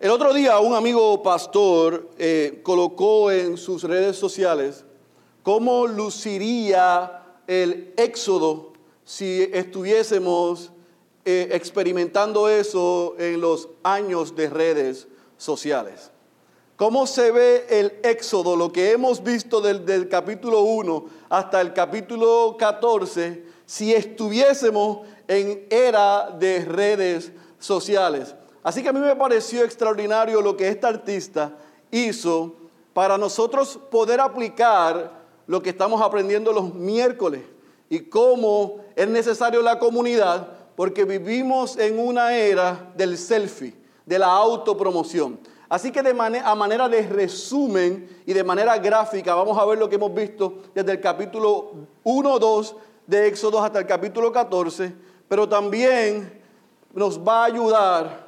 El 0.00 0.10
otro 0.10 0.32
día 0.32 0.60
un 0.60 0.76
amigo 0.76 1.24
pastor 1.24 2.08
eh, 2.18 2.60
colocó 2.62 3.32
en 3.32 3.56
sus 3.56 3.82
redes 3.82 4.16
sociales 4.16 4.84
cómo 5.42 5.88
luciría 5.88 7.20
el 7.48 7.94
éxodo 7.96 8.74
si 9.04 9.50
estuviésemos 9.52 10.70
eh, 11.24 11.48
experimentando 11.50 12.48
eso 12.48 13.16
en 13.18 13.40
los 13.40 13.70
años 13.82 14.36
de 14.36 14.48
redes 14.48 15.08
sociales. 15.36 16.12
¿Cómo 16.76 17.04
se 17.08 17.32
ve 17.32 17.66
el 17.68 17.98
éxodo, 18.04 18.54
lo 18.54 18.70
que 18.70 18.92
hemos 18.92 19.24
visto 19.24 19.60
del, 19.60 20.08
capítulo 20.08 20.60
1 20.60 21.06
hasta 21.28 21.60
el 21.60 21.72
capítulo 21.72 22.54
14, 22.56 23.44
si 23.66 23.92
estuviésemos 23.92 25.00
en 25.26 25.66
era 25.70 26.30
de 26.38 26.64
redes 26.64 27.32
sociales? 27.58 28.36
Así 28.68 28.82
que 28.82 28.90
a 28.90 28.92
mí 28.92 29.00
me 29.00 29.16
pareció 29.16 29.64
extraordinario 29.64 30.42
lo 30.42 30.54
que 30.54 30.68
esta 30.68 30.88
artista 30.88 31.52
hizo 31.90 32.54
para 32.92 33.16
nosotros 33.16 33.80
poder 33.90 34.20
aplicar 34.20 35.10
lo 35.46 35.62
que 35.62 35.70
estamos 35.70 36.02
aprendiendo 36.02 36.52
los 36.52 36.74
miércoles 36.74 37.40
y 37.88 38.00
cómo 38.00 38.80
es 38.94 39.08
necesario 39.08 39.62
la 39.62 39.78
comunidad 39.78 40.48
porque 40.76 41.06
vivimos 41.06 41.78
en 41.78 41.98
una 41.98 42.36
era 42.36 42.92
del 42.94 43.16
selfie, 43.16 43.74
de 44.04 44.18
la 44.18 44.26
autopromoción. 44.26 45.40
Así 45.70 45.90
que 45.90 46.02
de 46.02 46.10
a 46.44 46.54
manera 46.54 46.90
de 46.90 47.08
resumen 47.08 48.20
y 48.26 48.34
de 48.34 48.44
manera 48.44 48.76
gráfica 48.76 49.34
vamos 49.34 49.56
a 49.56 49.64
ver 49.64 49.78
lo 49.78 49.88
que 49.88 49.94
hemos 49.94 50.12
visto 50.12 50.58
desde 50.74 50.92
el 50.92 51.00
capítulo 51.00 51.72
1, 52.04 52.38
2 52.38 52.76
de 53.06 53.28
Éxodo 53.28 53.62
hasta 53.62 53.78
el 53.78 53.86
capítulo 53.86 54.30
14, 54.30 54.94
pero 55.26 55.48
también 55.48 56.38
nos 56.92 57.18
va 57.18 57.44
a 57.44 57.46
ayudar 57.46 58.27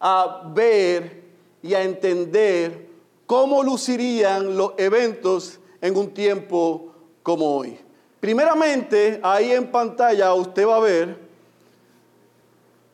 a 0.00 0.50
ver 0.54 1.22
y 1.62 1.74
a 1.74 1.82
entender 1.82 2.88
cómo 3.26 3.62
lucirían 3.62 4.56
los 4.56 4.72
eventos 4.78 5.60
en 5.80 5.96
un 5.96 6.12
tiempo 6.12 6.94
como 7.22 7.58
hoy. 7.58 7.78
Primeramente, 8.18 9.20
ahí 9.22 9.52
en 9.52 9.70
pantalla 9.70 10.34
usted 10.34 10.66
va 10.66 10.76
a 10.76 10.80
ver 10.80 11.30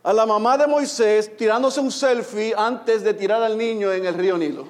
a 0.02 0.12
la 0.12 0.26
mamá 0.26 0.56
de 0.56 0.66
Moisés 0.66 1.36
tirándose 1.36 1.80
un 1.80 1.90
selfie 1.90 2.54
antes 2.56 3.02
de 3.02 3.14
tirar 3.14 3.42
al 3.42 3.56
niño 3.58 3.92
en 3.92 4.06
el 4.06 4.14
río 4.14 4.38
Nilo. 4.38 4.66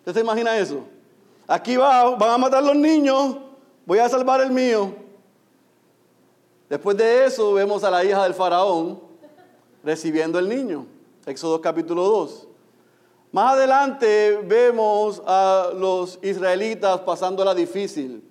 ¿Usted 0.00 0.14
se 0.14 0.20
imagina 0.20 0.58
eso? 0.58 0.84
Aquí 1.46 1.76
va, 1.76 2.16
van 2.16 2.30
a 2.30 2.38
matar 2.38 2.62
los 2.62 2.76
niños, 2.76 3.36
voy 3.86 3.98
a 3.98 4.08
salvar 4.08 4.40
el 4.40 4.50
mío. 4.50 4.94
Después 6.70 6.96
de 6.96 7.24
eso 7.24 7.52
vemos 7.54 7.82
a 7.82 7.90
la 7.90 8.04
hija 8.04 8.22
del 8.22 8.32
faraón 8.32 9.00
recibiendo 9.82 10.38
el 10.38 10.48
niño. 10.48 10.86
Éxodo 11.26 11.60
capítulo 11.60 12.04
2. 12.04 12.46
Más 13.32 13.54
adelante 13.54 14.38
vemos 14.44 15.20
a 15.26 15.72
los 15.74 16.20
israelitas 16.22 17.00
pasando 17.00 17.44
la 17.44 17.56
difícil 17.56 18.22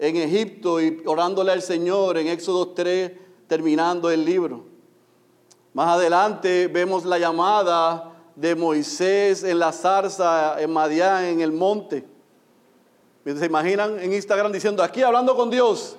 en 0.00 0.16
Egipto 0.16 0.80
y 0.80 1.00
orándole 1.06 1.52
al 1.52 1.62
Señor 1.62 2.18
en 2.18 2.26
Éxodo 2.26 2.70
3, 2.70 3.12
terminando 3.46 4.10
el 4.10 4.24
libro. 4.24 4.64
Más 5.72 5.90
adelante 5.90 6.66
vemos 6.66 7.04
la 7.04 7.20
llamada 7.20 8.16
de 8.34 8.56
Moisés 8.56 9.44
en 9.44 9.60
la 9.60 9.70
zarza 9.70 10.60
en 10.60 10.72
Madián, 10.72 11.24
en 11.24 11.40
el 11.40 11.52
monte. 11.52 12.04
¿Se 13.24 13.46
imaginan 13.46 13.96
en 14.00 14.12
Instagram 14.12 14.50
diciendo, 14.50 14.82
aquí 14.82 15.04
hablando 15.04 15.36
con 15.36 15.50
Dios? 15.50 15.96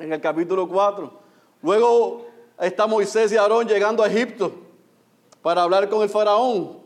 En 0.00 0.10
el 0.14 0.20
capítulo 0.20 0.66
4. 0.66 1.12
Luego 1.60 2.26
está 2.58 2.86
Moisés 2.86 3.30
y 3.32 3.36
Aarón 3.36 3.68
llegando 3.68 4.02
a 4.02 4.06
Egipto 4.06 4.50
para 5.42 5.62
hablar 5.62 5.90
con 5.90 6.02
el 6.02 6.08
faraón. 6.08 6.80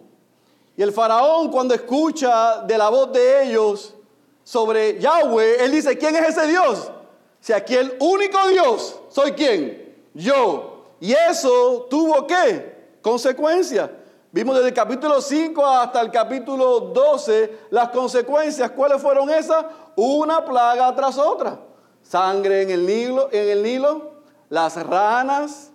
Y 0.76 0.82
el 0.82 0.92
faraón 0.92 1.48
cuando 1.50 1.74
escucha 1.74 2.62
de 2.62 2.76
la 2.76 2.88
voz 2.88 3.12
de 3.12 3.44
ellos 3.44 3.94
sobre 4.42 4.98
Yahweh, 4.98 5.64
él 5.64 5.70
dice, 5.70 5.96
¿quién 5.96 6.16
es 6.16 6.30
ese 6.30 6.48
Dios? 6.48 6.90
Si 7.38 7.52
aquí 7.52 7.76
el 7.76 7.96
único 8.00 8.48
Dios, 8.48 8.98
¿soy 9.10 9.30
quién? 9.32 9.94
Yo. 10.12 10.86
Y 11.00 11.12
eso 11.12 11.86
tuvo 11.88 12.26
qué? 12.26 12.96
Consecuencias. 13.00 13.90
Vimos 14.32 14.56
desde 14.56 14.70
el 14.70 14.74
capítulo 14.74 15.20
5 15.20 15.64
hasta 15.64 16.00
el 16.00 16.10
capítulo 16.10 16.80
12 16.80 17.58
las 17.70 17.90
consecuencias. 17.90 18.72
¿Cuáles 18.72 19.00
fueron 19.00 19.30
esas? 19.30 19.66
Una 19.94 20.44
plaga 20.44 20.92
tras 20.96 21.16
otra. 21.16 21.60
Sangre 22.04 22.62
en 22.62 22.70
el 22.70 22.86
Nilo, 22.86 23.28
en 23.32 23.48
el 23.48 23.62
Nilo 23.62 24.14
las 24.54 24.76
ranas, 24.86 25.72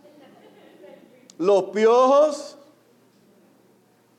los 1.38 1.64
piojos, 1.66 2.58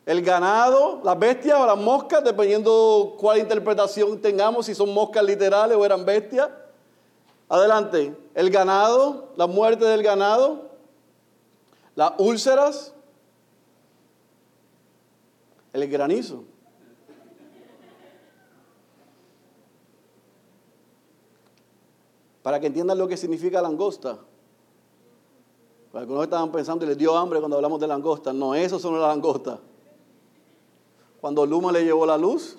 el 0.05 0.23
ganado, 0.23 1.01
las 1.03 1.19
bestias 1.19 1.59
o 1.59 1.67
las 1.67 1.79
moscas, 1.79 2.23
dependiendo 2.23 3.17
cuál 3.19 3.39
interpretación 3.39 4.21
tengamos, 4.21 4.67
si 4.67 4.75
son 4.75 4.93
moscas 4.93 5.25
literales 5.25 5.77
o 5.79 5.85
eran 5.85 6.05
bestias. 6.05 6.51
Adelante, 7.49 8.15
el 8.35 8.51
ganado, 8.51 9.33
la 9.37 9.47
muerte 9.47 9.85
del 9.87 10.03
ganado, 10.03 10.71
las 11.95 12.13
úlceras, 12.19 12.93
el 15.73 15.89
granizo. 15.89 16.45
Para 22.43 22.59
que 22.59 22.67
entiendan 22.67 22.99
lo 22.99 23.07
que 23.07 23.17
significa 23.17 23.61
langosta. 23.61 24.19
Algunos 25.93 26.25
estaban 26.25 26.53
pensando 26.53 26.85
y 26.85 26.89
les 26.89 26.97
dio 26.97 27.17
hambre 27.17 27.41
cuando 27.41 27.57
hablamos 27.57 27.81
de 27.81 27.87
langosta. 27.87 28.33
No, 28.33 28.55
eso 28.55 28.79
son 28.79 28.99
las 28.99 29.09
langostas. 29.09 29.59
Cuando 31.21 31.45
Luma 31.45 31.73
le 31.73 31.85
llevó 31.85 32.07
la 32.07 32.17
luz, 32.17 32.57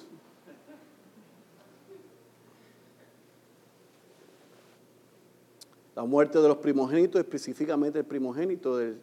la 5.96 6.04
muerte 6.04 6.40
de 6.40 6.48
los 6.48 6.58
primogénitos, 6.58 7.20
específicamente 7.20 8.00
el 8.00 8.06
primogénito 8.06 8.78
del 8.78 9.02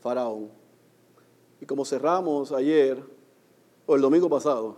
faraón. 0.00 0.50
Y 1.60 1.66
como 1.66 1.84
cerramos 1.84 2.52
ayer, 2.52 3.02
o 3.86 3.94
el 3.94 4.00
domingo 4.00 4.28
pasado, 4.28 4.76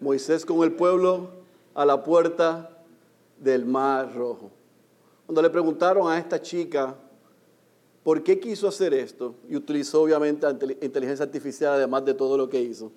Moisés 0.00 0.46
con 0.46 0.62
el 0.62 0.72
pueblo 0.72 1.30
a 1.74 1.84
la 1.84 2.04
puerta 2.04 2.77
del 3.40 3.64
mar 3.64 4.14
rojo. 4.14 4.50
Cuando 5.26 5.42
le 5.42 5.50
preguntaron 5.50 6.10
a 6.10 6.18
esta 6.18 6.40
chica 6.40 6.96
por 8.02 8.22
qué 8.22 8.40
quiso 8.40 8.68
hacer 8.68 8.94
esto, 8.94 9.34
y 9.48 9.56
utilizó 9.56 10.02
obviamente 10.02 10.46
inteligencia 10.80 11.24
artificial 11.24 11.74
además 11.74 12.04
de 12.04 12.14
todo 12.14 12.36
lo 12.36 12.48
que 12.48 12.60
hizo, 12.60 12.90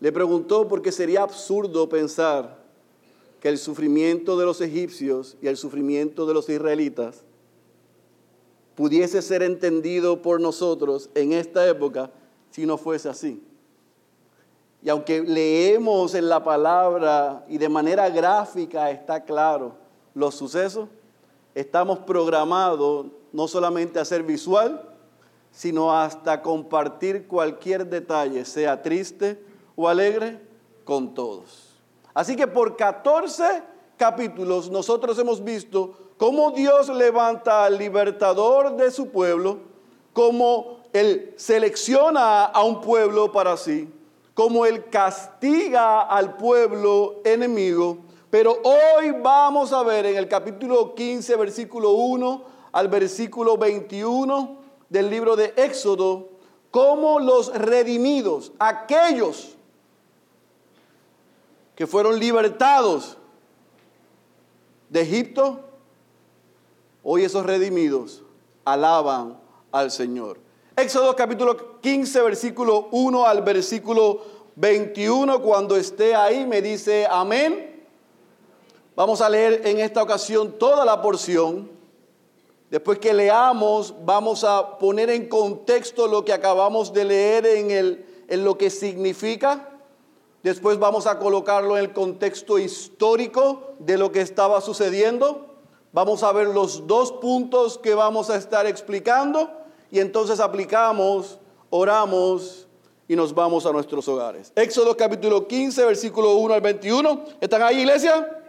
le 0.00 0.12
preguntó 0.12 0.66
por 0.66 0.82
qué 0.82 0.92
sería 0.92 1.22
absurdo 1.22 1.88
pensar 1.88 2.64
que 3.40 3.48
el 3.48 3.58
sufrimiento 3.58 4.38
de 4.38 4.46
los 4.46 4.60
egipcios 4.60 5.36
y 5.42 5.48
el 5.48 5.56
sufrimiento 5.56 6.26
de 6.26 6.34
los 6.34 6.48
israelitas 6.48 7.24
pudiese 8.74 9.22
ser 9.22 9.42
entendido 9.42 10.22
por 10.22 10.40
nosotros 10.40 11.10
en 11.14 11.32
esta 11.32 11.68
época 11.68 12.10
si 12.50 12.66
no 12.66 12.78
fuese 12.78 13.08
así. 13.08 13.42
Y 14.84 14.90
aunque 14.90 15.22
leemos 15.22 16.14
en 16.14 16.28
la 16.28 16.44
palabra 16.44 17.42
y 17.48 17.56
de 17.56 17.70
manera 17.70 18.10
gráfica 18.10 18.90
está 18.90 19.24
claro 19.24 19.72
los 20.12 20.34
sucesos, 20.34 20.90
estamos 21.54 22.00
programados 22.00 23.06
no 23.32 23.48
solamente 23.48 23.98
a 23.98 24.04
ser 24.04 24.22
visual, 24.22 24.86
sino 25.50 25.96
hasta 25.96 26.42
compartir 26.42 27.26
cualquier 27.26 27.86
detalle, 27.86 28.44
sea 28.44 28.82
triste 28.82 29.42
o 29.74 29.88
alegre, 29.88 30.40
con 30.84 31.14
todos. 31.14 31.80
Así 32.12 32.36
que 32.36 32.46
por 32.46 32.76
14 32.76 33.62
capítulos 33.96 34.70
nosotros 34.70 35.18
hemos 35.18 35.42
visto 35.42 35.94
cómo 36.18 36.50
Dios 36.50 36.90
levanta 36.90 37.64
al 37.64 37.78
libertador 37.78 38.76
de 38.76 38.90
su 38.90 39.08
pueblo, 39.08 39.60
cómo 40.12 40.80
Él 40.92 41.32
selecciona 41.36 42.44
a 42.44 42.62
un 42.64 42.82
pueblo 42.82 43.32
para 43.32 43.56
sí, 43.56 43.90
cómo 44.34 44.66
Él 44.66 44.90
castiga 44.90 46.02
al 46.02 46.36
pueblo 46.36 47.20
enemigo 47.24 47.98
pero 48.34 48.60
hoy 48.64 49.12
vamos 49.12 49.72
a 49.72 49.84
ver 49.84 50.06
en 50.06 50.16
el 50.16 50.26
capítulo 50.26 50.92
15, 50.96 51.36
versículo 51.36 51.92
1 51.92 52.44
al 52.72 52.88
versículo 52.88 53.56
21 53.56 54.58
del 54.88 55.08
libro 55.08 55.36
de 55.36 55.54
Éxodo, 55.56 56.30
cómo 56.72 57.20
los 57.20 57.54
redimidos, 57.54 58.50
aquellos 58.58 59.54
que 61.76 61.86
fueron 61.86 62.18
libertados 62.18 63.18
de 64.88 65.02
Egipto, 65.02 65.60
hoy 67.04 67.22
esos 67.22 67.46
redimidos 67.46 68.24
alaban 68.64 69.38
al 69.70 69.92
Señor. 69.92 70.43
Éxodo 70.76 71.14
capítulo 71.14 71.80
15, 71.80 72.20
versículo 72.22 72.88
1 72.90 73.26
al 73.26 73.42
versículo 73.42 74.22
21, 74.56 75.40
cuando 75.40 75.76
esté 75.76 76.16
ahí 76.16 76.44
me 76.46 76.60
dice 76.60 77.06
amén. 77.08 77.86
Vamos 78.96 79.20
a 79.20 79.28
leer 79.28 79.68
en 79.68 79.78
esta 79.78 80.02
ocasión 80.02 80.58
toda 80.58 80.84
la 80.84 81.00
porción. 81.00 81.70
Después 82.72 82.98
que 82.98 83.14
leamos, 83.14 83.94
vamos 84.04 84.42
a 84.42 84.76
poner 84.76 85.10
en 85.10 85.28
contexto 85.28 86.08
lo 86.08 86.24
que 86.24 86.32
acabamos 86.32 86.92
de 86.92 87.04
leer 87.04 87.46
en, 87.46 87.70
el, 87.70 88.04
en 88.26 88.42
lo 88.42 88.58
que 88.58 88.68
significa. 88.68 89.78
Después 90.42 90.80
vamos 90.80 91.06
a 91.06 91.20
colocarlo 91.20 91.78
en 91.78 91.84
el 91.84 91.92
contexto 91.92 92.58
histórico 92.58 93.74
de 93.78 93.96
lo 93.96 94.10
que 94.10 94.22
estaba 94.22 94.60
sucediendo. 94.60 95.54
Vamos 95.92 96.24
a 96.24 96.32
ver 96.32 96.48
los 96.48 96.88
dos 96.88 97.12
puntos 97.12 97.78
que 97.78 97.94
vamos 97.94 98.28
a 98.28 98.34
estar 98.34 98.66
explicando 98.66 99.62
y 99.90 99.98
entonces 100.00 100.40
aplicamos, 100.40 101.38
oramos 101.70 102.66
y 103.06 103.16
nos 103.16 103.34
vamos 103.34 103.66
a 103.66 103.72
nuestros 103.72 104.06
hogares. 104.08 104.52
Éxodo 104.56 104.96
capítulo 104.96 105.46
15, 105.46 105.84
versículo 105.84 106.36
1 106.36 106.54
al 106.54 106.60
21. 106.60 107.24
¿Están 107.40 107.62
ahí, 107.62 107.80
iglesia? 107.80 108.42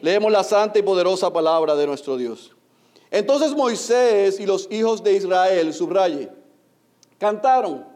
Leemos 0.00 0.30
la 0.32 0.44
santa 0.44 0.78
y 0.78 0.82
poderosa 0.82 1.32
palabra 1.32 1.74
de 1.74 1.86
nuestro 1.86 2.16
Dios. 2.16 2.52
Entonces 3.10 3.54
Moisés 3.54 4.40
y 4.40 4.46
los 4.46 4.68
hijos 4.70 5.02
de 5.02 5.14
Israel, 5.14 5.72
subraye, 5.74 6.30
cantaron 7.18 7.86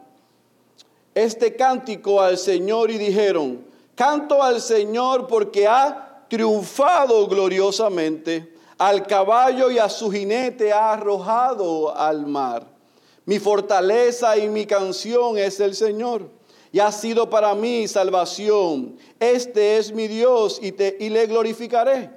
este 1.15 1.55
cántico 1.55 2.21
al 2.21 2.37
Señor 2.37 2.91
y 2.91 2.97
dijeron, 2.97 3.65
canto 3.95 4.43
al 4.43 4.61
Señor 4.61 5.25
porque 5.25 5.67
ha 5.67 6.25
triunfado 6.29 7.27
gloriosamente 7.27 8.53
al 8.77 9.05
caballo 9.07 9.71
y 9.71 9.79
a 9.79 9.89
su 9.89 10.11
jinete 10.11 10.71
ha 10.71 10.93
arrojado 10.93 11.95
al 11.95 12.25
mar. 12.25 12.65
Mi 13.25 13.39
fortaleza 13.39 14.37
y 14.37 14.47
mi 14.47 14.65
canción 14.65 15.37
es 15.37 15.59
el 15.59 15.75
Señor. 15.75 16.29
Y 16.71 16.79
ha 16.79 16.91
sido 16.91 17.29
para 17.29 17.53
mí 17.55 17.87
salvación. 17.87 18.97
Este 19.19 19.77
es 19.77 19.91
mi 19.91 20.07
Dios 20.07 20.59
y, 20.61 20.71
te, 20.71 20.95
y 20.99 21.09
le 21.09 21.25
glorificaré. 21.25 22.09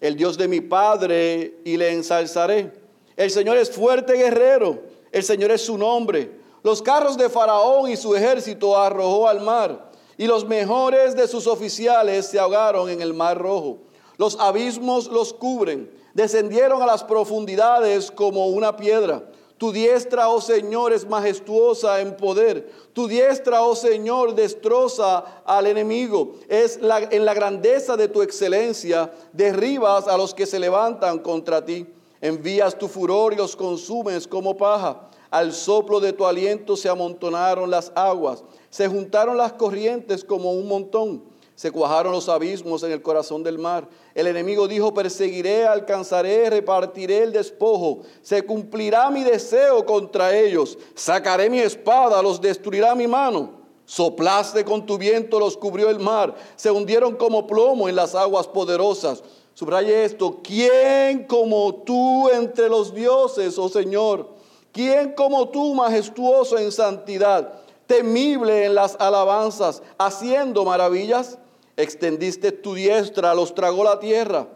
El 0.00 0.16
Dios 0.16 0.36
de 0.36 0.48
mi 0.48 0.60
Padre 0.60 1.60
y 1.64 1.76
le 1.76 1.92
ensalzaré. 1.92 2.72
El 3.16 3.30
Señor 3.30 3.56
es 3.56 3.70
fuerte 3.70 4.14
guerrero. 4.14 4.82
El 5.12 5.22
Señor 5.22 5.52
es 5.52 5.64
su 5.64 5.78
nombre. 5.78 6.32
Los 6.62 6.82
carros 6.82 7.16
de 7.16 7.28
Faraón 7.28 7.90
y 7.90 7.96
su 7.96 8.14
ejército 8.14 8.76
arrojó 8.76 9.28
al 9.28 9.40
mar. 9.40 9.90
Y 10.18 10.26
los 10.26 10.46
mejores 10.46 11.16
de 11.16 11.26
sus 11.28 11.46
oficiales 11.46 12.26
se 12.26 12.38
ahogaron 12.38 12.90
en 12.90 13.00
el 13.00 13.14
mar 13.14 13.38
rojo. 13.38 13.78
Los 14.22 14.38
abismos 14.38 15.08
los 15.08 15.32
cubren, 15.32 15.90
descendieron 16.14 16.80
a 16.80 16.86
las 16.86 17.02
profundidades 17.02 18.08
como 18.12 18.46
una 18.46 18.76
piedra. 18.76 19.24
Tu 19.58 19.72
diestra, 19.72 20.28
oh 20.28 20.40
Señor, 20.40 20.92
es 20.92 21.08
majestuosa 21.08 22.00
en 22.00 22.16
poder. 22.16 22.70
Tu 22.92 23.08
diestra, 23.08 23.62
oh 23.62 23.74
Señor, 23.74 24.36
destroza 24.36 25.24
al 25.44 25.66
enemigo. 25.66 26.34
Es 26.48 26.78
en 26.80 27.24
la 27.24 27.34
grandeza 27.34 27.96
de 27.96 28.06
tu 28.06 28.22
excelencia, 28.22 29.12
derribas 29.32 30.06
a 30.06 30.16
los 30.16 30.34
que 30.34 30.46
se 30.46 30.60
levantan 30.60 31.18
contra 31.18 31.64
ti. 31.64 31.84
Envías 32.20 32.78
tu 32.78 32.86
furor 32.86 33.32
y 33.32 33.36
los 33.38 33.56
consumes 33.56 34.28
como 34.28 34.56
paja. 34.56 35.00
Al 35.32 35.52
soplo 35.52 35.98
de 35.98 36.12
tu 36.12 36.24
aliento 36.24 36.76
se 36.76 36.88
amontonaron 36.88 37.68
las 37.68 37.90
aguas. 37.96 38.44
Se 38.70 38.86
juntaron 38.86 39.36
las 39.36 39.54
corrientes 39.54 40.22
como 40.22 40.52
un 40.52 40.68
montón. 40.68 41.31
Se 41.54 41.70
cuajaron 41.70 42.12
los 42.12 42.28
abismos 42.28 42.82
en 42.82 42.92
el 42.92 43.02
corazón 43.02 43.42
del 43.42 43.58
mar. 43.58 43.88
El 44.14 44.26
enemigo 44.26 44.66
dijo, 44.66 44.94
perseguiré, 44.94 45.66
alcanzaré, 45.66 46.48
repartiré 46.50 47.22
el 47.22 47.32
despojo. 47.32 48.00
Se 48.22 48.42
cumplirá 48.44 49.10
mi 49.10 49.22
deseo 49.22 49.84
contra 49.84 50.36
ellos. 50.36 50.78
Sacaré 50.94 51.50
mi 51.50 51.60
espada, 51.60 52.22
los 52.22 52.40
destruirá 52.40 52.94
mi 52.94 53.06
mano. 53.06 53.62
Soplaste 53.84 54.64
con 54.64 54.86
tu 54.86 54.96
viento, 54.96 55.38
los 55.38 55.56
cubrió 55.56 55.90
el 55.90 55.98
mar. 55.98 56.34
Se 56.56 56.70
hundieron 56.70 57.16
como 57.16 57.46
plomo 57.46 57.88
en 57.88 57.96
las 57.96 58.14
aguas 58.14 58.46
poderosas. 58.46 59.22
Subraye 59.54 60.04
esto, 60.04 60.40
¿quién 60.42 61.26
como 61.26 61.74
tú 61.84 62.30
entre 62.30 62.70
los 62.70 62.94
dioses, 62.94 63.58
oh 63.58 63.68
Señor? 63.68 64.30
¿Quién 64.72 65.12
como 65.12 65.50
tú, 65.50 65.74
majestuoso 65.74 66.56
en 66.56 66.72
santidad, 66.72 67.52
temible 67.86 68.64
en 68.64 68.74
las 68.74 68.96
alabanzas, 69.00 69.82
haciendo 69.98 70.64
maravillas? 70.64 71.38
Extendiste 71.76 72.52
tu 72.52 72.74
diestra, 72.74 73.34
los 73.34 73.54
tragó 73.54 73.84
la 73.84 73.98
tierra. 73.98 74.46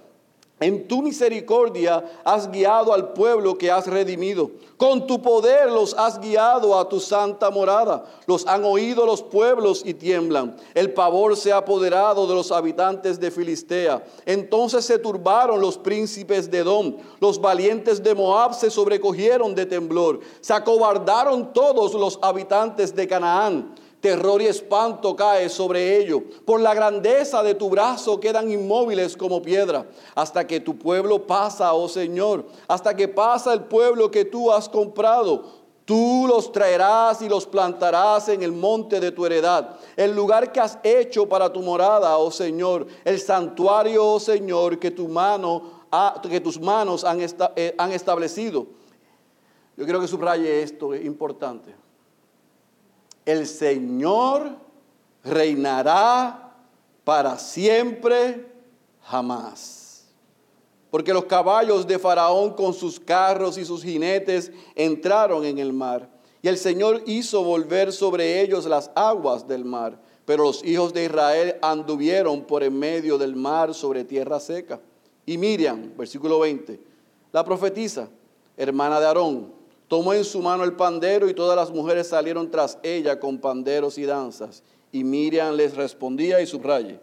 En 0.58 0.88
tu 0.88 1.02
misericordia 1.02 2.02
has 2.24 2.50
guiado 2.50 2.94
al 2.94 3.12
pueblo 3.12 3.58
que 3.58 3.70
has 3.70 3.86
redimido. 3.86 4.50
Con 4.78 5.06
tu 5.06 5.20
poder 5.20 5.70
los 5.70 5.92
has 5.92 6.18
guiado 6.18 6.78
a 6.78 6.88
tu 6.88 6.98
santa 6.98 7.50
morada. 7.50 8.06
Los 8.26 8.46
han 8.46 8.64
oído 8.64 9.04
los 9.04 9.22
pueblos 9.22 9.82
y 9.84 9.92
tiemblan. 9.92 10.56
El 10.72 10.94
pavor 10.94 11.36
se 11.36 11.52
ha 11.52 11.58
apoderado 11.58 12.26
de 12.26 12.34
los 12.34 12.50
habitantes 12.52 13.20
de 13.20 13.30
Filistea. 13.30 14.02
Entonces 14.24 14.86
se 14.86 14.98
turbaron 14.98 15.60
los 15.60 15.76
príncipes 15.76 16.50
de 16.50 16.58
Edom. 16.60 16.96
Los 17.20 17.38
valientes 17.38 18.02
de 18.02 18.14
Moab 18.14 18.54
se 18.54 18.70
sobrecogieron 18.70 19.54
de 19.54 19.66
temblor. 19.66 20.20
Se 20.40 20.54
acobardaron 20.54 21.52
todos 21.52 21.92
los 21.92 22.18
habitantes 22.22 22.96
de 22.96 23.06
Canaán 23.06 23.74
terror 24.06 24.40
y 24.40 24.46
espanto 24.46 25.16
cae 25.16 25.48
sobre 25.48 25.98
ellos. 25.98 26.22
Por 26.44 26.60
la 26.60 26.74
grandeza 26.74 27.42
de 27.42 27.56
tu 27.56 27.68
brazo 27.68 28.20
quedan 28.20 28.48
inmóviles 28.48 29.16
como 29.16 29.42
piedra, 29.42 29.84
hasta 30.14 30.46
que 30.46 30.60
tu 30.60 30.78
pueblo 30.78 31.26
pasa, 31.26 31.72
oh 31.72 31.88
Señor, 31.88 32.46
hasta 32.68 32.94
que 32.94 33.08
pasa 33.08 33.52
el 33.52 33.64
pueblo 33.64 34.08
que 34.08 34.24
tú 34.24 34.52
has 34.52 34.68
comprado. 34.68 35.66
Tú 35.84 36.26
los 36.28 36.52
traerás 36.52 37.20
y 37.20 37.28
los 37.28 37.46
plantarás 37.46 38.28
en 38.28 38.44
el 38.44 38.52
monte 38.52 39.00
de 39.00 39.10
tu 39.10 39.26
heredad, 39.26 39.76
el 39.96 40.14
lugar 40.14 40.52
que 40.52 40.60
has 40.60 40.78
hecho 40.84 41.28
para 41.28 41.52
tu 41.52 41.60
morada, 41.62 42.16
oh 42.18 42.30
Señor, 42.30 42.86
el 43.04 43.18
santuario, 43.20 44.04
oh 44.04 44.20
Señor, 44.20 44.78
que, 44.78 44.92
tu 44.92 45.08
mano 45.08 45.84
tus 46.44 46.60
manos 46.60 47.02
han, 47.02 47.18
eh, 47.56 47.74
han 47.76 47.90
establecido. 47.90 48.66
Yo 49.76 49.82
quiero 49.82 50.00
que 50.00 50.06
subraye 50.06 50.62
esto, 50.62 50.94
es 50.94 51.04
importante 51.04 51.85
el 53.26 53.46
Señor 53.46 54.56
reinará 55.22 56.54
para 57.04 57.38
siempre, 57.38 58.46
jamás. 59.02 60.06
Porque 60.90 61.12
los 61.12 61.24
caballos 61.26 61.86
de 61.86 61.98
Faraón 61.98 62.54
con 62.54 62.72
sus 62.72 62.98
carros 62.98 63.58
y 63.58 63.64
sus 63.64 63.82
jinetes 63.82 64.50
entraron 64.74 65.44
en 65.44 65.58
el 65.58 65.72
mar. 65.72 66.08
Y 66.40 66.48
el 66.48 66.56
Señor 66.56 67.02
hizo 67.06 67.42
volver 67.42 67.92
sobre 67.92 68.40
ellos 68.40 68.64
las 68.66 68.90
aguas 68.94 69.46
del 69.46 69.64
mar. 69.64 70.00
Pero 70.24 70.44
los 70.44 70.64
hijos 70.64 70.92
de 70.94 71.04
Israel 71.04 71.56
anduvieron 71.60 72.44
por 72.44 72.62
en 72.62 72.78
medio 72.78 73.18
del 73.18 73.36
mar 73.36 73.74
sobre 73.74 74.04
tierra 74.04 74.40
seca. 74.40 74.80
Y 75.24 75.38
Miriam, 75.38 75.92
versículo 75.96 76.38
20, 76.38 76.80
la 77.32 77.44
profetisa, 77.44 78.08
hermana 78.56 79.00
de 79.00 79.06
Aarón, 79.06 79.55
Tomó 79.88 80.12
en 80.14 80.24
su 80.24 80.40
mano 80.40 80.64
el 80.64 80.72
pandero 80.72 81.28
y 81.28 81.34
todas 81.34 81.56
las 81.56 81.70
mujeres 81.70 82.08
salieron 82.08 82.50
tras 82.50 82.78
ella 82.82 83.20
con 83.20 83.38
panderos 83.38 83.98
y 83.98 84.04
danzas. 84.04 84.62
Y 84.90 85.04
Miriam 85.04 85.54
les 85.54 85.76
respondía 85.76 86.40
y 86.40 86.46
subraye, 86.46 86.98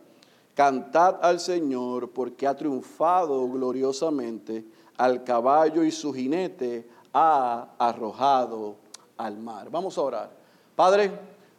cantad 0.53 1.17
al 1.21 1.39
Señor 1.39 2.09
porque 2.11 2.47
ha 2.47 2.55
triunfado 2.55 3.47
gloriosamente, 3.49 4.65
al 4.97 5.23
caballo 5.23 5.83
y 5.83 5.91
su 5.91 6.13
jinete 6.13 6.87
ha 7.13 7.69
arrojado 7.77 8.75
al 9.17 9.37
mar. 9.37 9.69
Vamos 9.69 9.97
a 9.97 10.01
orar. 10.01 10.31
Padre, 10.75 11.11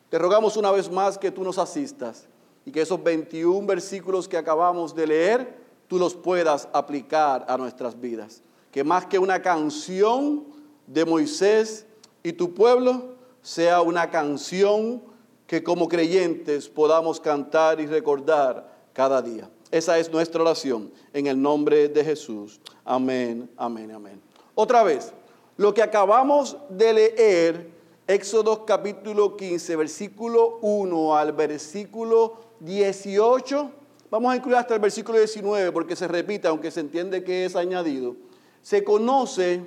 te 0.08 0.18
rogamos 0.18 0.56
una 0.56 0.70
vez 0.70 0.90
más 0.90 1.18
que 1.18 1.30
tú 1.30 1.42
nos 1.42 1.58
asistas 1.58 2.28
y 2.64 2.70
que 2.70 2.82
esos 2.82 3.02
21 3.02 3.66
versículos 3.66 4.28
que 4.28 4.36
acabamos 4.36 4.94
de 4.94 5.06
leer, 5.06 5.58
tú 5.88 5.98
los 5.98 6.14
puedas 6.14 6.68
aplicar 6.72 7.44
a 7.48 7.56
nuestras 7.56 7.98
vidas. 7.98 8.42
Que 8.70 8.84
más 8.84 9.06
que 9.06 9.18
una 9.18 9.42
canción, 9.42 10.44
de 10.86 11.04
Moisés 11.04 11.86
y 12.22 12.32
tu 12.32 12.54
pueblo 12.54 13.14
sea 13.42 13.82
una 13.82 14.10
canción 14.10 15.02
que 15.46 15.62
como 15.62 15.88
creyentes 15.88 16.68
podamos 16.68 17.20
cantar 17.20 17.80
y 17.80 17.86
recordar 17.86 18.74
cada 18.92 19.20
día. 19.20 19.50
Esa 19.70 19.98
es 19.98 20.10
nuestra 20.10 20.40
oración 20.40 20.90
en 21.12 21.26
el 21.26 21.40
nombre 21.40 21.88
de 21.88 22.04
Jesús. 22.04 22.60
Amén, 22.84 23.50
amén, 23.56 23.90
amén. 23.90 24.20
Otra 24.54 24.82
vez, 24.82 25.12
lo 25.56 25.74
que 25.74 25.82
acabamos 25.82 26.56
de 26.68 26.92
leer, 26.92 27.70
Éxodo 28.06 28.64
capítulo 28.64 29.36
15, 29.36 29.76
versículo 29.76 30.58
1 30.62 31.16
al 31.16 31.32
versículo 31.32 32.36
18, 32.60 33.70
vamos 34.10 34.32
a 34.32 34.36
incluir 34.36 34.56
hasta 34.56 34.74
el 34.74 34.80
versículo 34.80 35.18
19 35.18 35.72
porque 35.72 35.96
se 35.96 36.06
repite, 36.06 36.48
aunque 36.48 36.70
se 36.70 36.80
entiende 36.80 37.24
que 37.24 37.44
es 37.44 37.56
añadido, 37.56 38.16
se 38.62 38.84
conoce 38.84 39.62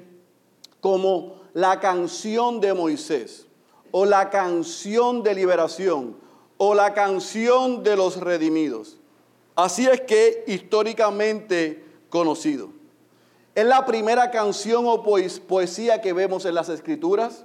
como 0.81 1.41
la 1.53 1.79
canción 1.79 2.59
de 2.59 2.73
Moisés 2.73 3.45
o 3.91 4.05
la 4.05 4.29
canción 4.29 5.23
de 5.23 5.33
liberación 5.33 6.17
o 6.57 6.73
la 6.73 6.93
canción 6.93 7.83
de 7.83 7.95
los 7.95 8.17
redimidos. 8.17 8.97
Así 9.55 9.87
es 9.87 10.01
que 10.01 10.43
históricamente 10.47 11.83
conocido. 12.09 12.69
Es 13.55 13.65
la 13.65 13.85
primera 13.85 14.29
canción 14.29 14.85
o 14.85 15.03
poesía 15.03 16.01
que 16.01 16.13
vemos 16.13 16.45
en 16.45 16.53
las 16.53 16.69
escrituras. 16.69 17.43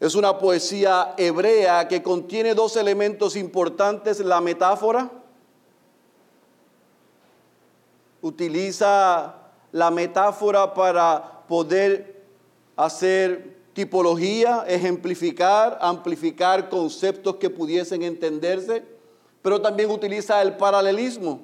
Es 0.00 0.14
una 0.14 0.38
poesía 0.38 1.14
hebrea 1.16 1.88
que 1.88 2.02
contiene 2.02 2.54
dos 2.54 2.76
elementos 2.76 3.36
importantes, 3.36 4.20
la 4.20 4.42
metáfora 4.42 5.10
utiliza 8.26 9.34
la 9.76 9.90
metáfora 9.90 10.72
para 10.72 11.42
poder 11.46 12.24
hacer 12.76 13.58
tipología, 13.74 14.64
ejemplificar, 14.66 15.76
amplificar 15.82 16.70
conceptos 16.70 17.36
que 17.36 17.50
pudiesen 17.50 18.02
entenderse, 18.02 18.82
pero 19.42 19.60
también 19.60 19.90
utiliza 19.90 20.40
el 20.40 20.56
paralelismo. 20.56 21.40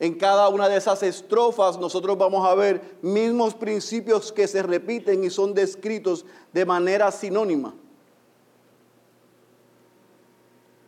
En 0.00 0.14
cada 0.14 0.48
una 0.48 0.68
de 0.68 0.78
esas 0.78 1.00
estrofas 1.04 1.78
nosotros 1.78 2.18
vamos 2.18 2.44
a 2.44 2.56
ver 2.56 2.98
mismos 3.02 3.54
principios 3.54 4.32
que 4.32 4.48
se 4.48 4.64
repiten 4.64 5.22
y 5.22 5.30
son 5.30 5.54
descritos 5.54 6.26
de 6.52 6.66
manera 6.66 7.12
sinónima. 7.12 7.72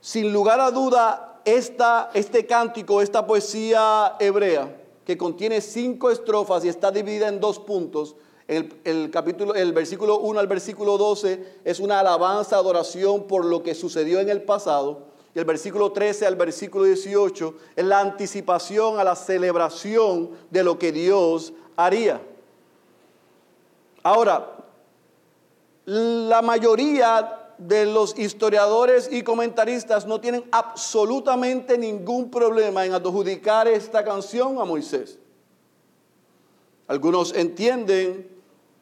Sin 0.00 0.32
lugar 0.32 0.58
a 0.58 0.72
duda, 0.72 1.42
este 1.44 2.44
cántico, 2.44 3.00
esta 3.00 3.24
poesía 3.24 4.16
hebrea, 4.18 4.87
que 5.08 5.16
contiene 5.16 5.62
cinco 5.62 6.10
estrofas 6.10 6.66
y 6.66 6.68
está 6.68 6.90
dividida 6.90 7.28
en 7.28 7.40
dos 7.40 7.58
puntos, 7.58 8.14
el, 8.46 8.78
el, 8.84 9.10
capítulo, 9.10 9.54
el 9.54 9.72
versículo 9.72 10.18
1 10.18 10.38
al 10.38 10.46
versículo 10.46 10.98
12 10.98 11.60
es 11.64 11.80
una 11.80 12.00
alabanza, 12.00 12.56
adoración 12.56 13.26
por 13.26 13.46
lo 13.46 13.62
que 13.62 13.74
sucedió 13.74 14.20
en 14.20 14.28
el 14.28 14.42
pasado 14.42 15.06
y 15.34 15.38
el 15.38 15.46
versículo 15.46 15.92
13 15.92 16.26
al 16.26 16.36
versículo 16.36 16.84
18 16.84 17.54
es 17.76 17.84
la 17.86 18.00
anticipación 18.00 19.00
a 19.00 19.04
la 19.04 19.16
celebración 19.16 20.28
de 20.50 20.62
lo 20.62 20.78
que 20.78 20.92
Dios 20.92 21.54
haría. 21.74 22.20
Ahora, 24.02 24.56
la 25.86 26.42
mayoría 26.42 27.37
de 27.58 27.86
los 27.86 28.18
historiadores 28.18 29.08
y 29.10 29.22
comentaristas 29.22 30.06
no 30.06 30.20
tienen 30.20 30.44
absolutamente 30.52 31.76
ningún 31.76 32.30
problema 32.30 32.86
en 32.86 32.94
adjudicar 32.94 33.68
esta 33.68 34.04
canción 34.04 34.60
a 34.60 34.64
Moisés. 34.64 35.18
Algunos 36.86 37.34
entienden 37.34 38.28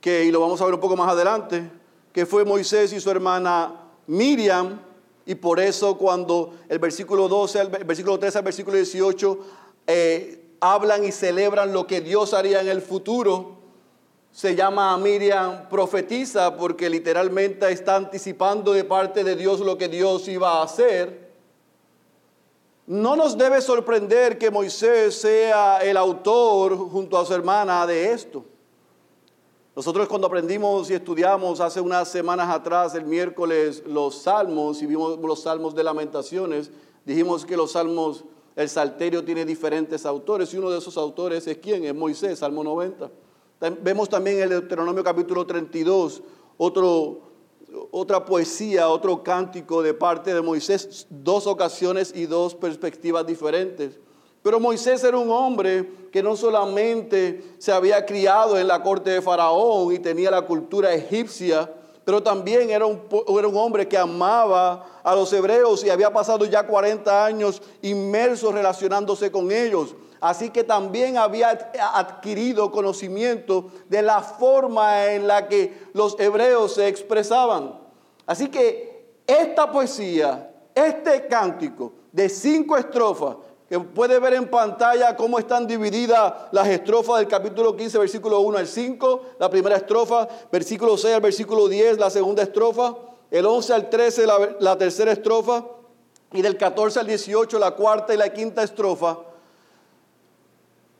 que, 0.01 0.25
y 0.25 0.31
lo 0.31 0.41
vamos 0.41 0.61
a 0.61 0.65
ver 0.67 0.75
un 0.75 0.81
poco 0.81 0.97
más 0.97 1.11
adelante, 1.11 1.71
que 2.13 2.27
fue 2.27 2.45
Moisés 2.45 2.93
y 2.93 3.01
su 3.01 3.11
hermana 3.11 3.87
Miriam 4.07 4.81
y 5.27 5.35
por 5.35 5.59
eso 5.59 5.99
cuando 5.99 6.55
el 6.69 6.79
versículo 6.79 7.29
12, 7.29 7.61
el 7.61 7.69
versículo 7.69 8.19
13 8.19 8.39
al 8.39 8.45
versículo 8.45 8.77
18 8.77 9.39
eh, 9.89 10.47
hablan 10.61 11.05
y 11.05 11.11
celebran 11.11 11.73
lo 11.73 11.87
que 11.87 12.01
Dios 12.01 12.33
haría 12.33 12.61
en 12.61 12.69
el 12.69 12.81
futuro, 12.81 13.59
se 14.37 14.55
llama 14.55 14.93
a 14.93 14.99
Miriam 14.99 15.67
profetiza 15.67 16.55
porque 16.59 16.91
literalmente 16.91 17.73
está 17.73 17.97
anticipando 17.97 18.75
de 18.75 18.85
parte 18.85 19.25
de 19.25 19.35
Dios 19.35 19.61
lo 19.61 19.79
que 19.79 19.89
Dios 19.89 20.29
iba 20.29 20.59
a 20.59 20.63
hacer. 20.63 21.31
No 22.87 23.17
nos 23.17 23.39
debe 23.39 23.63
sorprender 23.63 24.37
que 24.37 24.51
Moisés 24.51 25.19
sea 25.19 25.79
el 25.79 25.97
autor 25.97 26.77
junto 26.77 27.17
a 27.17 27.25
su 27.25 27.33
hermana 27.33 27.87
de 27.87 28.13
esto. 28.13 28.45
Nosotros 29.75 30.07
cuando 30.07 30.27
aprendimos 30.27 30.91
y 30.91 30.95
estudiamos 30.95 31.59
hace 31.61 31.81
unas 31.81 32.07
semanas 32.07 32.51
atrás, 32.51 32.95
el 32.95 33.07
miércoles, 33.07 33.85
los 33.87 34.17
salmos 34.19 34.83
y 34.83 34.87
vimos 34.87 35.19
los 35.19 35.45
salmos 35.45 35.75
de 35.75 35.83
lamentaciones, 35.83 36.71
dijimos 37.07 37.47
que 37.47 37.57
los 37.57 37.73
salmos, 37.73 38.25
el 38.55 38.69
salterio 38.69 39.25
tiene 39.25 39.47
diferentes 39.47 40.05
autores 40.05 40.53
y 40.53 40.59
uno 40.59 40.71
de 40.71 40.77
esos 40.77 40.99
autores 40.99 41.47
es 41.47 41.57
quién? 41.57 41.87
Es 41.87 41.95
Moisés, 41.95 42.41
Salmo 42.41 42.63
90. 42.63 43.11
Vemos 43.59 44.11
también 44.11 44.41
el 44.41 44.51
Deuteronomio 44.51 45.03
capítulo 45.03 45.47
32, 45.47 46.23
otro, 46.59 47.21
otra 47.91 48.23
poesía, 48.23 48.91
otro 48.91 49.23
cántico 49.23 49.83
de 49.83 49.95
parte 49.95 50.35
de 50.35 50.43
Moisés, 50.43 51.07
dos 51.09 51.47
ocasiones 51.47 52.13
y 52.15 52.27
dos 52.27 52.55
perspectivas 52.55 53.27
diferentes. 53.27 53.99
Pero 54.43 54.61
Moisés 54.61 55.03
era 55.05 55.17
un 55.17 55.31
hombre 55.31 55.91
que 56.13 56.23
no 56.23 56.37
solamente 56.37 57.55
se 57.57 57.73
había 57.73 58.05
criado 58.05 58.59
en 58.59 58.69
la 58.69 58.83
corte 58.83 59.11
de 59.11 59.23
Faraón 59.23 59.93
y 59.93 59.99
tenía 60.01 60.31
la 60.31 60.43
cultura 60.43 60.93
egipcia, 60.93 61.73
pero 62.05 62.23
también 62.23 62.69
era 62.69 62.85
un, 62.85 63.01
era 63.39 63.49
un, 63.49 63.57
hombre 63.57 63.89
que 63.89 63.97
amaba 63.97 65.01
a 65.03 65.15
los 65.15 65.33
hebreos 65.33 65.83
y 65.83 65.89
había 65.91 66.13
pasado 66.13 66.45
ya 66.45 66.67
40 66.67 67.25
años 67.25 67.63
inmerso 67.81 68.53
relacionándose 68.53 69.33
con 69.33 69.51
ellos. 69.51 69.97
Así 70.29 70.51
que 70.51 70.65
también 70.65 71.19
había 71.19 71.51
adquirido 71.95 72.73
conocimiento 72.73 73.71
de 73.89 74.03
la 74.03 74.21
forma 74.21 75.07
en 75.13 75.29
la 75.29 75.47
que 75.47 75.87
los 75.93 76.19
hebreos 76.19 76.75
se 76.75 76.89
expresaban. 76.89 77.79
Así 78.27 78.49
que 78.49 79.21
esta 79.25 79.71
poesía, 79.71 80.53
este 80.75 81.29
cántico 81.29 81.93
de 82.11 82.29
cinco 82.29 82.77
estrofas, 82.77 83.37
que 83.69 83.79
puede 83.79 84.19
ver 84.19 84.35
en 84.35 84.49
pantalla 84.51 85.15
cómo 85.15 85.39
están 85.39 85.65
divididas 85.65 86.35
las 86.51 86.67
estrofas 86.67 87.19
del 87.19 87.29
capítulo 87.29 87.77
15, 87.77 87.97
versículo 87.97 88.41
1 88.41 88.59
al 88.59 88.67
5, 88.67 89.23
la 89.39 89.49
primera 89.49 89.77
estrofa, 89.77 90.27
versículo 90.51 90.97
6 90.97 91.15
al 91.15 91.21
versículo 91.21 91.69
10, 91.69 91.99
la 91.99 92.11
segunda 92.11 92.43
estrofa, 92.43 92.97
el 93.31 93.47
11 93.47 93.75
al 93.75 93.91
13, 93.91 94.27
la, 94.27 94.57
la 94.59 94.77
tercera 94.77 95.13
estrofa, 95.13 95.65
y 96.33 96.43
del 96.43 96.57
14 96.57 96.99
al 96.99 97.07
18, 97.07 97.61
la 97.61 97.71
cuarta 97.77 98.13
y 98.13 98.17
la 98.17 98.33
quinta 98.33 98.65
estrofa. 98.65 99.19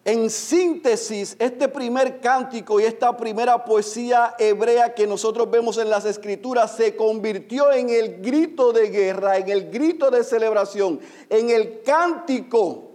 En 0.07 0.31
síntesis, 0.31 1.35
este 1.37 1.67
primer 1.67 2.21
cántico 2.21 2.79
y 2.79 2.85
esta 2.85 3.17
primera 3.17 3.65
poesía 3.65 4.37
hebrea 4.39 4.95
que 4.95 5.05
nosotros 5.05 5.51
vemos 5.51 5.79
en 5.79 5.91
las 5.91 6.05
escrituras 6.05 6.77
se 6.77 6.95
convirtió 6.95 7.73
en 7.73 7.91
el 7.91 8.23
grito 8.23 8.73
de 8.73 8.89
guerra, 8.89 9.37
en 9.37 9.49
el 9.49 9.69
grito 9.69 10.09
de 10.09 10.23
celebración, 10.23 11.01
en 11.29 11.51
el 11.51 11.83
cántico 11.83 12.93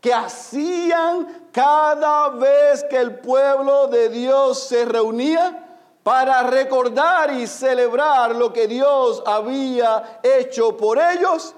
que 0.00 0.14
hacían 0.14 1.50
cada 1.52 2.30
vez 2.30 2.82
que 2.84 2.96
el 2.96 3.16
pueblo 3.16 3.88
de 3.88 4.08
Dios 4.08 4.68
se 4.68 4.86
reunía 4.86 5.82
para 6.02 6.44
recordar 6.44 7.30
y 7.34 7.46
celebrar 7.46 8.34
lo 8.34 8.54
que 8.54 8.66
Dios 8.66 9.22
había 9.26 10.20
hecho 10.22 10.74
por 10.78 10.98
ellos 10.98 11.54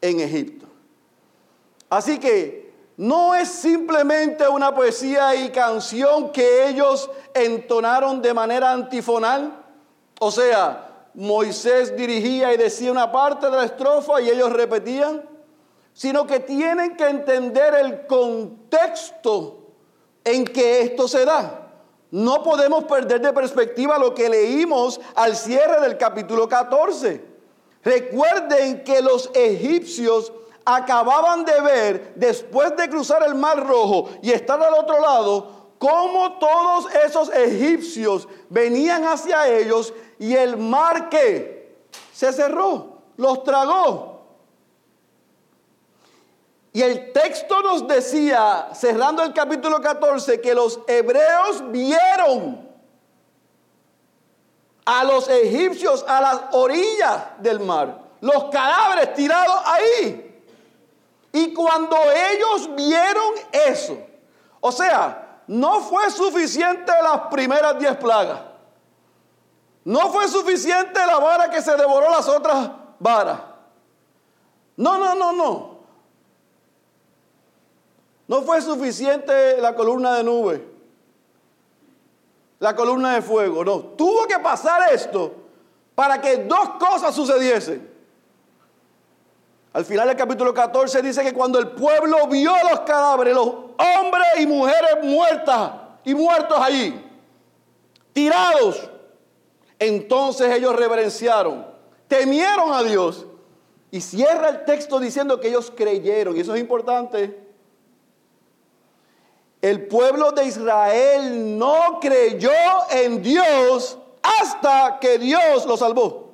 en 0.00 0.20
Egipto. 0.20 0.66
Así 1.90 2.20
que 2.20 2.57
no 2.98 3.32
es 3.32 3.48
simplemente 3.48 4.48
una 4.48 4.74
poesía 4.74 5.32
y 5.36 5.50
canción 5.50 6.32
que 6.32 6.68
ellos 6.68 7.08
entonaron 7.32 8.20
de 8.20 8.34
manera 8.34 8.72
antifonal. 8.72 9.64
O 10.18 10.32
sea, 10.32 11.06
Moisés 11.14 11.96
dirigía 11.96 12.52
y 12.52 12.56
decía 12.56 12.90
una 12.90 13.12
parte 13.12 13.48
de 13.48 13.56
la 13.56 13.66
estrofa 13.66 14.20
y 14.20 14.28
ellos 14.28 14.52
repetían, 14.52 15.22
sino 15.92 16.26
que 16.26 16.40
tienen 16.40 16.96
que 16.96 17.06
entender 17.06 17.72
el 17.76 18.04
contexto 18.08 19.68
en 20.24 20.44
que 20.44 20.80
esto 20.80 21.06
se 21.06 21.24
da. 21.24 21.70
No 22.10 22.42
podemos 22.42 22.82
perder 22.82 23.20
de 23.20 23.32
perspectiva 23.32 23.96
lo 23.96 24.12
que 24.12 24.28
leímos 24.28 25.00
al 25.14 25.36
cierre 25.36 25.80
del 25.82 25.96
capítulo 25.98 26.48
14. 26.48 27.24
Recuerden 27.84 28.82
que 28.82 29.00
los 29.00 29.30
egipcios 29.34 30.32
acababan 30.76 31.44
de 31.44 31.60
ver, 31.62 32.12
después 32.14 32.76
de 32.76 32.90
cruzar 32.90 33.22
el 33.22 33.34
mar 33.34 33.66
rojo 33.66 34.10
y 34.20 34.32
estar 34.32 34.62
al 34.62 34.74
otro 34.74 35.00
lado, 35.00 35.72
cómo 35.78 36.38
todos 36.38 36.92
esos 36.94 37.30
egipcios 37.32 38.28
venían 38.50 39.04
hacia 39.04 39.48
ellos 39.48 39.94
y 40.18 40.34
el 40.34 40.58
mar 40.58 41.08
que 41.08 41.78
se 42.12 42.32
cerró, 42.32 42.98
los 43.16 43.44
tragó. 43.44 44.18
Y 46.74 46.82
el 46.82 47.12
texto 47.12 47.62
nos 47.62 47.88
decía, 47.88 48.68
cerrando 48.74 49.22
el 49.22 49.32
capítulo 49.32 49.80
14, 49.80 50.40
que 50.40 50.54
los 50.54 50.80
hebreos 50.86 51.70
vieron 51.70 52.68
a 54.84 55.02
los 55.04 55.28
egipcios 55.28 56.04
a 56.06 56.20
las 56.20 56.40
orillas 56.52 57.22
del 57.38 57.60
mar, 57.60 57.98
los 58.20 58.44
cadáveres 58.44 59.14
tirados 59.14 59.62
ahí. 59.64 60.27
Y 61.32 61.52
cuando 61.52 61.96
ellos 62.10 62.74
vieron 62.74 63.34
eso, 63.52 63.98
o 64.60 64.72
sea, 64.72 65.42
no 65.46 65.80
fue 65.80 66.10
suficiente 66.10 66.92
las 67.02 67.22
primeras 67.30 67.78
diez 67.78 67.96
plagas. 67.96 68.40
No 69.84 70.10
fue 70.12 70.28
suficiente 70.28 71.00
la 71.06 71.18
vara 71.18 71.50
que 71.50 71.62
se 71.62 71.76
devoró 71.76 72.10
las 72.10 72.28
otras 72.28 72.70
varas. 72.98 73.40
No, 74.76 74.98
no, 74.98 75.14
no, 75.14 75.32
no. 75.32 75.78
No 78.26 78.42
fue 78.42 78.60
suficiente 78.60 79.58
la 79.60 79.74
columna 79.74 80.16
de 80.16 80.24
nube, 80.24 80.68
la 82.58 82.76
columna 82.76 83.14
de 83.14 83.22
fuego. 83.22 83.64
No, 83.64 83.78
tuvo 83.80 84.26
que 84.26 84.38
pasar 84.38 84.92
esto 84.92 85.34
para 85.94 86.20
que 86.20 86.44
dos 86.44 86.68
cosas 86.78 87.14
sucediesen. 87.14 87.97
Al 89.78 89.84
final 89.84 90.08
del 90.08 90.16
capítulo 90.16 90.52
14 90.52 91.02
dice 91.02 91.22
que 91.22 91.32
cuando 91.32 91.60
el 91.60 91.68
pueblo 91.68 92.26
vio 92.26 92.52
los 92.68 92.80
cadáveres, 92.80 93.32
los 93.32 93.46
hombres 93.46 94.26
y 94.40 94.44
mujeres 94.44 95.04
muertas 95.04 95.70
y 96.04 96.16
muertos 96.16 96.58
allí, 96.60 97.00
tirados, 98.12 98.90
entonces 99.78 100.52
ellos 100.52 100.74
reverenciaron, 100.74 101.64
temieron 102.08 102.72
a 102.72 102.82
Dios. 102.82 103.24
Y 103.92 104.00
cierra 104.00 104.48
el 104.48 104.64
texto 104.64 104.98
diciendo 104.98 105.38
que 105.38 105.46
ellos 105.46 105.72
creyeron, 105.72 106.36
y 106.36 106.40
eso 106.40 106.56
es 106.56 106.60
importante. 106.60 107.38
El 109.62 109.86
pueblo 109.86 110.32
de 110.32 110.44
Israel 110.44 111.56
no 111.56 112.00
creyó 112.00 112.50
en 112.90 113.22
Dios 113.22 113.96
hasta 114.40 114.98
que 114.98 115.18
Dios 115.18 115.66
lo 115.66 115.76
salvó. 115.76 116.27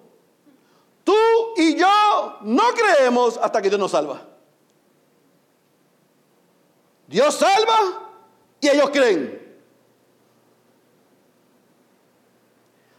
Tú 1.04 1.14
y 1.56 1.76
yo 1.76 2.38
no 2.40 2.62
creemos 2.74 3.38
hasta 3.40 3.60
que 3.60 3.68
Dios 3.68 3.78
nos 3.78 3.90
salva. 3.90 4.22
Dios 7.06 7.34
salva 7.34 8.10
y 8.60 8.68
ellos 8.68 8.90
creen. 8.90 9.44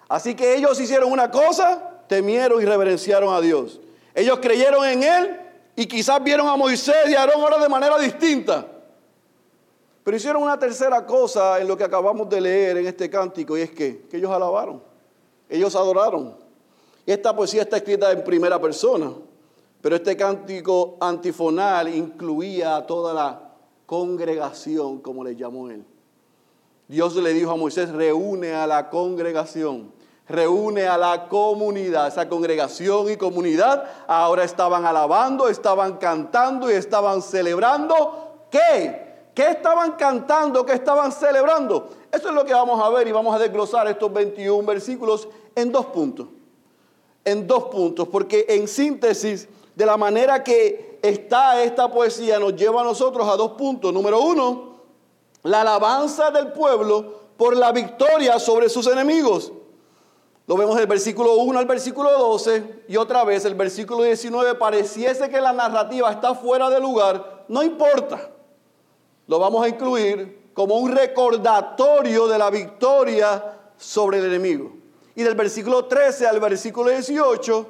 Así 0.08 0.36
que 0.36 0.56
ellos 0.56 0.80
hicieron 0.80 1.12
una 1.12 1.32
cosa, 1.32 2.04
temieron 2.08 2.62
y 2.62 2.66
reverenciaron 2.66 3.34
a 3.34 3.42
Dios. 3.42 3.82
Ellos 4.14 4.40
creyeron 4.40 4.86
en 4.86 5.02
Él 5.04 5.42
y 5.76 5.88
quizás 5.88 6.24
vieron 6.24 6.48
a 6.48 6.56
Moisés 6.56 7.10
y 7.10 7.16
a 7.16 7.22
Aarón 7.22 7.42
ahora 7.42 7.58
de 7.58 7.68
manera 7.68 7.98
distinta. 7.98 8.68
Pero 10.04 10.16
hicieron 10.16 10.44
una 10.44 10.60
tercera 10.60 11.04
cosa 11.04 11.60
en 11.60 11.68
lo 11.68 11.76
que 11.76 11.84
acabamos 11.84 12.30
de 12.30 12.40
leer 12.40 12.78
en 12.78 12.86
este 12.86 13.10
cántico 13.10 13.58
y 13.58 13.62
es 13.62 13.72
que, 13.72 14.06
que 14.08 14.18
ellos 14.18 14.32
alabaron, 14.32 14.84
ellos 15.50 15.76
adoraron. 15.76 16.45
Esta 17.06 17.36
poesía 17.36 17.62
está 17.62 17.78
escrita 17.78 18.12
en 18.12 18.24
primera 18.24 18.60
persona, 18.60 19.12
pero 19.80 19.96
este 19.96 20.18
cántico 20.18 20.98
antifonal 21.00 21.94
incluía 21.94 22.78
a 22.78 22.88
toda 22.88 23.14
la 23.14 23.54
congregación, 23.86 25.00
como 25.02 25.24
le 25.24 25.36
llamó 25.36 25.70
él. 25.70 25.86
Dios 26.88 27.16
le 27.16 27.34
dijo 27.34 27.52
a 27.52 27.56
Moisés, 27.56 27.92
reúne 27.92 28.54
a 28.54 28.66
la 28.66 28.90
congregación, 28.90 29.92
reúne 30.28 30.88
a 30.88 30.98
la 30.98 31.28
comunidad. 31.28 32.08
Esa 32.08 32.28
congregación 32.28 33.12
y 33.12 33.18
comunidad 33.18 33.84
ahora 34.08 34.44
estaban 34.44 34.86
alabando, 34.86 35.48
estaban 35.48 35.98
cantando 35.98 36.72
y 36.72 36.74
estaban 36.74 37.22
celebrando. 37.22 38.48
¿Qué? 38.50 39.06
¿Qué 39.36 39.50
estaban 39.50 39.92
cantando? 39.94 40.66
¿Qué 40.66 40.74
estaban 40.74 41.12
celebrando? 41.12 41.90
Eso 42.12 42.30
es 42.30 42.34
lo 42.34 42.46
que 42.46 42.54
vamos 42.54 42.82
a 42.82 42.90
ver 42.90 43.08
y 43.08 43.12
vamos 43.12 43.36
a 43.36 43.40
desglosar 43.40 43.88
estos 43.88 44.12
21 44.12 44.66
versículos 44.66 45.28
en 45.54 45.72
dos 45.72 45.88
puntos. 45.88 46.28
En 47.26 47.48
dos 47.48 47.66
puntos, 47.66 48.08
porque 48.08 48.46
en 48.48 48.68
síntesis, 48.68 49.50
de 49.76 49.86
la 49.86 49.98
manera 49.98 50.44
que 50.44 51.00
está 51.02 51.62
esta 51.64 51.92
poesía, 51.92 52.40
nos 52.40 52.56
lleva 52.56 52.82
a 52.82 52.84
nosotros 52.84 53.28
a 53.28 53.36
dos 53.36 53.52
puntos. 53.54 53.92
Número 53.92 54.22
uno, 54.22 54.76
la 55.44 55.62
alabanza 55.62 56.32
del 56.32 56.54
pueblo 56.54 57.26
por 57.36 57.58
la 57.58 57.72
victoria 57.72 58.40
sobre 58.40 58.70
sus 58.70 58.88
enemigos. 58.88 59.52
Lo 60.48 60.56
vemos 60.56 60.78
del 60.78 60.88
versículo 60.88 61.34
1 61.38 61.60
al 61.60 61.66
versículo 61.66 62.12
12 62.12 62.84
y 62.88 62.96
otra 62.98 63.24
vez 63.24 63.44
el 63.46 63.56
versículo 63.56 64.04
19 64.04 64.56
pareciese 64.56 65.28
que 65.28 65.42
la 65.42 65.52
narrativa 65.52 66.12
está 66.12 66.36
fuera 66.36 66.70
de 66.70 66.80
lugar, 66.80 67.46
no 67.48 67.64
importa 67.64 68.30
lo 69.28 69.40
vamos 69.40 69.66
a 69.66 69.70
incluir 69.70 70.52
como 70.54 70.76
un 70.76 70.92
recordatorio 70.92 72.28
de 72.28 72.38
la 72.38 72.50
victoria 72.50 73.58
sobre 73.78 74.20
el 74.20 74.26
enemigo. 74.26 74.72
Y 75.16 75.24
del 75.24 75.36
versículo 75.36 75.86
13 75.86 76.28
al 76.28 76.40
versículo 76.40 76.90
18 76.90 77.68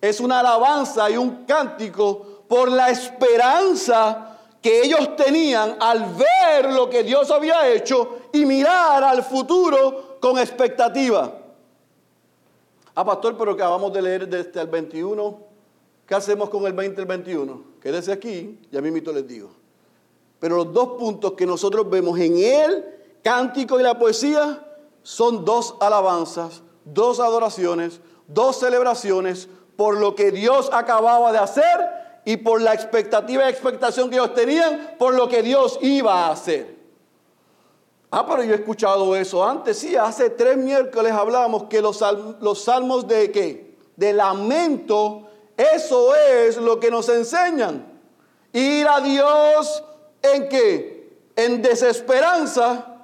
es 0.00 0.20
una 0.20 0.40
alabanza 0.40 1.08
y 1.10 1.16
un 1.16 1.44
cántico 1.44 2.44
por 2.48 2.70
la 2.70 2.90
esperanza 2.90 4.38
que 4.60 4.82
ellos 4.82 5.16
tenían 5.16 5.76
al 5.80 6.14
ver 6.14 6.72
lo 6.72 6.90
que 6.90 7.04
Dios 7.04 7.30
había 7.30 7.68
hecho 7.68 8.18
y 8.32 8.44
mirar 8.44 9.04
al 9.04 9.22
futuro 9.22 10.18
con 10.20 10.38
expectativa. 10.38 11.32
Ah, 12.94 13.04
pastor, 13.04 13.36
pero 13.36 13.52
acabamos 13.52 13.92
de 13.92 14.02
leer 14.02 14.28
desde 14.28 14.60
el 14.60 14.66
21. 14.66 15.38
¿Qué 16.04 16.14
hacemos 16.14 16.48
con 16.48 16.66
el 16.66 16.72
20 16.72 17.00
y 17.00 17.02
el 17.02 17.06
21? 17.06 17.62
Quédese 17.80 18.10
aquí, 18.10 18.58
ya 18.72 18.80
mismo 18.80 19.12
les 19.12 19.26
digo. 19.26 19.50
Pero 20.40 20.56
los 20.56 20.72
dos 20.72 20.98
puntos 20.98 21.32
que 21.34 21.46
nosotros 21.46 21.88
vemos 21.88 22.18
en 22.18 22.38
el 22.38 22.84
cántico 23.22 23.78
y 23.78 23.82
la 23.82 23.98
poesía 23.98 24.64
son 25.02 25.44
dos 25.44 25.76
alabanzas, 25.80 26.62
dos 26.92 27.20
adoraciones, 27.20 28.00
dos 28.26 28.58
celebraciones 28.58 29.48
por 29.76 29.96
lo 29.96 30.14
que 30.14 30.30
Dios 30.30 30.70
acababa 30.72 31.32
de 31.32 31.38
hacer 31.38 31.98
y 32.24 32.36
por 32.36 32.60
la 32.60 32.74
expectativa 32.74 33.46
y 33.46 33.48
expectación 33.50 34.10
que 34.10 34.16
ellos 34.16 34.34
tenían 34.34 34.96
por 34.98 35.14
lo 35.14 35.28
que 35.28 35.42
Dios 35.42 35.78
iba 35.80 36.26
a 36.26 36.32
hacer. 36.32 36.76
Ah, 38.10 38.26
pero 38.26 38.42
yo 38.42 38.52
he 38.52 38.56
escuchado 38.56 39.14
eso 39.14 39.46
antes. 39.46 39.78
Sí, 39.78 39.94
hace 39.94 40.30
tres 40.30 40.56
miércoles 40.56 41.12
hablamos 41.12 41.64
que 41.64 41.80
los, 41.80 42.02
los 42.40 42.64
salmos 42.64 43.06
de 43.06 43.30
qué? 43.30 43.76
De 43.96 44.12
lamento, 44.12 45.28
eso 45.56 46.14
es 46.14 46.56
lo 46.56 46.80
que 46.80 46.90
nos 46.90 47.08
enseñan. 47.08 47.86
Ir 48.52 48.88
a 48.88 49.00
Dios 49.00 49.84
en 50.22 50.48
que 50.48 50.98
en 51.36 51.62
desesperanza 51.62 52.96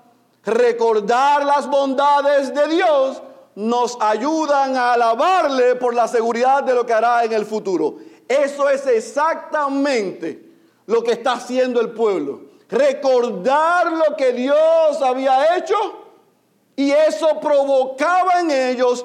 recordar 0.44 1.44
las 1.44 1.68
bondades 1.68 2.54
de 2.54 2.68
Dios 2.68 3.22
nos 3.54 3.96
ayudan 4.00 4.76
a 4.76 4.94
alabarle 4.94 5.76
por 5.76 5.94
la 5.94 6.08
seguridad 6.08 6.62
de 6.64 6.74
lo 6.74 6.84
que 6.84 6.92
hará 6.92 7.24
en 7.24 7.32
el 7.32 7.46
futuro. 7.46 7.98
Eso 8.28 8.68
es 8.68 8.86
exactamente 8.86 10.42
lo 10.86 11.02
que 11.02 11.12
está 11.12 11.32
haciendo 11.32 11.80
el 11.80 11.90
pueblo. 11.90 12.42
Recordar 12.68 13.92
lo 13.92 14.16
que 14.16 14.32
Dios 14.32 15.02
había 15.02 15.56
hecho 15.56 15.76
y 16.76 16.90
eso 16.90 17.38
provocaba 17.40 18.40
en 18.40 18.50
ellos 18.50 19.04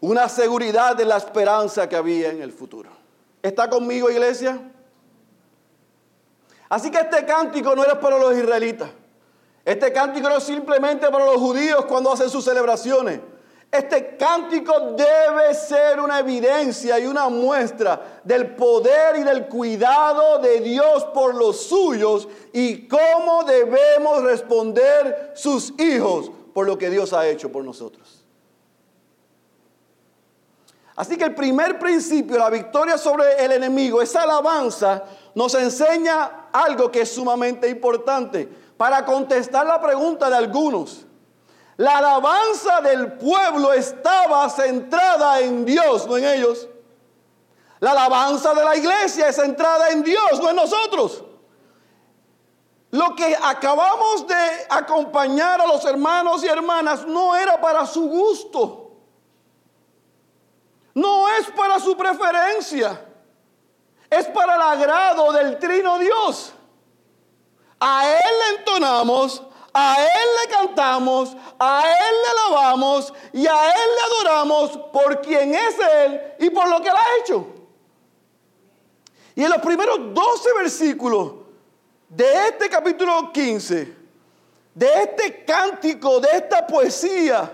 una 0.00 0.28
seguridad 0.28 0.96
de 0.96 1.04
la 1.04 1.16
esperanza 1.16 1.88
que 1.88 1.96
había 1.96 2.30
en 2.30 2.42
el 2.42 2.52
futuro. 2.52 2.90
¿Está 3.42 3.70
conmigo, 3.70 4.10
iglesia? 4.10 4.60
Así 6.68 6.90
que 6.90 6.98
este 6.98 7.24
cántico 7.24 7.74
no 7.74 7.84
era 7.84 8.00
para 8.00 8.18
los 8.18 8.36
israelitas. 8.36 8.90
Este 9.64 9.92
cántico 9.92 10.28
no 10.28 10.36
es 10.36 10.44
simplemente 10.44 11.08
para 11.10 11.24
los 11.24 11.36
judíos 11.36 11.84
cuando 11.84 12.12
hacen 12.12 12.28
sus 12.28 12.44
celebraciones. 12.44 13.20
Este 13.70 14.18
cántico 14.18 14.94
debe 14.96 15.54
ser 15.54 15.98
una 15.98 16.18
evidencia 16.18 16.98
y 16.98 17.06
una 17.06 17.30
muestra 17.30 18.20
del 18.22 18.54
poder 18.54 19.16
y 19.16 19.22
del 19.22 19.46
cuidado 19.46 20.40
de 20.40 20.60
Dios 20.60 21.06
por 21.14 21.34
los 21.34 21.62
suyos 21.62 22.28
y 22.52 22.86
cómo 22.86 23.44
debemos 23.44 24.24
responder 24.24 25.32
sus 25.34 25.72
hijos 25.80 26.30
por 26.52 26.66
lo 26.66 26.76
que 26.76 26.90
Dios 26.90 27.14
ha 27.14 27.26
hecho 27.26 27.50
por 27.50 27.64
nosotros. 27.64 28.22
Así 30.94 31.16
que 31.16 31.24
el 31.24 31.34
primer 31.34 31.78
principio, 31.78 32.36
la 32.36 32.50
victoria 32.50 32.98
sobre 32.98 33.42
el 33.42 33.52
enemigo, 33.52 34.02
esa 34.02 34.24
alabanza, 34.24 35.04
nos 35.34 35.54
enseña 35.54 36.50
algo 36.52 36.90
que 36.90 37.00
es 37.00 37.10
sumamente 37.10 37.70
importante 37.70 38.61
para 38.82 39.04
contestar 39.04 39.64
la 39.64 39.80
pregunta 39.80 40.28
de 40.28 40.34
algunos. 40.34 41.06
La 41.76 41.98
alabanza 41.98 42.80
del 42.80 43.12
pueblo 43.12 43.72
estaba 43.72 44.50
centrada 44.50 45.38
en 45.38 45.64
Dios, 45.64 46.04
no 46.08 46.16
en 46.16 46.24
ellos. 46.24 46.68
La 47.78 47.92
alabanza 47.92 48.52
de 48.54 48.64
la 48.64 48.74
iglesia 48.74 49.28
es 49.28 49.36
centrada 49.36 49.90
en 49.90 50.02
Dios, 50.02 50.40
no 50.42 50.50
en 50.50 50.56
nosotros. 50.56 51.22
Lo 52.90 53.14
que 53.14 53.38
acabamos 53.40 54.26
de 54.26 54.66
acompañar 54.68 55.60
a 55.60 55.66
los 55.68 55.84
hermanos 55.84 56.42
y 56.42 56.48
hermanas 56.48 57.06
no 57.06 57.36
era 57.36 57.60
para 57.60 57.86
su 57.86 58.08
gusto. 58.08 58.96
No 60.92 61.28
es 61.36 61.48
para 61.52 61.78
su 61.78 61.96
preferencia 61.96 63.00
es 64.12 64.26
para 64.26 64.56
el 64.56 64.60
agrado 64.60 65.32
del 65.32 65.58
trino 65.58 65.98
Dios. 65.98 66.52
A 67.84 68.08
Él 68.08 68.34
le 68.38 68.58
entonamos, 68.58 69.42
a 69.74 69.96
Él 70.00 70.28
le 70.40 70.54
cantamos, 70.54 71.36
a 71.58 71.82
Él 71.84 72.14
le 72.22 72.28
alabamos 72.30 73.12
y 73.32 73.44
a 73.44 73.66
Él 73.70 73.90
le 73.96 74.28
adoramos 74.28 74.78
por 74.92 75.20
quien 75.20 75.52
es 75.52 75.74
Él 75.80 76.20
y 76.38 76.50
por 76.50 76.68
lo 76.68 76.80
que 76.80 76.88
Él 76.88 76.94
ha 76.94 77.20
hecho. 77.20 77.44
Y 79.34 79.42
en 79.42 79.50
los 79.50 79.58
primeros 79.58 79.98
12 80.14 80.54
versículos 80.60 81.32
de 82.08 82.48
este 82.50 82.68
capítulo 82.68 83.32
15, 83.32 83.96
de 84.76 85.02
este 85.02 85.44
cántico, 85.44 86.20
de 86.20 86.28
esta 86.34 86.64
poesía, 86.64 87.50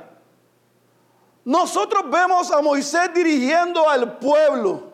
nosotros 1.43 2.03
vemos 2.11 2.51
a 2.51 2.61
Moisés 2.61 3.14
dirigiendo 3.14 3.88
al 3.88 4.19
pueblo 4.19 4.93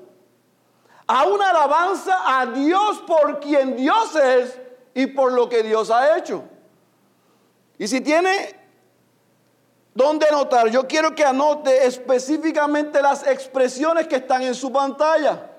a 1.09 1.25
una 1.25 1.51
alabanza 1.51 2.38
a 2.38 2.47
Dios 2.47 3.03
por 3.05 3.40
quien 3.40 3.77
Dios 3.77 4.14
es 4.14 4.63
y 4.94 5.07
por 5.09 5.33
lo 5.33 5.48
que 5.48 5.62
Dios 5.62 5.90
ha 5.90 6.16
hecho. 6.16 6.44
Y 7.78 7.88
si 7.88 8.00
tiene 8.00 8.54
donde 9.94 10.26
anotar, 10.26 10.68
yo 10.68 10.87
quiero 10.87 11.14
que 11.14 11.24
anote 11.24 11.87
específicamente 11.87 13.02
las 13.02 13.26
expresiones 13.26 14.07
que 14.07 14.16
están 14.16 14.42
en 14.42 14.54
su 14.54 14.72
pantalla. 14.72 15.50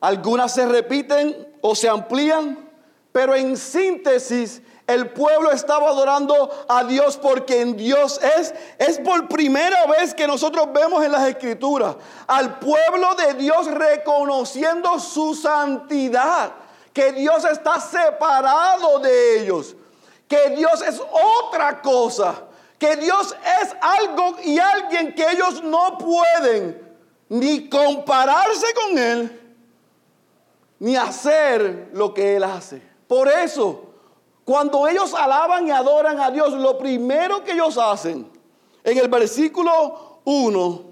Algunas 0.00 0.52
se 0.52 0.66
repiten 0.66 1.56
o 1.60 1.74
se 1.74 1.88
amplían, 1.88 2.68
pero 3.12 3.34
en 3.34 3.56
síntesis 3.56 4.60
el 4.92 5.10
pueblo 5.10 5.50
estaba 5.50 5.88
adorando 5.88 6.50
a 6.68 6.84
Dios 6.84 7.16
porque 7.16 7.60
en 7.60 7.76
Dios 7.76 8.20
es. 8.38 8.54
Es 8.78 8.98
por 8.98 9.28
primera 9.28 9.86
vez 9.86 10.14
que 10.14 10.26
nosotros 10.26 10.72
vemos 10.72 11.04
en 11.04 11.12
las 11.12 11.28
escrituras 11.28 11.96
al 12.26 12.58
pueblo 12.58 13.14
de 13.14 13.34
Dios 13.34 13.66
reconociendo 13.66 14.98
su 14.98 15.34
santidad. 15.34 16.52
Que 16.92 17.12
Dios 17.12 17.44
está 17.44 17.80
separado 17.80 18.98
de 18.98 19.40
ellos. 19.40 19.74
Que 20.28 20.50
Dios 20.50 20.82
es 20.82 21.00
otra 21.00 21.80
cosa. 21.80 22.34
Que 22.78 22.96
Dios 22.96 23.34
es 23.62 23.74
algo 23.80 24.36
y 24.42 24.58
alguien 24.58 25.14
que 25.14 25.30
ellos 25.30 25.62
no 25.62 25.98
pueden 25.98 26.92
ni 27.32 27.68
compararse 27.70 28.66
con 28.74 28.98
Él, 28.98 29.40
ni 30.78 30.96
hacer 30.96 31.88
lo 31.94 32.12
que 32.12 32.36
Él 32.36 32.44
hace. 32.44 32.82
Por 33.06 33.26
eso, 33.26 33.91
cuando 34.44 34.88
ellos 34.88 35.14
alaban 35.14 35.66
y 35.68 35.70
adoran 35.70 36.20
a 36.20 36.30
Dios, 36.30 36.52
lo 36.54 36.76
primero 36.76 37.44
que 37.44 37.52
ellos 37.52 37.78
hacen 37.78 38.30
en 38.82 38.98
el 38.98 39.08
versículo 39.08 40.20
1 40.24 40.82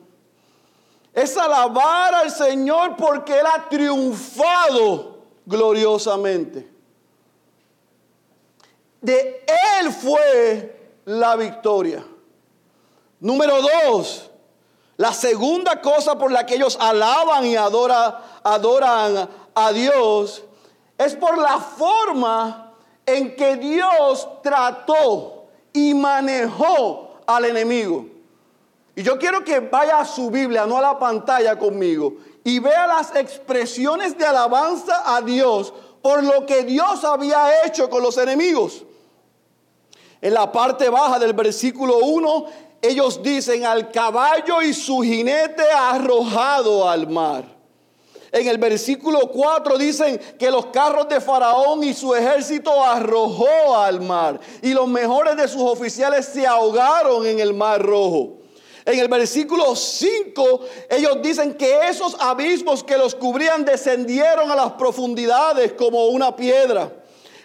es 1.13 1.37
alabar 1.37 2.15
al 2.15 2.31
Señor 2.31 2.97
porque 2.97 3.39
Él 3.39 3.47
ha 3.47 3.69
triunfado 3.69 5.19
gloriosamente. 5.45 6.71
De 9.01 9.45
Él 9.81 9.91
fue 9.93 10.95
la 11.07 11.35
victoria. 11.35 12.05
Número 13.19 13.61
dos, 13.61 14.31
la 14.97 15.13
segunda 15.13 15.81
cosa 15.81 16.17
por 16.17 16.31
la 16.31 16.47
que 16.47 16.55
ellos 16.55 16.79
alaban 16.81 17.45
y 17.45 17.57
adoran 17.57 19.29
a 19.55 19.73
Dios 19.73 20.45
es 20.97 21.17
por 21.17 21.37
la 21.37 21.59
forma 21.59 22.70
en 23.17 23.37
que 23.37 23.57
Dios 23.57 24.29
trató 24.43 25.45
y 25.73 25.95
manejó 25.95 27.17
al 27.27 27.45
enemigo. 27.45 28.07
Y 28.95 29.03
yo 29.03 29.19
quiero 29.19 29.45
que 29.45 29.61
vaya 29.61 30.01
a 30.01 30.05
su 30.05 30.31
Biblia, 30.31 30.67
no 30.67 30.77
a 30.77 30.83
la 30.83 30.99
pantalla 30.99 31.59
conmigo, 31.59 32.15
y 32.45 32.59
vea 32.59 32.87
las 32.87 33.15
expresiones 33.15 34.17
de 34.19 34.27
alabanza 34.27 35.17
a 35.17 35.21
Dios 35.21 35.73
por 36.03 36.23
lo 36.23 36.47
que 36.47 36.65
Dios 36.65 37.05
había 37.05 37.65
hecho 37.65 37.89
con 37.89 38.03
los 38.03 38.17
enemigos. 38.19 38.85
En 40.21 40.35
la 40.35 40.51
parte 40.51 40.89
baja 40.89 41.19
del 41.19 41.33
versículo 41.33 41.99
1, 41.99 42.47
ellos 42.83 43.23
dicen 43.23 43.65
al 43.65 43.91
caballo 43.91 44.63
y 44.63 44.73
su 44.75 45.01
jinete 45.01 45.65
arrojado 45.73 46.89
al 46.89 47.09
mar. 47.09 47.60
En 48.33 48.47
el 48.47 48.59
versículo 48.59 49.29
4 49.29 49.77
dicen 49.77 50.21
que 50.39 50.51
los 50.51 50.67
carros 50.67 51.09
de 51.09 51.21
Faraón 51.21 51.83
y 51.83 51.93
su 51.95 52.15
ejército 52.15 52.83
arrojó 52.83 53.77
al 53.77 54.01
mar 54.01 54.39
y 54.63 54.73
los 54.73 54.87
mejores 54.87 55.37
de 55.37 55.49
sus 55.49 55.63
oficiales 55.63 56.27
se 56.27 56.47
ahogaron 56.47 57.27
en 57.27 57.41
el 57.41 57.53
mar 57.53 57.83
rojo. 57.83 58.39
En 58.85 58.99
el 58.99 59.09
versículo 59.09 59.75
5 59.75 60.61
ellos 60.91 61.19
dicen 61.23 61.55
que 61.55 61.89
esos 61.89 62.17
abismos 62.21 62.85
que 62.85 62.97
los 62.97 63.17
cubrían 63.17 63.65
descendieron 63.65 64.51
a 64.51 64.57
las 64.57 64.73
profundidades 64.73 65.73
como 65.73 66.07
una 66.07 66.35
piedra. 66.37 66.93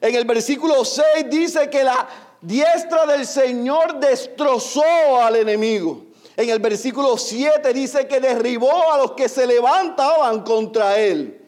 En 0.02 0.14
el 0.14 0.26
versículo 0.26 0.86
6 0.86 1.06
dice 1.30 1.70
que 1.70 1.84
la 1.84 2.08
diestra 2.42 3.08
del 3.08 3.26
Señor 3.26 4.00
destrozó 4.00 4.84
al 5.20 5.36
enemigo. 5.38 6.04
En 6.38 6.50
el 6.50 6.60
versículo 6.60 7.18
7 7.18 7.74
dice 7.74 8.08
que 8.08 8.20
derribó 8.20 8.92
a 8.92 8.98
los 8.98 9.12
que 9.12 9.30
se 9.30 9.48
levantaban 9.48 10.44
contra 10.44 11.00
él. 11.00 11.42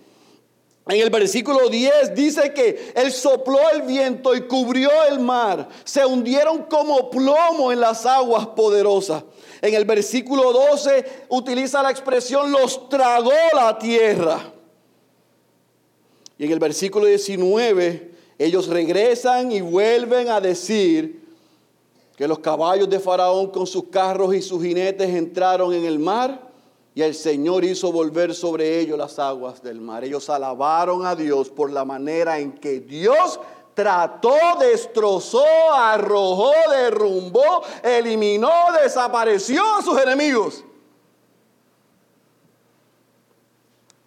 En 0.90 1.02
el 1.02 1.10
versículo 1.10 1.68
10 1.68 2.16
dice 2.16 2.54
que 2.54 2.94
él 2.96 3.12
sopló 3.12 3.60
el 3.72 3.82
viento 3.82 4.34
y 4.34 4.48
cubrió 4.48 4.90
el 5.10 5.20
mar. 5.20 5.68
Se 5.84 6.06
hundieron 6.06 6.64
como 6.64 7.10
plomo 7.10 7.74
en 7.74 7.82
las 7.82 8.06
aguas 8.06 8.48
poderosas. 8.48 9.24
En 9.62 9.74
el 9.74 9.84
versículo 9.84 10.54
12 10.54 11.26
utiliza 11.30 11.84
la 11.84 11.92
expresión 11.92 12.52
los 12.52 12.88
tragó 12.88 13.32
la 13.54 13.78
tierra. 13.78 14.54
Y 16.38 16.46
en 16.46 16.52
el 16.52 16.60
versículo 16.60 17.06
19 17.06 18.12
ellos 18.40 18.68
regresan 18.68 19.52
y 19.52 19.60
vuelven 19.60 20.30
a 20.30 20.40
decir 20.40 21.17
que 22.18 22.28
los 22.28 22.40
caballos 22.40 22.90
de 22.90 23.00
Faraón 23.00 23.52
con 23.52 23.68
sus 23.68 23.86
carros 23.90 24.34
y 24.34 24.42
sus 24.42 24.62
jinetes 24.64 25.08
entraron 25.08 25.72
en 25.72 25.86
el 25.86 26.00
mar 26.00 26.50
y 26.96 27.04
el 27.04 27.14
Señor 27.14 27.64
hizo 27.64 27.92
volver 27.92 28.34
sobre 28.34 28.80
ellos 28.80 28.98
las 28.98 29.20
aguas 29.20 29.62
del 29.62 29.80
mar. 29.80 30.04
Ellos 30.04 30.28
alabaron 30.32 31.06
a 31.06 31.16
Dios 31.16 31.52
por 31.52 31.72
la 31.72 31.86
manera 31.86 32.40
en 32.40 32.54
que 32.54 32.80
Dios 32.80 33.40
trató, 33.76 34.36
destrozó, 34.60 35.46
arrojó, 35.72 36.52
derrumbó, 36.72 37.62
eliminó, 37.84 38.52
desapareció 38.82 39.64
a 39.76 39.84
sus 39.84 40.02
enemigos. 40.02 40.64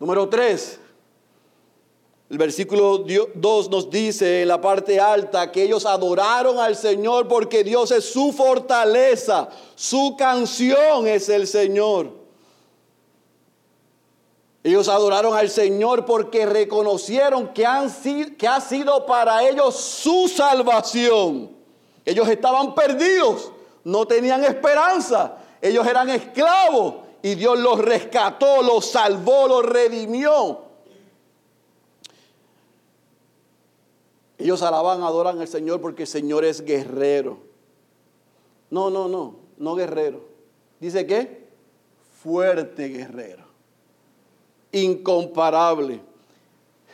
Número 0.00 0.28
3. 0.28 0.80
El 2.30 2.38
versículo 2.38 3.04
2 3.34 3.70
nos 3.70 3.90
dice 3.90 4.42
en 4.42 4.48
la 4.48 4.60
parte 4.60 5.00
alta 5.00 5.50
que 5.50 5.64
ellos 5.64 5.84
adoraron 5.84 6.60
al 6.60 6.76
Señor 6.76 7.26
porque 7.26 7.64
Dios 7.64 7.90
es 7.90 8.04
su 8.04 8.30
fortaleza, 8.32 9.48
su 9.74 10.14
canción 10.16 11.08
es 11.08 11.28
el 11.28 11.48
Señor. 11.48 12.12
Ellos 14.62 14.88
adoraron 14.88 15.36
al 15.36 15.50
Señor 15.50 16.04
porque 16.04 16.46
reconocieron 16.46 17.48
que, 17.48 17.66
han, 17.66 17.90
que 18.38 18.46
ha 18.46 18.60
sido 18.60 19.06
para 19.06 19.48
ellos 19.48 19.74
su 19.74 20.28
salvación. 20.28 21.50
Ellos 22.04 22.28
estaban 22.28 22.76
perdidos, 22.76 23.50
no 23.82 24.06
tenían 24.06 24.44
esperanza, 24.44 25.36
ellos 25.60 25.84
eran 25.84 26.08
esclavos 26.08 26.94
y 27.22 27.34
Dios 27.34 27.58
los 27.58 27.80
rescató, 27.80 28.62
los 28.62 28.86
salvó, 28.86 29.48
los 29.48 29.66
redimió. 29.66 30.69
Ellos 34.40 34.62
alaban, 34.62 35.02
adoran 35.02 35.38
al 35.38 35.48
Señor 35.48 35.82
porque 35.82 36.04
el 36.04 36.08
Señor 36.08 36.46
es 36.46 36.64
guerrero. 36.64 37.38
No, 38.70 38.88
no, 38.88 39.06
no, 39.06 39.36
no 39.58 39.74
guerrero. 39.74 40.22
Dice 40.80 41.06
que 41.06 41.46
fuerte 42.22 42.88
guerrero. 42.88 43.44
Incomparable. 44.72 46.00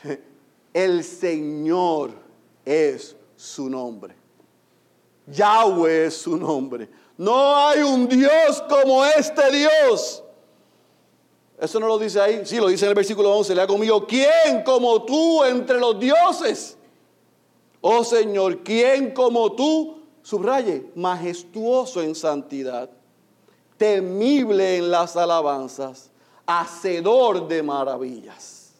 El 0.72 1.04
Señor 1.04 2.10
es 2.64 3.14
su 3.36 3.70
nombre. 3.70 4.14
Yahweh 5.26 6.06
es 6.06 6.16
su 6.16 6.36
nombre. 6.36 6.88
No 7.16 7.56
hay 7.56 7.80
un 7.80 8.08
Dios 8.08 8.62
como 8.68 9.04
este 9.04 9.50
Dios. 9.50 10.22
Eso 11.58 11.80
no 11.80 11.86
lo 11.86 11.98
dice 11.98 12.20
ahí. 12.20 12.44
Sí, 12.44 12.56
lo 12.56 12.68
dice 12.68 12.84
en 12.84 12.90
el 12.90 12.94
versículo 12.94 13.34
11. 13.36 13.54
Lea 13.54 13.66
conmigo. 13.66 14.06
¿Quién 14.06 14.62
como 14.64 15.02
tú 15.04 15.42
entre 15.44 15.78
los 15.78 15.98
dioses? 15.98 16.75
Oh 17.88 18.02
Señor, 18.02 18.64
¿quién 18.64 19.12
como 19.12 19.52
tú, 19.52 20.02
subraye, 20.20 20.90
majestuoso 20.96 22.02
en 22.02 22.16
santidad, 22.16 22.90
temible 23.76 24.78
en 24.78 24.90
las 24.90 25.16
alabanzas, 25.16 26.10
hacedor 26.44 27.46
de 27.46 27.62
maravillas? 27.62 28.72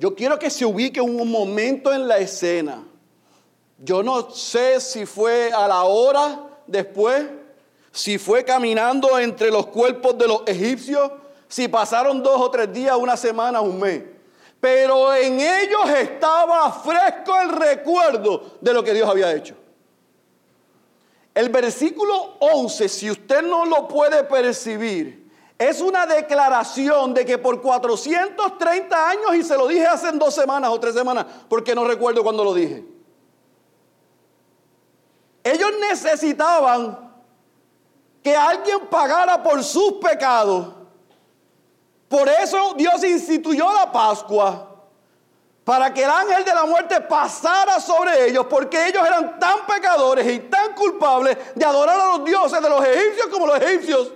Yo 0.00 0.16
quiero 0.16 0.36
que 0.36 0.50
se 0.50 0.66
ubique 0.66 1.00
un 1.00 1.30
momento 1.30 1.94
en 1.94 2.08
la 2.08 2.18
escena. 2.18 2.84
Yo 3.78 4.02
no 4.02 4.32
sé 4.32 4.80
si 4.80 5.06
fue 5.06 5.52
a 5.52 5.68
la 5.68 5.84
hora 5.84 6.44
después, 6.66 7.24
si 7.92 8.18
fue 8.18 8.44
caminando 8.44 9.16
entre 9.20 9.52
los 9.52 9.66
cuerpos 9.68 10.18
de 10.18 10.26
los 10.26 10.42
egipcios, 10.46 11.08
si 11.46 11.68
pasaron 11.68 12.20
dos 12.20 12.40
o 12.40 12.50
tres 12.50 12.72
días, 12.72 12.96
una 12.96 13.16
semana, 13.16 13.60
un 13.60 13.78
mes 13.78 14.13
pero 14.64 15.12
en 15.12 15.40
ellos 15.40 15.90
estaba 15.94 16.72
fresco 16.72 17.38
el 17.38 17.50
recuerdo 17.50 18.56
de 18.62 18.72
lo 18.72 18.82
que 18.82 18.94
Dios 18.94 19.06
había 19.06 19.30
hecho. 19.30 19.54
El 21.34 21.50
versículo 21.50 22.36
11, 22.40 22.88
si 22.88 23.10
usted 23.10 23.42
no 23.42 23.66
lo 23.66 23.86
puede 23.86 24.24
percibir, 24.24 25.30
es 25.58 25.82
una 25.82 26.06
declaración 26.06 27.12
de 27.12 27.26
que 27.26 27.36
por 27.36 27.60
430 27.60 29.10
años, 29.10 29.34
y 29.34 29.42
se 29.42 29.54
lo 29.54 29.68
dije 29.68 29.86
hace 29.86 30.10
dos 30.12 30.34
semanas 30.34 30.70
o 30.70 30.80
tres 30.80 30.94
semanas, 30.94 31.26
porque 31.46 31.74
no 31.74 31.84
recuerdo 31.84 32.22
cuando 32.22 32.42
lo 32.42 32.54
dije, 32.54 32.82
ellos 35.42 35.72
necesitaban 35.78 37.12
que 38.22 38.34
alguien 38.34 38.80
pagara 38.90 39.42
por 39.42 39.62
sus 39.62 39.92
pecados 40.00 40.83
por 42.14 42.28
eso 42.28 42.74
Dios 42.76 43.02
instituyó 43.02 43.72
la 43.72 43.90
Pascua 43.90 44.70
para 45.64 45.92
que 45.92 46.04
el 46.04 46.10
ángel 46.10 46.44
de 46.44 46.54
la 46.54 46.64
muerte 46.64 47.00
pasara 47.00 47.80
sobre 47.80 48.28
ellos, 48.28 48.46
porque 48.48 48.86
ellos 48.86 49.04
eran 49.04 49.36
tan 49.40 49.66
pecadores 49.66 50.24
y 50.32 50.38
tan 50.38 50.76
culpables 50.76 51.36
de 51.56 51.64
adorar 51.64 51.98
a 51.98 52.16
los 52.16 52.24
dioses 52.24 52.62
de 52.62 52.68
los 52.68 52.84
egipcios 52.84 53.26
como 53.26 53.48
los 53.48 53.60
egipcios. 53.60 54.12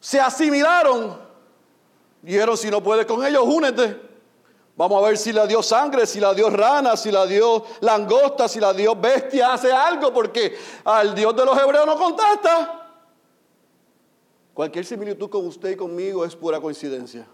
Se 0.00 0.18
asimilaron 0.18 1.28
Dijeron, 2.22 2.56
si 2.56 2.70
no 2.70 2.82
puedes 2.82 3.04
con 3.04 3.24
ellos, 3.24 3.44
únete. 3.46 4.08
Vamos 4.76 5.02
a 5.02 5.06
ver 5.06 5.18
si 5.18 5.32
la 5.32 5.46
dio 5.46 5.62
sangre, 5.62 6.06
si 6.06 6.20
la 6.20 6.32
dio 6.32 6.48
rana, 6.48 6.96
si 6.96 7.10
la 7.10 7.26
dio 7.26 7.64
langosta, 7.80 8.48
si 8.48 8.60
la 8.60 8.72
dio 8.72 8.94
bestia, 8.94 9.52
hace 9.52 9.70
algo, 9.72 10.12
porque 10.12 10.58
al 10.84 11.14
Dios 11.14 11.36
de 11.36 11.44
los 11.44 11.58
hebreos 11.58 11.86
no 11.86 11.96
contesta. 11.96 12.79
Cualquier 14.60 14.84
similitud 14.84 15.30
con 15.30 15.46
usted 15.46 15.70
y 15.70 15.76
conmigo 15.76 16.22
es 16.22 16.36
pura 16.36 16.60
coincidencia. 16.60 17.26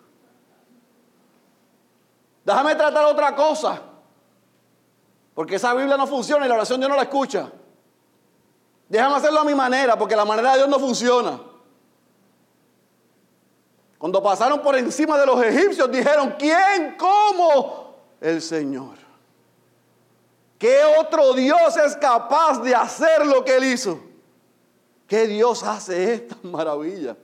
Déjame 2.45 2.77
tratar 2.77 3.05
otra 3.07 3.35
cosa. 3.35 3.83
Porque 5.35 5.57
esa 5.57 5.75
Biblia 5.75 5.97
no 5.97 6.07
funciona 6.07 6.47
y 6.47 6.49
la 6.49 6.55
oración 6.55 6.79
Dios 6.79 6.89
no 6.89 6.95
la 6.95 7.03
escucha. 7.03 7.51
Déjame 8.89 9.17
hacerlo 9.17 9.41
a 9.41 9.45
mi 9.45 9.57
manera, 9.57 9.99
porque 9.99 10.15
la 10.15 10.25
manera 10.25 10.53
de 10.53 10.59
Dios 10.59 10.69
no 10.69 10.79
funciona. 10.79 11.41
Cuando 13.99 14.23
pasaron 14.23 14.63
por 14.63 14.77
encima 14.77 15.19
de 15.19 15.27
los 15.27 15.43
egipcios, 15.43 15.91
dijeron, 15.91 16.37
¿quién 16.39 16.97
como 16.97 17.97
el 18.21 18.41
Señor? 18.41 18.95
¿Qué 20.61 20.79
otro 21.01 21.33
Dios 21.33 21.77
es 21.77 21.97
capaz 21.97 22.63
de 22.63 22.73
hacer 22.73 23.27
lo 23.27 23.45
que 23.45 23.57
Él 23.57 23.65
hizo? 23.65 24.06
¿Qué 25.07 25.27
Dios 25.27 25.63
hace 25.63 26.15
esta 26.15 26.37
maravilla? 26.43 27.17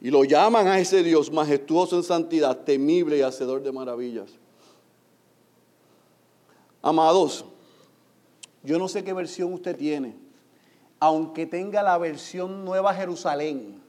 Y 0.00 0.10
lo 0.10 0.24
llaman 0.24 0.68
a 0.68 0.78
ese 0.78 1.02
Dios 1.02 1.32
majestuoso 1.32 1.96
en 1.96 2.02
santidad, 2.02 2.58
temible 2.58 3.18
y 3.18 3.22
hacedor 3.22 3.62
de 3.62 3.72
maravillas. 3.72 4.30
Amados, 6.82 7.44
yo 8.62 8.78
no 8.78 8.88
sé 8.88 9.02
qué 9.02 9.12
versión 9.12 9.52
usted 9.52 9.76
tiene, 9.76 10.14
aunque 11.00 11.46
tenga 11.46 11.82
la 11.82 11.98
versión 11.98 12.64
Nueva 12.64 12.94
Jerusalén. 12.94 13.82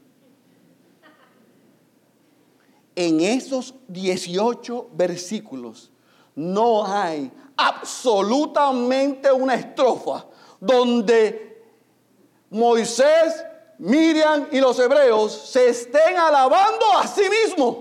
En 2.95 3.19
esos 3.19 3.75
18 3.87 4.89
versículos 4.93 5.91
no 6.33 6.85
hay 6.87 7.31
absolutamente 7.55 9.31
una 9.31 9.53
estrofa 9.53 10.25
donde 10.59 11.46
Moisés 12.49 13.43
Miriam 13.79 14.47
y 14.51 14.59
los 14.59 14.79
hebreos 14.79 15.49
se 15.51 15.69
estén 15.69 16.17
alabando 16.17 16.85
a 16.97 17.07
sí 17.07 17.23
mismos. 17.29 17.77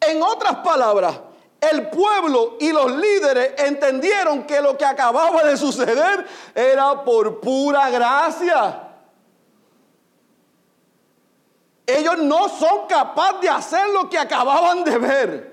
En 0.00 0.22
otras 0.22 0.56
palabras, 0.56 1.20
el 1.60 1.88
pueblo 1.90 2.56
y 2.58 2.72
los 2.72 2.90
líderes 2.96 3.54
entendieron 3.58 4.44
que 4.44 4.60
lo 4.60 4.76
que 4.76 4.84
acababa 4.84 5.44
de 5.44 5.56
suceder 5.56 6.26
era 6.54 7.04
por 7.04 7.40
pura 7.40 7.90
gracia. 7.90 8.88
Ellos 11.86 12.18
no 12.18 12.48
son 12.48 12.86
capaces 12.88 13.40
de 13.42 13.48
hacer 13.48 13.88
lo 13.88 14.08
que 14.08 14.18
acababan 14.18 14.84
de 14.84 14.98
ver. 14.98 15.49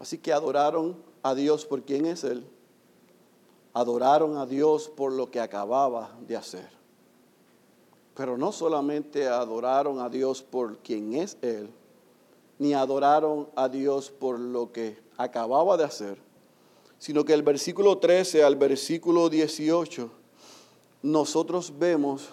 Así 0.00 0.16
que 0.16 0.32
adoraron 0.32 0.96
a 1.22 1.34
Dios 1.34 1.66
por 1.66 1.82
quien 1.82 2.06
es 2.06 2.24
Él, 2.24 2.42
adoraron 3.74 4.38
a 4.38 4.46
Dios 4.46 4.88
por 4.88 5.12
lo 5.12 5.30
que 5.30 5.40
acababa 5.40 6.16
de 6.26 6.36
hacer. 6.36 6.68
Pero 8.16 8.38
no 8.38 8.50
solamente 8.50 9.28
adoraron 9.28 10.00
a 10.00 10.08
Dios 10.08 10.42
por 10.42 10.78
quien 10.78 11.12
es 11.12 11.36
Él, 11.42 11.70
ni 12.58 12.72
adoraron 12.72 13.50
a 13.54 13.68
Dios 13.68 14.10
por 14.10 14.38
lo 14.38 14.72
que 14.72 14.98
acababa 15.18 15.76
de 15.76 15.84
hacer, 15.84 16.18
sino 16.98 17.22
que 17.22 17.34
el 17.34 17.42
versículo 17.42 17.98
13 17.98 18.42
al 18.42 18.56
versículo 18.56 19.28
18, 19.28 20.10
nosotros 21.02 21.74
vemos 21.78 22.30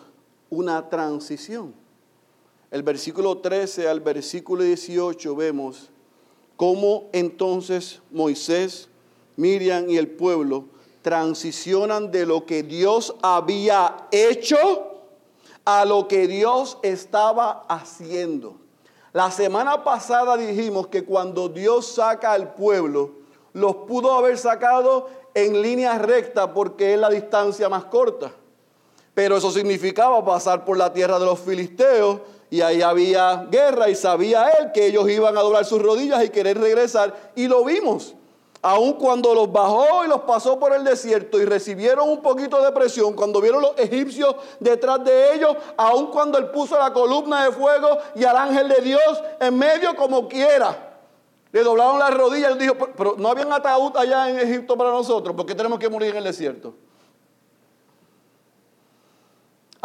una 0.49 0.89
transición. 0.89 1.73
El 2.71 2.83
versículo 2.83 3.39
13 3.39 3.89
al 3.89 3.99
versículo 3.99 4.63
18 4.63 5.35
vemos 5.35 5.89
cómo 6.57 7.07
entonces 7.13 8.01
Moisés, 8.11 8.89
Miriam 9.37 9.89
y 9.89 9.97
el 9.97 10.09
pueblo 10.09 10.65
transicionan 11.01 12.11
de 12.11 12.25
lo 12.25 12.45
que 12.45 12.63
Dios 12.63 13.15
había 13.21 14.07
hecho 14.11 14.97
a 15.63 15.85
lo 15.85 16.07
que 16.07 16.27
Dios 16.27 16.79
estaba 16.81 17.63
haciendo. 17.69 18.55
La 19.13 19.31
semana 19.31 19.83
pasada 19.83 20.35
dijimos 20.35 20.87
que 20.87 21.05
cuando 21.05 21.47
Dios 21.47 21.87
saca 21.87 22.33
al 22.33 22.53
pueblo, 22.53 23.11
los 23.53 23.75
pudo 23.87 24.13
haber 24.13 24.37
sacado 24.37 25.09
en 25.33 25.61
línea 25.61 25.97
recta 25.97 26.53
porque 26.53 26.93
es 26.93 26.99
la 26.99 27.09
distancia 27.09 27.69
más 27.69 27.85
corta. 27.85 28.31
Pero 29.13 29.37
eso 29.37 29.51
significaba 29.51 30.23
pasar 30.23 30.65
por 30.65 30.77
la 30.77 30.91
tierra 30.91 31.19
de 31.19 31.25
los 31.25 31.39
filisteos 31.39 32.19
y 32.49 32.61
ahí 32.61 32.81
había 32.81 33.47
guerra 33.49 33.89
y 33.89 33.95
sabía 33.95 34.49
él 34.59 34.71
que 34.71 34.87
ellos 34.87 35.09
iban 35.09 35.37
a 35.37 35.41
doblar 35.41 35.65
sus 35.65 35.81
rodillas 35.81 36.23
y 36.23 36.29
querer 36.29 36.59
regresar 36.59 37.31
y 37.35 37.47
lo 37.47 37.63
vimos. 37.65 38.13
Aun 38.61 38.93
cuando 38.93 39.33
los 39.35 39.51
bajó 39.51 40.03
y 40.03 40.07
los 40.07 40.21
pasó 40.21 40.59
por 40.59 40.73
el 40.73 40.83
desierto 40.83 41.39
y 41.39 41.45
recibieron 41.45 42.09
un 42.09 42.21
poquito 42.21 42.61
de 42.63 42.71
presión, 42.71 43.13
cuando 43.13 43.39
vieron 43.39 43.61
los 43.61 43.77
egipcios 43.77 44.35
detrás 44.59 45.03
de 45.03 45.35
ellos, 45.35 45.55
aun 45.77 46.07
cuando 46.07 46.37
él 46.37 46.49
puso 46.49 46.77
la 46.77 46.91
columna 46.91 47.45
de 47.45 47.51
fuego 47.51 47.97
y 48.15 48.23
al 48.23 48.35
ángel 48.35 48.67
de 48.67 48.81
Dios 48.81 49.23
en 49.39 49.57
medio 49.57 49.95
como 49.95 50.27
quiera. 50.27 50.95
Le 51.51 51.63
doblaron 51.63 51.99
las 51.99 52.13
rodillas 52.13 52.55
y 52.55 52.59
dijo, 52.59 52.75
pero 52.97 53.15
no 53.17 53.29
habían 53.29 53.51
ataúd 53.53 53.95
allá 53.95 54.29
en 54.29 54.39
Egipto 54.39 54.77
para 54.77 54.89
nosotros, 54.89 55.35
porque 55.35 55.55
tenemos 55.55 55.79
que 55.79 55.89
morir 55.89 56.11
en 56.11 56.17
el 56.17 56.23
desierto? 56.23 56.73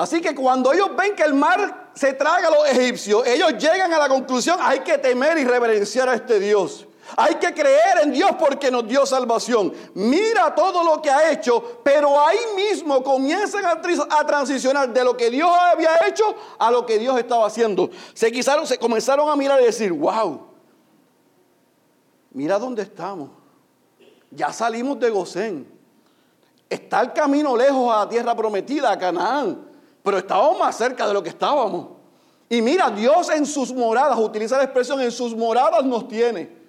Así 0.03 0.21
que 0.21 0.35
cuando 0.35 0.73
ellos 0.73 0.89
ven 0.97 1.15
que 1.15 1.23
el 1.23 1.33
mar 1.33 1.93
se 1.95 2.15
traga 2.15 2.49
a 2.49 2.51
los 2.51 2.69
egipcios, 2.71 3.25
ellos 3.25 3.53
llegan 3.53 3.93
a 3.93 3.99
la 4.01 4.09
conclusión, 4.09 4.59
hay 4.61 4.81
que 4.81 4.99
temer 4.99 5.39
y 5.39 5.45
reverenciar 5.45 6.09
a 6.09 6.15
este 6.15 6.41
Dios. 6.41 6.89
Hay 7.17 7.37
que 7.37 7.55
creer 7.55 8.01
en 8.03 8.11
Dios 8.11 8.33
porque 8.37 8.69
nos 8.69 8.89
dio 8.89 9.07
salvación. 9.07 9.73
Mira 9.95 10.53
todo 10.57 10.83
lo 10.83 11.01
que 11.01 11.09
ha 11.09 11.31
hecho, 11.31 11.81
pero 11.85 12.19
ahí 12.21 12.37
mismo 12.57 13.01
comienzan 13.05 13.65
a, 13.65 14.27
transicionar 14.27 14.93
de 14.93 15.05
lo 15.05 15.17
que 15.17 15.31
Dios 15.31 15.49
había 15.49 15.91
hecho 16.05 16.35
a 16.59 16.69
lo 16.73 16.85
que 16.85 16.99
Dios 16.99 17.17
estaba 17.17 17.47
haciendo. 17.47 17.89
Se, 18.13 18.33
quisaron, 18.33 18.67
se 18.67 18.79
comenzaron 18.79 19.31
a 19.31 19.37
mirar 19.37 19.63
y 19.63 19.67
decir, 19.67 19.93
wow, 19.93 20.49
mira 22.33 22.59
dónde 22.59 22.83
estamos. 22.83 23.31
Ya 24.33 24.53
salimos 24.53 24.99
de 24.99 25.11
Gosén. 25.11 25.73
Está 26.69 27.03
el 27.03 27.13
camino 27.13 27.57
lejos 27.57 27.95
a 27.95 27.99
la 27.99 28.09
tierra 28.09 28.35
prometida, 28.35 28.91
a 28.91 28.99
Canaán 28.99 29.71
pero 30.03 30.19
estábamos 30.19 30.59
más 30.59 30.77
cerca 30.77 31.07
de 31.07 31.15
lo 31.15 31.23
que 31.23 31.29
estábamos. 31.29 31.89
Y 32.49 32.61
mira, 32.61 32.91
Dios 32.91 33.31
en 33.31 33.47
sus 33.47 33.73
moradas, 33.73 34.19
utiliza 34.19 34.59
la 34.59 34.65
expresión, 34.65 35.01
en 35.01 35.11
sus 35.11 35.35
moradas 35.35 35.85
nos 35.85 36.07
tiene. 36.07 36.63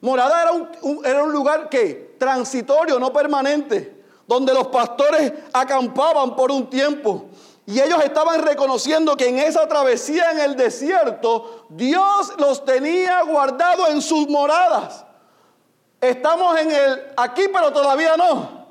Morada 0.00 0.42
era 0.42 0.52
un, 0.52 1.06
era 1.06 1.22
un 1.22 1.32
lugar 1.32 1.68
que 1.68 2.16
transitorio, 2.18 2.98
no 2.98 3.12
permanente, 3.12 4.04
donde 4.26 4.52
los 4.52 4.66
pastores 4.66 5.32
acampaban 5.52 6.36
por 6.36 6.50
un 6.50 6.68
tiempo. 6.68 7.26
Y 7.64 7.80
ellos 7.80 8.02
estaban 8.04 8.42
reconociendo 8.42 9.16
que 9.16 9.28
en 9.28 9.38
esa 9.38 9.68
travesía 9.68 10.32
en 10.32 10.40
el 10.40 10.56
desierto, 10.56 11.66
Dios 11.68 12.34
los 12.38 12.64
tenía 12.64 13.22
guardados 13.22 13.90
en 13.90 14.02
sus 14.02 14.28
moradas. 14.28 15.04
Estamos 16.00 16.58
en 16.58 16.72
el 16.72 17.06
aquí, 17.16 17.44
pero 17.52 17.72
todavía 17.72 18.16
no. 18.16 18.66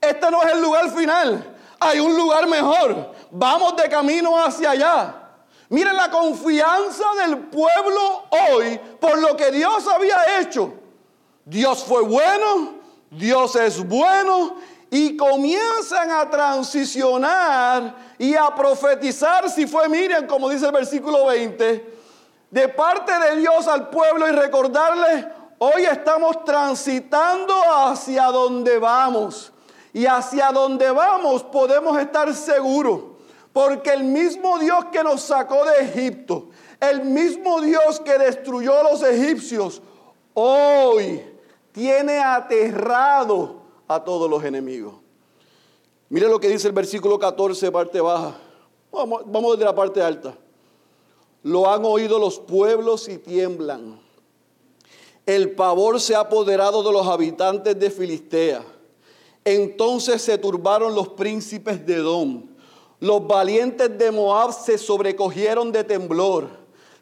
Este 0.00 0.30
no 0.30 0.42
es 0.42 0.52
el 0.54 0.62
lugar 0.62 0.90
final. 0.90 1.56
Hay 1.78 2.00
un 2.00 2.16
lugar 2.16 2.46
mejor 2.46 3.12
vamos 3.30 3.76
de 3.76 3.88
camino 3.88 4.36
hacia 4.42 4.70
allá. 4.70 5.14
Miren 5.68 5.96
la 5.96 6.10
confianza 6.10 7.04
del 7.24 7.38
pueblo 7.38 8.24
hoy 8.30 8.78
por 9.00 9.18
lo 9.18 9.36
que 9.36 9.52
Dios 9.52 9.86
había 9.86 10.40
hecho. 10.40 10.74
Dios 11.44 11.84
fue 11.84 12.02
bueno, 12.02 12.74
Dios 13.10 13.54
es 13.56 13.86
bueno 13.86 14.56
y 14.90 15.16
comienzan 15.16 16.10
a 16.10 16.28
transicionar 16.28 17.94
y 18.18 18.34
a 18.34 18.52
profetizar, 18.54 19.48
si 19.48 19.66
fue 19.66 19.88
Miriam, 19.88 20.26
como 20.26 20.48
dice 20.48 20.66
el 20.66 20.72
versículo 20.72 21.26
20, 21.26 21.98
de 22.50 22.68
parte 22.68 23.16
de 23.16 23.36
Dios 23.36 23.68
al 23.68 23.88
pueblo 23.90 24.26
y 24.28 24.32
recordarles, 24.32 25.26
hoy 25.58 25.84
estamos 25.84 26.44
transitando 26.44 27.54
hacia 27.72 28.24
donde 28.24 28.78
vamos. 28.78 29.52
Y 29.92 30.06
hacia 30.06 30.52
donde 30.52 30.90
vamos 30.90 31.42
podemos 31.42 31.98
estar 31.98 32.32
seguros 32.32 33.09
porque 33.52 33.90
el 33.90 34.04
mismo 34.04 34.58
Dios 34.58 34.86
que 34.92 35.02
nos 35.02 35.22
sacó 35.22 35.64
de 35.64 35.84
Egipto, 35.84 36.50
el 36.80 37.04
mismo 37.04 37.60
Dios 37.60 38.00
que 38.00 38.18
destruyó 38.18 38.78
a 38.78 38.90
los 38.90 39.02
egipcios, 39.02 39.82
hoy 40.34 41.22
tiene 41.72 42.18
aterrado 42.18 43.62
a 43.88 44.02
todos 44.02 44.30
los 44.30 44.44
enemigos. 44.44 44.94
Mire 46.08 46.28
lo 46.28 46.40
que 46.40 46.48
dice 46.48 46.68
el 46.68 46.72
versículo 46.72 47.18
14, 47.18 47.70
parte 47.70 48.00
baja. 48.00 48.36
Vamos, 48.92 49.22
vamos 49.26 49.52
desde 49.52 49.64
la 49.64 49.74
parte 49.74 50.02
alta. 50.02 50.34
Lo 51.42 51.70
han 51.70 51.84
oído 51.84 52.18
los 52.18 52.38
pueblos 52.38 53.08
y 53.08 53.18
tiemblan. 53.18 54.00
El 55.26 55.52
pavor 55.52 56.00
se 56.00 56.14
ha 56.14 56.20
apoderado 56.20 56.82
de 56.82 56.92
los 56.92 57.06
habitantes 57.06 57.78
de 57.78 57.90
Filistea. 57.90 58.64
Entonces 59.44 60.22
se 60.22 60.38
turbaron 60.38 60.94
los 60.94 61.10
príncipes 61.10 61.84
de 61.86 61.94
Edom. 61.94 62.49
Los 63.00 63.26
valientes 63.26 63.96
de 63.96 64.10
Moab 64.10 64.52
se 64.52 64.76
sobrecogieron 64.76 65.72
de 65.72 65.82
temblor. 65.82 66.48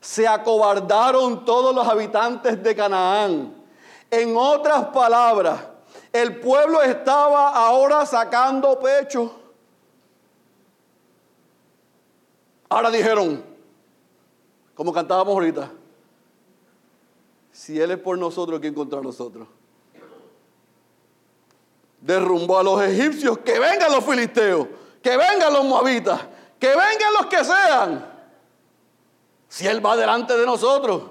Se 0.01 0.29
acobardaron 0.29 1.45
todos 1.45 1.75
los 1.75 1.87
habitantes 1.87 2.63
de 2.63 2.75
Canaán. 2.75 3.55
En 4.09 4.37
otras 4.37 4.87
palabras, 4.87 5.61
el 6.13 6.39
pueblo 6.39 6.81
estaba 6.83 7.51
ahora 7.51 8.07
sacando 8.07 8.79
pecho. 8.79 9.35
Ahora 12.69 12.91
dijeron, 12.91 13.43
como 14.75 14.93
cantábamos 14.93 15.35
ahorita, 15.35 15.73
si 17.51 17.81
Él 17.81 17.91
es 17.91 17.99
por 17.99 18.17
nosotros, 18.17 18.61
¿quién 18.61 18.73
contra 18.73 19.01
nosotros? 19.01 19.49
Derrumbó 22.01 22.59
a 22.59 22.63
los 22.63 22.81
egipcios, 22.83 23.39
que 23.39 23.59
vengan 23.59 23.91
los 23.91 24.05
filisteos, 24.05 24.69
que 25.03 25.17
vengan 25.17 25.53
los 25.53 25.65
moabitas, 25.65 26.21
que 26.59 26.69
vengan 26.69 27.13
los 27.19 27.27
que 27.27 27.45
sean. 27.45 28.19
Si 29.49 29.67
Él 29.67 29.85
va 29.85 29.97
delante 29.97 30.37
de 30.37 30.45
nosotros. 30.45 31.03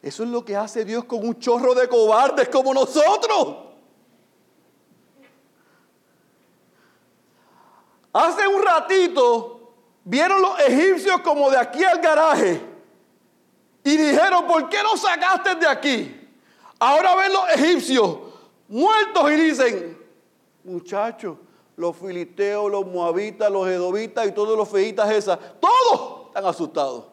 Eso 0.00 0.24
es 0.24 0.28
lo 0.30 0.44
que 0.44 0.56
hace 0.56 0.84
Dios 0.84 1.04
con 1.04 1.26
un 1.26 1.38
chorro 1.38 1.74
de 1.74 1.88
cobardes 1.88 2.48
como 2.48 2.74
nosotros. 2.74 3.56
Hace 8.12 8.46
un 8.46 8.62
ratito 8.62 9.74
vieron 10.04 10.42
los 10.42 10.58
egipcios 10.60 11.20
como 11.20 11.50
de 11.50 11.58
aquí 11.58 11.82
al 11.84 12.00
garaje 12.00 12.60
y 13.84 13.96
dijeron, 13.96 14.46
¿por 14.46 14.68
qué 14.68 14.82
no 14.82 14.96
sacaste 14.96 15.54
de 15.54 15.66
aquí? 15.66 16.30
Ahora 16.78 17.14
ven 17.14 17.32
los 17.32 17.48
egipcios 17.50 18.18
muertos 18.72 19.30
y 19.30 19.36
dicen, 19.36 19.98
muchachos, 20.64 21.36
los 21.76 21.94
filisteos, 21.94 22.70
los 22.70 22.86
moabitas, 22.86 23.50
los 23.50 23.68
edovitas 23.68 24.26
y 24.26 24.32
todos 24.32 24.56
los 24.56 24.66
feitas 24.66 25.10
esas, 25.10 25.38
todos 25.60 26.28
están 26.28 26.46
asustados. 26.46 27.04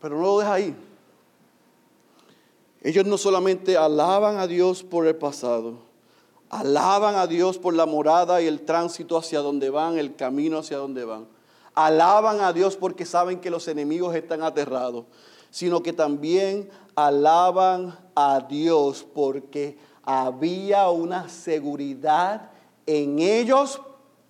Pero 0.00 0.16
no 0.16 0.22
lo 0.22 0.38
deja 0.40 0.52
ahí. 0.52 0.76
Ellos 2.82 3.06
no 3.06 3.16
solamente 3.16 3.76
alaban 3.76 4.36
a 4.36 4.46
Dios 4.46 4.82
por 4.82 5.06
el 5.06 5.16
pasado, 5.16 5.76
alaban 6.50 7.14
a 7.14 7.26
Dios 7.26 7.56
por 7.56 7.72
la 7.72 7.86
morada 7.86 8.42
y 8.42 8.48
el 8.48 8.62
tránsito 8.62 9.16
hacia 9.16 9.38
donde 9.38 9.70
van, 9.70 9.96
el 9.96 10.14
camino 10.14 10.58
hacia 10.58 10.76
donde 10.76 11.04
van. 11.04 11.26
Alaban 11.74 12.40
a 12.40 12.52
Dios 12.52 12.76
porque 12.76 13.06
saben 13.06 13.40
que 13.40 13.48
los 13.48 13.66
enemigos 13.68 14.14
están 14.14 14.42
aterrados, 14.42 15.06
sino 15.52 15.82
que 15.82 15.92
también 15.92 16.70
alaban 16.96 17.96
a 18.14 18.40
Dios 18.40 19.06
porque 19.14 19.76
había 20.02 20.88
una 20.88 21.28
seguridad 21.28 22.50
en 22.86 23.18
ellos, 23.18 23.80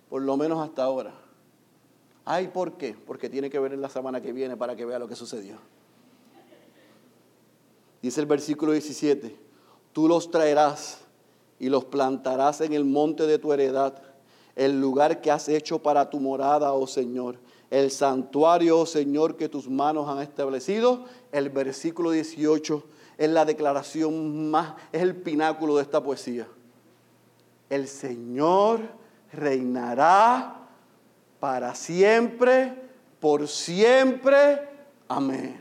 por 0.09 0.21
lo 0.21 0.35
menos 0.35 0.59
hasta 0.61 0.83
ahora. 0.83 1.13
Ay, 2.25 2.49
¿por 2.49 2.73
qué? 2.73 2.93
Porque 3.07 3.29
tiene 3.29 3.49
que 3.49 3.57
ver 3.57 3.71
en 3.71 3.79
la 3.79 3.87
semana 3.87 4.19
que 4.19 4.33
viene 4.33 4.57
para 4.57 4.75
que 4.75 4.85
vea 4.85 4.99
lo 4.99 5.07
que 5.07 5.15
sucedió. 5.15 5.55
Dice 8.01 8.19
el 8.19 8.27
versículo 8.27 8.73
17, 8.73 9.33
tú 9.93 10.09
los 10.09 10.29
traerás 10.29 10.99
y 11.57 11.69
los 11.69 11.85
plantarás 11.85 12.59
en 12.59 12.73
el 12.73 12.83
monte 12.83 13.25
de 13.27 13.39
tu 13.39 13.53
heredad, 13.53 14.01
el 14.57 14.81
lugar 14.81 15.21
que 15.21 15.31
has 15.31 15.47
hecho 15.47 15.79
para 15.79 16.09
tu 16.09 16.19
morada, 16.19 16.73
oh 16.73 16.85
Señor, 16.85 17.39
el 17.73 17.89
santuario, 17.89 18.85
Señor, 18.85 19.35
que 19.35 19.49
tus 19.49 19.67
manos 19.67 20.07
han 20.07 20.19
establecido. 20.19 21.05
El 21.31 21.49
versículo 21.49 22.11
18 22.11 22.83
es 23.17 23.29
la 23.31 23.45
declaración 23.45 24.51
más, 24.51 24.75
es 24.91 25.01
el 25.01 25.15
pináculo 25.15 25.77
de 25.77 25.81
esta 25.81 26.03
poesía. 26.03 26.47
El 27.71 27.87
Señor 27.87 28.81
reinará 29.31 30.67
para 31.39 31.73
siempre, 31.73 32.75
por 33.19 33.47
siempre. 33.47 34.69
Amén. 35.07 35.59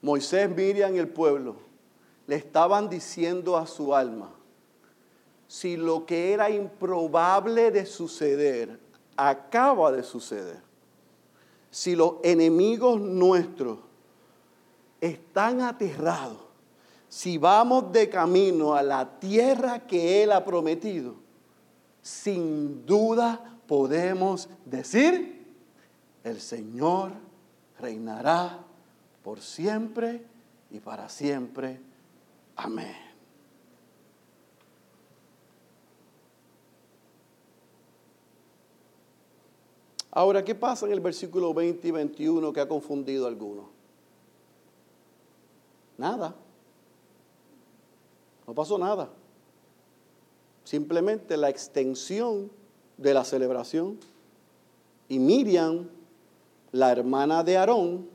Moisés, 0.00 0.50
Miriam 0.50 0.96
y 0.96 0.98
el 0.98 1.06
pueblo 1.06 1.58
le 2.26 2.34
estaban 2.34 2.88
diciendo 2.88 3.56
a 3.56 3.68
su 3.68 3.94
alma, 3.94 4.30
si 5.52 5.76
lo 5.76 6.06
que 6.06 6.32
era 6.32 6.48
improbable 6.48 7.70
de 7.70 7.84
suceder 7.84 8.80
acaba 9.18 9.92
de 9.92 10.02
suceder, 10.02 10.62
si 11.70 11.94
los 11.94 12.14
enemigos 12.22 12.98
nuestros 12.98 13.80
están 14.98 15.60
aterrados, 15.60 16.38
si 17.06 17.36
vamos 17.36 17.92
de 17.92 18.08
camino 18.08 18.74
a 18.74 18.82
la 18.82 19.18
tierra 19.20 19.86
que 19.86 20.22
Él 20.22 20.32
ha 20.32 20.42
prometido, 20.42 21.16
sin 22.00 22.86
duda 22.86 23.58
podemos 23.66 24.48
decir, 24.64 25.54
el 26.24 26.40
Señor 26.40 27.12
reinará 27.78 28.58
por 29.22 29.42
siempre 29.42 30.24
y 30.70 30.80
para 30.80 31.10
siempre. 31.10 31.78
Amén. 32.56 33.11
Ahora, 40.12 40.44
¿qué 40.44 40.54
pasa 40.54 40.86
en 40.86 40.92
el 40.92 41.00
versículo 41.00 41.52
20 41.52 41.88
y 41.88 41.90
21 41.90 42.52
que 42.52 42.60
ha 42.60 42.68
confundido 42.68 43.24
a 43.24 43.28
algunos? 43.28 43.66
Nada. 45.98 46.34
No 48.46 48.54
pasó 48.54 48.78
nada 48.78 49.10
simplemente 50.64 51.36
la 51.36 51.50
extensión 51.50 52.50
de 52.96 53.14
la 53.14 53.24
celebración. 53.24 53.98
Y 55.08 55.18
Miriam, 55.18 55.88
la 56.70 56.92
hermana 56.92 57.42
de 57.44 57.56
Aarón, 57.56 58.08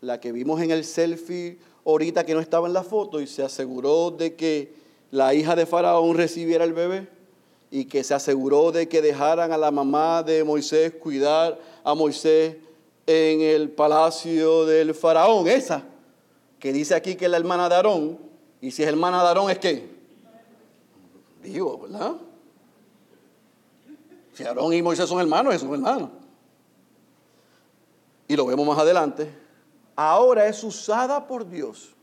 la 0.00 0.18
que 0.20 0.32
vimos 0.32 0.60
en 0.60 0.70
el 0.70 0.84
selfie 0.84 1.58
ahorita 1.84 2.24
que 2.24 2.34
no 2.34 2.40
estaba 2.40 2.66
en 2.66 2.72
la 2.72 2.82
foto 2.82 3.20
y 3.20 3.26
se 3.26 3.42
aseguró 3.42 4.10
de 4.10 4.34
que 4.34 4.74
la 5.10 5.34
hija 5.34 5.54
de 5.54 5.66
Faraón 5.66 6.16
recibiera 6.16 6.64
el 6.64 6.72
bebé 6.72 7.08
y 7.72 7.86
que 7.86 8.04
se 8.04 8.12
aseguró 8.12 8.70
de 8.70 8.86
que 8.86 9.00
dejaran 9.00 9.50
a 9.50 9.56
la 9.56 9.70
mamá 9.70 10.22
de 10.22 10.44
Moisés 10.44 10.92
cuidar 10.92 11.58
a 11.82 11.94
Moisés 11.94 12.56
en 13.06 13.40
el 13.40 13.70
palacio 13.70 14.66
del 14.66 14.94
Faraón, 14.94 15.48
esa 15.48 15.82
que 16.58 16.70
dice 16.70 16.94
aquí 16.94 17.16
que 17.16 17.24
es 17.24 17.30
la 17.30 17.38
hermana 17.38 17.70
de 17.70 17.74
Aarón, 17.74 18.18
y 18.60 18.70
si 18.70 18.82
es 18.82 18.88
hermana 18.88 19.22
de 19.22 19.28
Aarón 19.28 19.50
es 19.50 19.58
que 19.58 19.90
Digo, 21.42 21.78
¿verdad? 21.78 22.12
Si 24.34 24.44
Aarón 24.44 24.72
y 24.74 24.82
Moisés 24.82 25.08
son 25.08 25.20
hermanos, 25.20 25.58
son 25.60 25.74
hermanos. 25.74 26.10
Y 28.28 28.36
lo 28.36 28.46
vemos 28.46 28.66
más 28.66 28.78
adelante. 28.78 29.28
Ahora 29.96 30.46
es 30.46 30.62
usada 30.62 31.26
por 31.26 31.48
Dios 31.48 31.94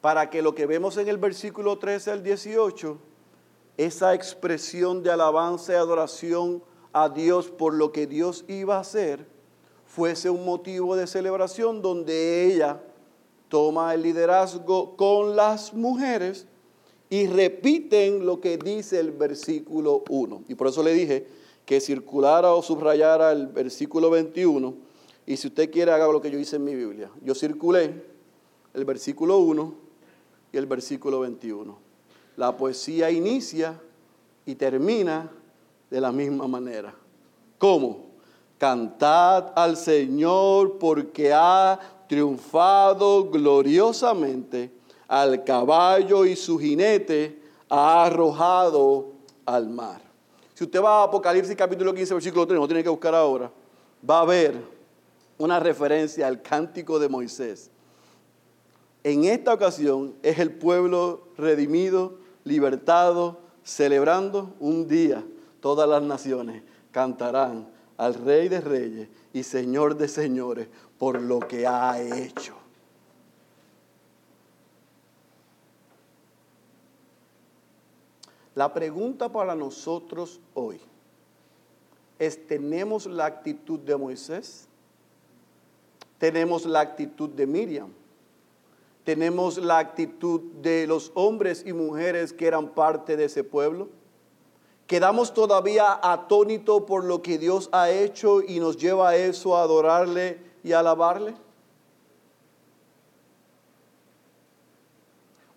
para 0.00 0.28
que 0.28 0.42
lo 0.42 0.54
que 0.54 0.66
vemos 0.66 0.96
en 0.96 1.08
el 1.08 1.16
versículo 1.16 1.78
13 1.78 2.10
al 2.10 2.22
18, 2.22 2.98
esa 3.76 4.14
expresión 4.14 5.02
de 5.02 5.10
alabanza 5.10 5.72
y 5.72 5.76
adoración 5.76 6.62
a 6.92 7.08
Dios 7.08 7.48
por 7.48 7.74
lo 7.74 7.92
que 7.92 8.06
Dios 8.06 8.44
iba 8.48 8.76
a 8.76 8.80
hacer, 8.80 9.26
fuese 9.86 10.30
un 10.30 10.44
motivo 10.44 10.96
de 10.96 11.06
celebración 11.06 11.82
donde 11.82 12.46
ella 12.46 12.80
toma 13.48 13.92
el 13.94 14.02
liderazgo 14.02 14.96
con 14.96 15.36
las 15.36 15.74
mujeres 15.74 16.46
y 17.10 17.26
repiten 17.26 18.24
lo 18.24 18.40
que 18.40 18.56
dice 18.56 18.98
el 18.98 19.10
versículo 19.10 20.02
1. 20.08 20.44
Y 20.48 20.54
por 20.54 20.68
eso 20.68 20.82
le 20.82 20.94
dije 20.94 21.26
que 21.66 21.80
circulara 21.80 22.54
o 22.54 22.62
subrayara 22.62 23.32
el 23.32 23.48
versículo 23.48 24.08
21. 24.08 24.74
Y 25.26 25.36
si 25.36 25.48
usted 25.48 25.70
quiere, 25.70 25.92
haga 25.92 26.10
lo 26.10 26.22
que 26.22 26.30
yo 26.30 26.38
hice 26.38 26.56
en 26.56 26.64
mi 26.64 26.74
Biblia. 26.74 27.10
Yo 27.22 27.34
circulé 27.34 28.02
el 28.72 28.84
versículo 28.86 29.38
1 29.38 29.74
y 30.52 30.56
el 30.56 30.64
versículo 30.64 31.20
21. 31.20 31.81
La 32.36 32.56
poesía 32.56 33.10
inicia 33.10 33.80
y 34.46 34.54
termina 34.54 35.30
de 35.90 36.00
la 36.00 36.12
misma 36.12 36.46
manera. 36.48 36.94
¿Cómo? 37.58 38.06
Cantad 38.58 39.52
al 39.54 39.76
Señor 39.76 40.78
porque 40.78 41.32
ha 41.32 41.78
triunfado 42.08 43.30
gloriosamente 43.30 44.70
al 45.08 45.44
caballo 45.44 46.24
y 46.24 46.36
su 46.36 46.58
jinete 46.58 47.42
ha 47.68 48.04
arrojado 48.04 49.12
al 49.44 49.68
mar. 49.68 50.00
Si 50.54 50.64
usted 50.64 50.82
va 50.82 51.00
a 51.00 51.04
Apocalipsis 51.04 51.56
capítulo 51.56 51.92
15, 51.92 52.14
versículo 52.14 52.46
3, 52.46 52.58
no 52.60 52.66
tiene 52.66 52.82
que 52.82 52.88
buscar 52.88 53.14
ahora, 53.14 53.50
va 54.08 54.20
a 54.20 54.24
ver 54.24 54.56
una 55.38 55.58
referencia 55.58 56.26
al 56.26 56.40
cántico 56.40 56.98
de 56.98 57.08
Moisés. 57.08 57.70
En 59.02 59.24
esta 59.24 59.52
ocasión 59.52 60.14
es 60.22 60.38
el 60.38 60.52
pueblo 60.52 61.28
redimido, 61.36 62.18
libertado, 62.44 63.40
celebrando 63.62 64.54
un 64.60 64.88
día. 64.88 65.24
Todas 65.60 65.88
las 65.88 66.02
naciones 66.02 66.62
cantarán 66.90 67.68
al 67.96 68.14
Rey 68.14 68.48
de 68.48 68.60
Reyes 68.60 69.08
y 69.32 69.42
Señor 69.42 69.96
de 69.96 70.08
señores 70.08 70.68
por 70.98 71.20
lo 71.20 71.40
que 71.40 71.66
ha 71.66 72.00
hecho. 72.00 72.56
La 78.54 78.72
pregunta 78.72 79.30
para 79.30 79.54
nosotros 79.54 80.40
hoy 80.54 80.80
es, 82.18 82.46
¿tenemos 82.46 83.06
la 83.06 83.24
actitud 83.24 83.80
de 83.80 83.96
Moisés? 83.96 84.68
¿Tenemos 86.18 86.66
la 86.66 86.80
actitud 86.80 87.30
de 87.30 87.46
Miriam? 87.46 87.90
¿Tenemos 89.04 89.58
la 89.58 89.78
actitud 89.78 90.40
de 90.60 90.86
los 90.86 91.10
hombres 91.14 91.64
y 91.66 91.72
mujeres 91.72 92.32
que 92.32 92.46
eran 92.46 92.68
parte 92.68 93.16
de 93.16 93.24
ese 93.24 93.42
pueblo? 93.42 93.88
¿Quedamos 94.86 95.34
todavía 95.34 95.98
atónitos 96.02 96.82
por 96.82 97.04
lo 97.04 97.20
que 97.20 97.38
Dios 97.38 97.68
ha 97.72 97.90
hecho 97.90 98.42
y 98.42 98.60
nos 98.60 98.76
lleva 98.76 99.08
a 99.08 99.16
eso, 99.16 99.56
a 99.56 99.62
adorarle 99.62 100.38
y 100.62 100.72
alabarle? 100.72 101.34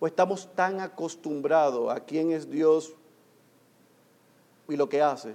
¿O 0.00 0.06
estamos 0.06 0.48
tan 0.54 0.80
acostumbrados 0.80 1.94
a 1.94 2.00
quién 2.00 2.32
es 2.32 2.50
Dios 2.50 2.94
y 4.68 4.76
lo 4.76 4.88
que 4.88 5.02
hace 5.02 5.34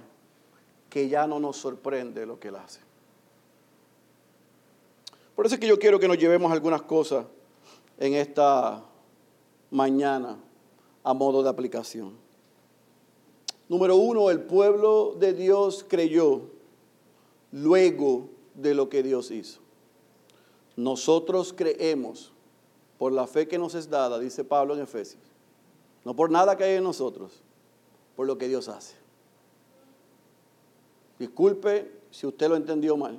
que 0.90 1.08
ya 1.08 1.26
no 1.26 1.40
nos 1.40 1.56
sorprende 1.56 2.26
lo 2.26 2.38
que 2.38 2.48
Él 2.48 2.56
hace? 2.56 2.80
Por 5.34 5.46
eso 5.46 5.54
es 5.54 5.60
que 5.60 5.66
yo 5.66 5.78
quiero 5.78 5.98
que 5.98 6.08
nos 6.08 6.18
llevemos 6.18 6.52
algunas 6.52 6.82
cosas 6.82 7.24
en 7.98 8.14
esta 8.14 8.84
mañana 9.70 10.38
a 11.02 11.14
modo 11.14 11.42
de 11.42 11.48
aplicación. 11.48 12.16
Número 13.68 13.96
uno, 13.96 14.30
el 14.30 14.42
pueblo 14.42 15.16
de 15.18 15.32
Dios 15.32 15.84
creyó 15.88 16.42
luego 17.52 18.28
de 18.54 18.74
lo 18.74 18.88
que 18.88 19.02
Dios 19.02 19.30
hizo. 19.30 19.60
Nosotros 20.76 21.52
creemos 21.52 22.32
por 22.98 23.12
la 23.12 23.26
fe 23.26 23.48
que 23.48 23.58
nos 23.58 23.74
es 23.74 23.88
dada, 23.88 24.18
dice 24.18 24.44
Pablo 24.44 24.74
en 24.74 24.82
Efesios, 24.82 25.22
no 26.04 26.14
por 26.14 26.30
nada 26.30 26.56
que 26.56 26.64
hay 26.64 26.76
en 26.76 26.84
nosotros, 26.84 27.42
por 28.14 28.26
lo 28.26 28.38
que 28.38 28.48
Dios 28.48 28.68
hace. 28.68 28.94
Disculpe 31.18 31.90
si 32.10 32.26
usted 32.26 32.48
lo 32.48 32.56
entendió 32.56 32.96
mal, 32.96 33.18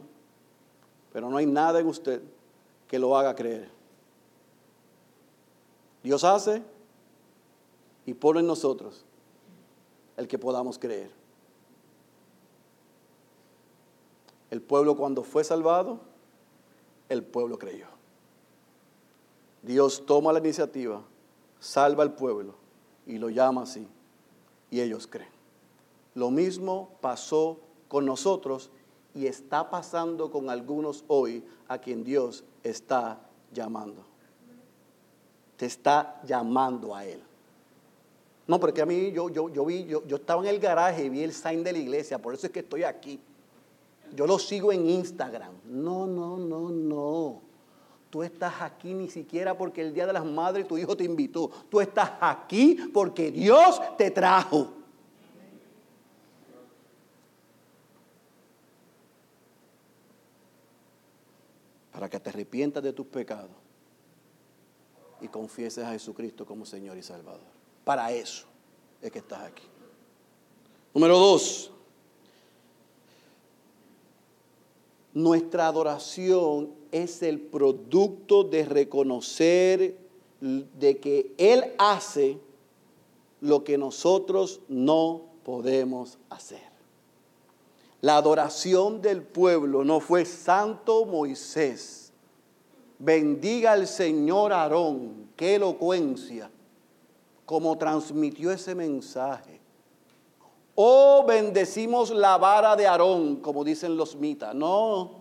pero 1.12 1.30
no 1.30 1.38
hay 1.38 1.46
nada 1.46 1.80
en 1.80 1.88
usted 1.88 2.22
que 2.88 3.00
lo 3.00 3.18
haga 3.18 3.36
creer. 3.36 3.70
Dios 6.04 6.24
hace 6.24 6.62
y 8.06 8.14
pone 8.14 8.42
en 8.42 8.48
nosotros 8.48 9.06
el 10.18 10.28
que 10.28 10.38
podamos 10.38 10.78
creer. 10.78 11.12
El 14.52 14.62
pueblo 14.62 14.96
cuando 14.96 15.24
fue 15.24 15.44
salvado, 15.44 16.00
el 17.10 17.24
pueblo 17.24 17.58
creyó. 17.58 17.88
Dios 19.64 20.06
toma 20.06 20.34
la 20.34 20.40
iniciativa, 20.40 21.02
salva 21.60 22.04
al 22.04 22.14
pueblo 22.14 22.56
y 23.08 23.18
lo 23.18 23.30
llama 23.30 23.64
así. 23.64 23.88
Y 24.70 24.82
ellos 24.82 25.08
creen. 25.08 25.32
Lo 26.16 26.30
mismo 26.30 26.98
pasó 27.02 27.60
con 27.88 28.06
nosotros 28.06 28.70
y 29.16 29.28
está 29.28 29.70
pasando 29.70 30.30
con 30.32 30.50
algunos 30.50 31.04
hoy 31.08 31.44
a 31.68 31.78
quien 31.78 32.04
Dios 32.04 32.44
está 32.64 33.22
llamando. 33.54 34.13
Te 35.58 35.66
está 35.66 36.22
llamando 36.26 36.96
a 36.96 37.06
Él. 37.06 37.22
No, 38.48 38.60
porque 38.60 38.82
a 38.82 38.86
mí 38.86 39.12
yo, 39.12 39.30
yo, 39.30 39.50
yo 39.50 39.66
vi, 39.66 39.86
yo, 39.86 40.06
yo 40.06 40.18
estaba 40.18 40.42
en 40.42 40.50
el 40.50 40.60
garaje 40.60 41.06
y 41.06 41.10
vi 41.10 41.24
el 41.24 41.34
sign 41.34 41.64
de 41.64 41.72
la 41.72 41.78
iglesia, 41.78 42.20
por 42.20 42.34
eso 42.34 42.48
es 42.48 42.52
que 42.52 42.60
estoy 42.60 42.84
aquí. 42.84 43.20
Yo 44.14 44.28
lo 44.28 44.38
sigo 44.38 44.72
en 44.72 44.90
Instagram. 44.90 45.54
No, 45.66 46.06
no, 46.06 46.38
no, 46.38 46.70
no. 46.70 47.42
Tú 48.10 48.22
estás 48.22 48.62
aquí 48.62 48.94
ni 48.94 49.10
siquiera 49.10 49.58
porque 49.58 49.82
el 49.82 49.94
Día 49.94 50.06
de 50.06 50.14
las 50.14 50.26
Madres 50.26 50.68
tu 50.68 50.78
hijo 50.78 50.96
te 50.96 51.04
invitó. 51.04 51.50
Tú 51.70 51.82
estás 51.82 52.12
aquí 52.20 52.78
porque 52.94 53.32
Dios 53.32 53.82
te 53.98 54.12
trajo. 54.12 54.68
Para 61.92 62.10
que 62.10 62.20
te 62.20 62.30
arrepientas 62.30 62.84
de 62.84 62.94
tus 62.94 63.08
pecados 63.08 63.64
y 65.24 65.30
confieses 65.30 65.84
a 65.84 65.92
Jesucristo 65.92 66.46
como 66.46 66.66
Señor 66.66 66.98
y 66.98 67.02
Salvador. 67.02 67.48
Para 67.84 68.12
eso 68.12 68.46
es 69.02 69.12
que 69.12 69.20
estás 69.20 69.42
aquí. 69.42 69.64
Número 70.94 71.18
dos, 71.18 71.72
nuestra 75.14 75.68
adoración 75.68 76.72
es 76.92 77.24
el 77.24 77.40
producto 77.40 78.44
de 78.44 78.66
reconocer 78.66 79.98
de 80.42 80.98
que 81.00 81.34
Él 81.38 81.74
hace 81.78 82.38
lo 83.40 83.64
que 83.64 83.78
nosotros 83.78 84.60
no 84.68 85.22
podemos 85.44 86.18
hacer. 86.30 86.74
La 88.02 88.18
adoración 88.18 89.02
del 89.02 89.24
pueblo 89.24 89.86
no 89.86 90.02
fue 90.02 90.26
santo 90.26 91.06
Moisés. 91.06 92.03
Bendiga 93.04 93.74
al 93.74 93.86
Señor 93.86 94.54
Aarón, 94.54 95.32
qué 95.36 95.56
elocuencia 95.56 96.50
como 97.46 97.78
transmitió 97.78 98.50
ese 98.50 98.74
mensaje. 98.74 99.60
O 100.74 101.26
bendecimos 101.28 102.12
la 102.12 102.38
vara 102.38 102.78
de 102.78 102.88
Aarón, 102.88 103.42
como 103.42 103.66
dicen 103.66 103.98
los 103.98 104.16
mitas. 104.16 104.56
No. 104.56 105.20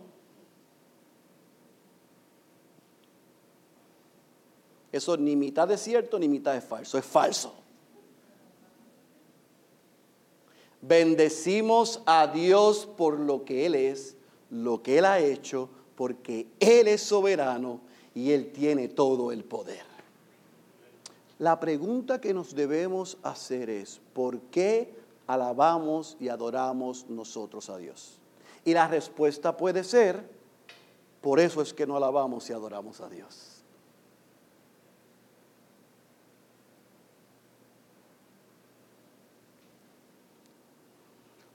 Eso 4.89 5.17
ni 5.17 5.35
mitad 5.35 5.69
es 5.69 5.81
cierto 5.81 6.17
ni 6.17 6.29
mitad 6.29 6.55
es 6.55 6.63
falso. 6.63 6.97
Es 6.97 7.03
falso. 7.03 7.53
Bendecimos 10.79 12.01
a 12.05 12.27
Dios 12.27 12.85
por 12.85 13.19
lo 13.19 13.43
que 13.43 13.65
Él 13.65 13.75
es, 13.75 14.15
lo 14.49 14.81
que 14.81 14.99
Él 14.99 15.05
ha 15.05 15.19
hecho, 15.19 15.67
porque 15.95 16.47
Él 16.59 16.87
es 16.87 17.01
soberano 17.01 17.81
y 18.15 18.31
Él 18.31 18.51
tiene 18.51 18.87
todo 18.87 19.31
el 19.31 19.43
poder. 19.43 19.85
La 21.39 21.59
pregunta 21.59 22.21
que 22.21 22.33
nos 22.33 22.55
debemos 22.55 23.17
hacer 23.23 23.69
es, 23.69 23.99
¿por 24.13 24.39
qué 24.39 24.93
alabamos 25.27 26.15
y 26.19 26.29
adoramos 26.29 27.09
nosotros 27.09 27.69
a 27.69 27.77
Dios? 27.77 28.19
Y 28.65 28.73
la 28.73 28.87
respuesta 28.87 29.57
puede 29.57 29.83
ser, 29.83 30.23
por 31.21 31.39
eso 31.39 31.61
es 31.61 31.73
que 31.73 31.87
no 31.87 31.97
alabamos 31.97 32.49
y 32.49 32.53
adoramos 32.53 33.01
a 33.01 33.09
Dios. 33.09 33.53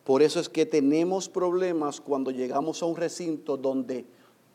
Por 0.05 0.23
eso 0.23 0.41
es 0.41 0.49
que 0.49 0.65
tenemos 0.65 1.29
problemas 1.29 2.01
cuando 2.01 2.31
llegamos 2.31 2.83
a 2.83 2.87
un 2.87 2.97
recinto 2.97 3.59
donde 3.59 4.07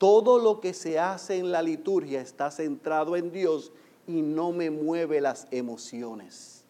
todo 0.04 0.38
lo 0.38 0.60
que 0.60 0.74
se 0.74 1.00
hace 1.00 1.38
en 1.38 1.50
la 1.50 1.62
liturgia 1.62 2.20
está 2.20 2.52
centrado 2.52 3.16
en 3.16 3.32
Dios 3.32 3.72
y 4.06 4.22
no 4.22 4.52
me 4.52 4.70
mueve 4.70 5.22
las 5.22 5.48
emociones. 5.50 6.66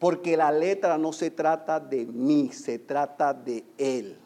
Porque 0.00 0.36
la 0.36 0.50
letra 0.50 0.98
no 0.98 1.12
se 1.12 1.30
trata 1.30 1.78
de 1.78 2.06
mí, 2.06 2.50
se 2.52 2.80
trata 2.80 3.32
de 3.32 3.62
Él. 3.78 4.18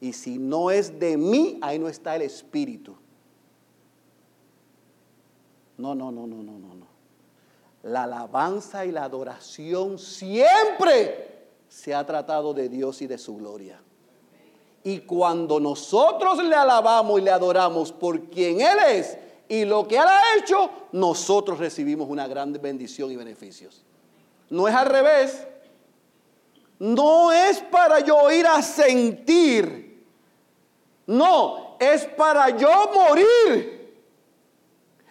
Y 0.00 0.14
si 0.14 0.38
no 0.38 0.70
es 0.70 0.98
de 0.98 1.18
mí, 1.18 1.58
ahí 1.60 1.78
no 1.78 1.90
está 1.90 2.16
el 2.16 2.22
Espíritu. 2.22 2.96
No, 5.76 5.94
no, 5.94 6.10
no, 6.10 6.26
no, 6.26 6.42
no, 6.42 6.52
no. 6.52 6.86
La 7.82 8.04
alabanza 8.04 8.86
y 8.86 8.90
la 8.90 9.04
adoración 9.04 9.98
siempre 9.98 11.35
se 11.68 11.94
ha 11.94 12.04
tratado 12.04 12.54
de 12.54 12.68
Dios 12.68 13.02
y 13.02 13.06
de 13.06 13.18
su 13.18 13.36
gloria. 13.36 13.80
Y 14.84 15.00
cuando 15.00 15.58
nosotros 15.58 16.42
le 16.44 16.54
alabamos 16.54 17.18
y 17.18 17.24
le 17.24 17.30
adoramos 17.30 17.90
por 17.92 18.30
quien 18.30 18.60
Él 18.60 18.78
es 18.88 19.18
y 19.48 19.64
lo 19.64 19.86
que 19.86 19.96
Él 19.96 20.04
ha 20.06 20.36
hecho, 20.36 20.70
nosotros 20.92 21.58
recibimos 21.58 22.08
una 22.08 22.28
gran 22.28 22.52
bendición 22.52 23.10
y 23.10 23.16
beneficios. 23.16 23.84
No 24.48 24.68
es 24.68 24.74
al 24.74 24.86
revés. 24.86 25.46
No 26.78 27.32
es 27.32 27.60
para 27.60 28.00
yo 28.00 28.30
ir 28.30 28.46
a 28.46 28.62
sentir. 28.62 30.04
No, 31.06 31.76
es 31.80 32.04
para 32.04 32.50
yo 32.50 32.90
morir. 32.94 34.04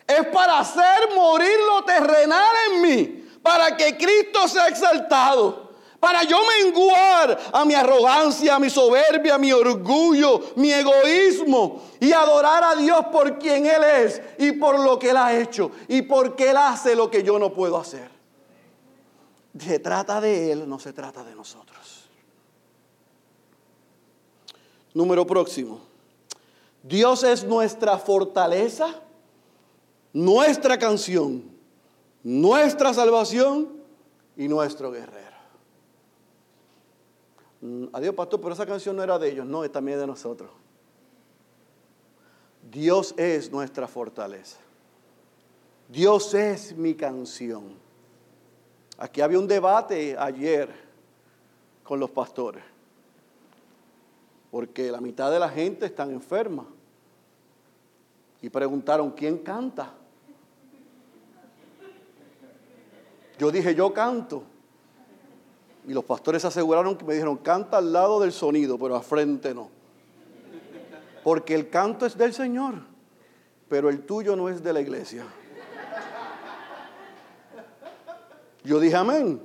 Es 0.08 0.28
para 0.28 0.60
hacer 0.60 1.14
morir 1.16 1.58
lo 1.68 1.84
terrenal 1.84 2.56
en 2.70 2.82
mí. 2.82 3.28
Para 3.42 3.76
que 3.76 3.98
Cristo 3.98 4.48
sea 4.48 4.68
exaltado 4.68 5.65
para 6.06 6.22
yo 6.22 6.38
menguar 6.60 7.36
a 7.52 7.66
mi 7.66 7.74
arrogancia, 7.74 8.54
a 8.54 8.60
mi 8.60 8.70
soberbia, 8.70 9.34
a 9.34 9.38
mi 9.40 9.52
orgullo, 9.52 10.54
mi 10.56 10.72
egoísmo 10.72 11.82
y 12.00 12.12
adorar 12.12 12.64
a 12.64 12.76
Dios 12.76 13.08
por 13.12 13.40
quien 13.40 13.66
Él 13.66 13.84
es 13.84 14.22
y 14.38 14.52
por 14.52 14.80
lo 14.80 15.00
que 15.00 15.10
Él 15.10 15.18
ha 15.18 15.36
hecho 15.36 15.72
y 15.88 16.04
porque 16.04 16.52
Él 16.52 16.58
hace 16.58 16.96
lo 16.96 17.10
que 17.10 17.24
yo 17.24 17.40
no 17.40 17.52
puedo 17.52 17.76
hacer. 17.80 18.08
se 19.58 19.80
trata 19.80 20.22
de 20.22 20.52
Él, 20.52 20.70
no 20.70 20.78
se 20.78 20.94
trata 20.94 21.24
de 21.24 21.34
nosotros. 21.34 22.08
Número 24.94 25.26
próximo. 25.26 25.82
Dios 26.84 27.24
es 27.24 27.44
nuestra 27.44 27.98
fortaleza, 27.98 28.94
nuestra 30.14 30.78
canción, 30.78 31.44
nuestra 32.22 32.94
salvación 32.94 33.74
y 34.38 34.48
nuestro 34.48 34.92
guerrero. 34.92 35.25
Mm, 37.66 37.88
adiós, 37.94 38.14
pastor, 38.14 38.40
pero 38.40 38.54
esa 38.54 38.66
canción 38.66 38.96
no 38.96 39.02
era 39.02 39.18
de 39.18 39.28
ellos, 39.28 39.46
no, 39.48 39.64
es 39.64 39.72
también 39.72 39.98
de 39.98 40.06
nosotros. 40.06 40.52
Dios 42.72 43.16
es 43.18 43.52
nuestra 43.52 43.88
fortaleza. 43.88 44.58
Dios 45.90 46.36
es 46.36 46.78
mi 46.78 46.94
canción. 46.94 47.74
Aquí 49.00 49.20
había 49.20 49.40
un 49.40 49.48
debate 49.48 50.16
ayer 50.16 50.70
con 51.84 52.00
los 52.00 52.12
pastores, 52.12 52.64
porque 54.52 54.92
la 54.92 55.02
mitad 55.02 55.32
de 55.32 55.40
la 55.40 55.50
gente 55.50 55.88
está 55.88 56.04
enferma. 56.04 56.68
Y 58.44 58.50
preguntaron, 58.50 59.10
¿quién 59.10 59.40
canta? 59.40 59.92
Yo 63.40 63.50
dije, 63.50 63.74
yo 63.74 63.92
canto. 63.92 64.44
Y 65.88 65.94
los 65.94 66.04
pastores 66.04 66.44
aseguraron 66.46 66.98
que 66.98 67.06
me 67.06 67.14
dijeron, 67.14 67.38
canta 67.38 67.78
al 67.78 67.94
lado 67.94 68.20
del 68.20 68.32
sonido, 68.32 68.78
pero 68.80 68.96
a 68.96 69.02
frente 69.02 69.54
no. 69.54 69.70
Porque 71.24 71.54
el 71.56 71.70
canto 71.70 72.06
es 72.06 72.18
del 72.18 72.34
Señor, 72.34 72.76
pero 73.70 73.90
el 73.90 74.06
tuyo 74.06 74.36
no 74.36 74.50
es 74.50 74.64
de 74.64 74.74
la 74.74 74.82
iglesia. 74.82 75.26
Yo 78.64 78.80
dije 78.80 78.96
amén. 78.96 79.40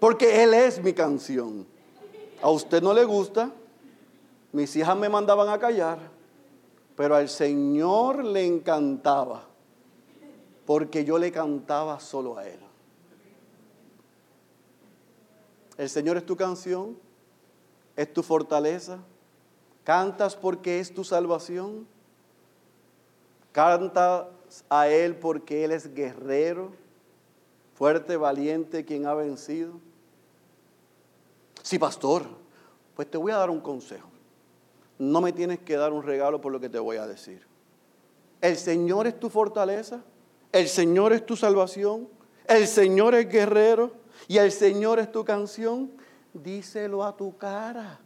Porque 0.00 0.42
Él 0.42 0.54
es 0.54 0.82
mi 0.82 0.92
canción. 0.92 1.64
A 2.40 2.50
usted 2.50 2.82
no 2.82 2.92
le 2.92 3.04
gusta. 3.04 3.52
Mis 4.50 4.74
hijas 4.74 4.96
me 4.96 5.08
mandaban 5.08 5.48
a 5.48 5.58
callar. 5.58 5.98
Pero 6.96 7.14
al 7.14 7.28
Señor 7.28 8.24
le 8.24 8.44
encantaba. 8.44 9.44
Porque 10.66 11.04
yo 11.04 11.18
le 11.18 11.30
cantaba 11.30 12.00
solo 12.00 12.36
a 12.36 12.48
Él. 12.48 12.58
El 15.76 15.88
Señor 15.88 16.16
es 16.16 16.26
tu 16.26 16.36
canción. 16.36 16.96
Es 17.96 18.12
tu 18.12 18.22
fortaleza. 18.22 18.98
Cantas 19.84 20.36
porque 20.36 20.80
es 20.80 20.92
tu 20.92 21.04
salvación. 21.04 21.86
Cantas 23.52 24.26
a 24.68 24.88
Él 24.88 25.16
porque 25.16 25.64
Él 25.64 25.72
es 25.72 25.94
guerrero 25.94 26.82
fuerte, 27.82 28.16
valiente, 28.16 28.84
quien 28.84 29.06
ha 29.06 29.14
vencido. 29.14 29.72
Sí, 31.62 31.80
pastor, 31.80 32.22
pues 32.94 33.10
te 33.10 33.18
voy 33.18 33.32
a 33.32 33.38
dar 33.38 33.50
un 33.50 33.60
consejo. 33.60 34.08
No 34.98 35.20
me 35.20 35.32
tienes 35.32 35.58
que 35.58 35.76
dar 35.76 35.92
un 35.92 36.04
regalo 36.04 36.40
por 36.40 36.52
lo 36.52 36.60
que 36.60 36.68
te 36.68 36.78
voy 36.78 36.98
a 36.98 37.08
decir. 37.08 37.44
El 38.40 38.56
Señor 38.56 39.06
es 39.06 39.18
tu 39.18 39.28
fortaleza, 39.30 40.00
el 40.52 40.68
Señor 40.68 41.12
es 41.12 41.26
tu 41.26 41.34
salvación, 41.34 42.08
el 42.46 42.68
Señor 42.68 43.16
es 43.16 43.28
guerrero 43.28 43.92
y 44.32 44.38
el 44.38 44.50
Señor 44.50 44.98
es 44.98 45.12
tu 45.12 45.26
canción. 45.26 45.90
Díselo 46.32 47.04
a 47.04 47.14
tu 47.14 47.36
cara. 47.36 48.00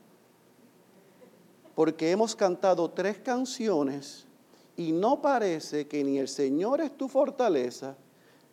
Porque 1.76 2.10
hemos 2.10 2.34
cantado 2.34 2.90
tres 2.90 3.18
canciones 3.18 4.26
y 4.76 4.90
no 4.90 5.22
parece 5.22 5.86
que 5.86 6.02
ni 6.02 6.18
el 6.18 6.26
Señor 6.26 6.80
es 6.80 6.96
tu 6.96 7.06
fortaleza, 7.06 7.96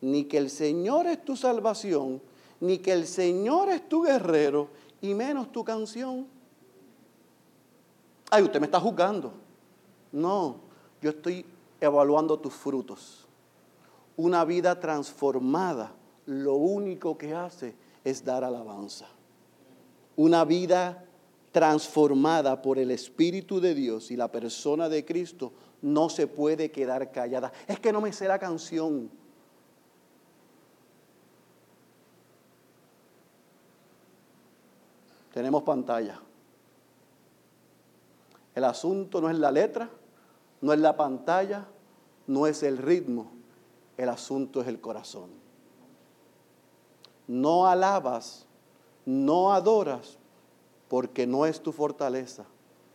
ni 0.00 0.22
que 0.26 0.38
el 0.38 0.50
Señor 0.50 1.08
es 1.08 1.24
tu 1.24 1.34
salvación, 1.34 2.22
ni 2.60 2.78
que 2.78 2.92
el 2.92 3.08
Señor 3.08 3.68
es 3.70 3.88
tu 3.88 4.04
guerrero, 4.04 4.68
y 5.00 5.12
menos 5.12 5.50
tu 5.50 5.64
canción. 5.64 6.28
Ay, 8.30 8.44
usted 8.44 8.60
me 8.60 8.66
está 8.66 8.78
juzgando. 8.78 9.32
No, 10.12 10.58
yo 11.02 11.10
estoy 11.10 11.44
evaluando 11.80 12.38
tus 12.38 12.54
frutos. 12.54 13.26
Una 14.16 14.44
vida 14.44 14.78
transformada, 14.78 15.92
lo 16.26 16.54
único 16.54 17.18
que 17.18 17.34
hace 17.34 17.74
es 18.04 18.24
dar 18.24 18.44
alabanza. 18.44 19.06
Una 20.16 20.44
vida 20.44 21.04
transformada 21.52 22.62
por 22.62 22.78
el 22.78 22.90
Espíritu 22.90 23.60
de 23.60 23.74
Dios 23.74 24.10
y 24.10 24.16
la 24.16 24.30
persona 24.30 24.88
de 24.88 25.04
Cristo 25.04 25.52
no 25.82 26.08
se 26.08 26.26
puede 26.26 26.70
quedar 26.70 27.12
callada. 27.12 27.52
Es 27.66 27.78
que 27.80 27.92
no 27.92 28.00
me 28.00 28.12
sé 28.12 28.26
la 28.26 28.38
canción. 28.38 29.10
tenemos 35.34 35.64
pantalla. 35.64 36.20
El 38.54 38.62
asunto 38.62 39.20
no 39.20 39.28
es 39.28 39.36
la 39.36 39.50
letra, 39.50 39.90
no 40.60 40.72
es 40.72 40.78
la 40.78 40.96
pantalla, 40.96 41.66
no 42.28 42.46
es 42.46 42.62
el 42.62 42.78
ritmo, 42.78 43.32
el 43.96 44.10
asunto 44.10 44.60
es 44.60 44.68
el 44.68 44.80
corazón. 44.80 45.43
No 47.26 47.66
alabas, 47.66 48.46
no 49.06 49.52
adoras, 49.52 50.18
porque 50.88 51.26
no 51.26 51.46
es 51.46 51.60
tu 51.60 51.72
fortaleza, 51.72 52.44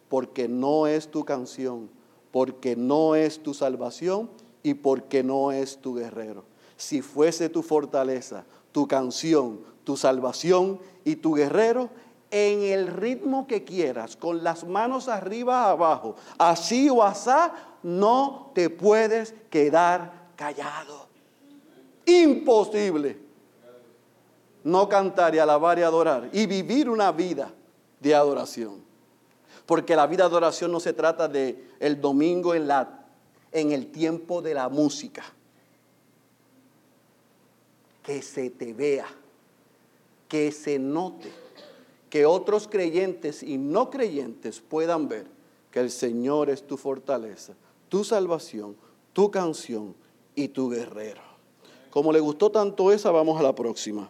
porque 0.08 0.48
no 0.48 0.88
es 0.88 1.10
tu 1.10 1.26
canción, 1.26 1.90
porque 2.32 2.76
no 2.76 3.16
es 3.16 3.42
tu 3.42 3.54
salvación 3.54 4.30
y 4.64 4.76
porque 4.76 5.24
no 5.24 5.52
es 5.52 5.78
tu 5.78 5.96
guerrero. 5.96 6.44
Si 6.78 7.02
fuese 7.02 7.50
tu 7.50 7.62
fortaleza, 7.62 8.46
tu 8.72 8.88
canción, 8.88 9.62
tu 9.84 9.98
salvación 9.98 10.80
y 11.04 11.16
tu 11.16 11.34
guerrero, 11.34 11.90
en 12.32 12.62
el 12.62 12.88
ritmo 12.88 13.48
que 13.48 13.64
quieras, 13.64 14.16
con 14.16 14.44
las 14.44 14.64
manos 14.64 15.08
arriba 15.08 15.70
abajo, 15.72 16.16
así 16.38 16.88
o 16.90 17.02
asá, 17.04 17.54
no 17.82 18.52
te 18.54 18.70
puedes 18.70 19.34
quedar 19.50 20.30
callado. 20.36 21.08
Imposible 22.06 23.29
no 24.64 24.90
cantar 24.90 25.36
y 25.36 25.40
alabar 25.40 25.80
y 25.80 25.84
adorar 25.84 26.30
y 26.32 26.46
vivir 26.46 26.90
una 26.90 27.12
vida 27.12 27.54
de 28.00 28.16
adoración. 28.16 28.84
Porque 29.66 29.96
la 29.96 30.08
vida 30.08 30.24
de 30.24 30.30
adoración 30.30 30.72
no 30.72 30.80
se 30.80 30.94
trata 30.94 31.28
de 31.28 31.68
el 31.80 32.02
domingo 32.02 32.56
en 32.56 32.68
la 32.68 32.96
en 33.52 33.72
el 33.72 33.88
tiempo 33.88 34.42
de 34.42 34.54
la 34.54 34.70
música. 34.70 35.24
Que 38.04 38.22
se 38.22 38.50
te 38.50 38.74
vea, 38.74 39.08
que 40.28 40.52
se 40.52 40.80
note 40.80 41.32
que 42.10 42.26
otros 42.26 42.68
creyentes 42.68 43.44
y 43.44 43.58
no 43.58 43.90
creyentes 43.90 44.60
puedan 44.62 45.08
ver 45.08 45.28
que 45.72 45.80
el 45.80 45.92
Señor 45.92 46.50
es 46.50 46.66
tu 46.66 46.76
fortaleza, 46.76 47.54
tu 47.88 48.04
salvación, 48.04 48.76
tu 49.14 49.30
canción 49.30 49.96
y 50.36 50.48
tu 50.48 50.70
guerrero. 50.70 51.22
Como 51.92 52.12
le 52.12 52.20
gustó 52.20 52.52
tanto 52.52 52.92
esa, 52.92 53.12
vamos 53.12 53.40
a 53.40 53.44
la 53.44 53.54
próxima. 53.54 54.10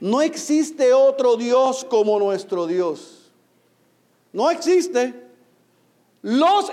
No 0.00 0.20
existe 0.22 0.92
otro 0.92 1.36
Dios 1.36 1.84
como 1.84 2.18
nuestro 2.18 2.66
Dios. 2.66 3.30
No 4.32 4.50
existe. 4.50 5.28
Los 6.22 6.70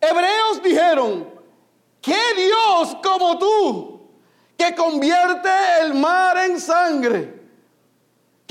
hebreos 0.00 0.62
dijeron, 0.62 1.28
¿qué 2.00 2.20
Dios 2.36 2.96
como 3.02 3.38
tú 3.38 4.00
que 4.56 4.74
convierte 4.74 5.48
el 5.82 5.94
mar 5.94 6.36
en 6.38 6.60
sangre? 6.60 7.42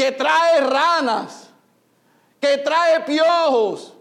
que 0.01 0.11
trae 0.13 0.61
ranas, 0.61 1.49
que 2.39 2.57
trae 2.57 3.01
piojos, 3.01 3.93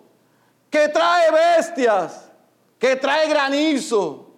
que 0.70 0.88
trae 0.88 1.30
bestias, 1.30 2.30
que 2.78 2.96
trae 2.96 3.28
granizo, 3.28 4.30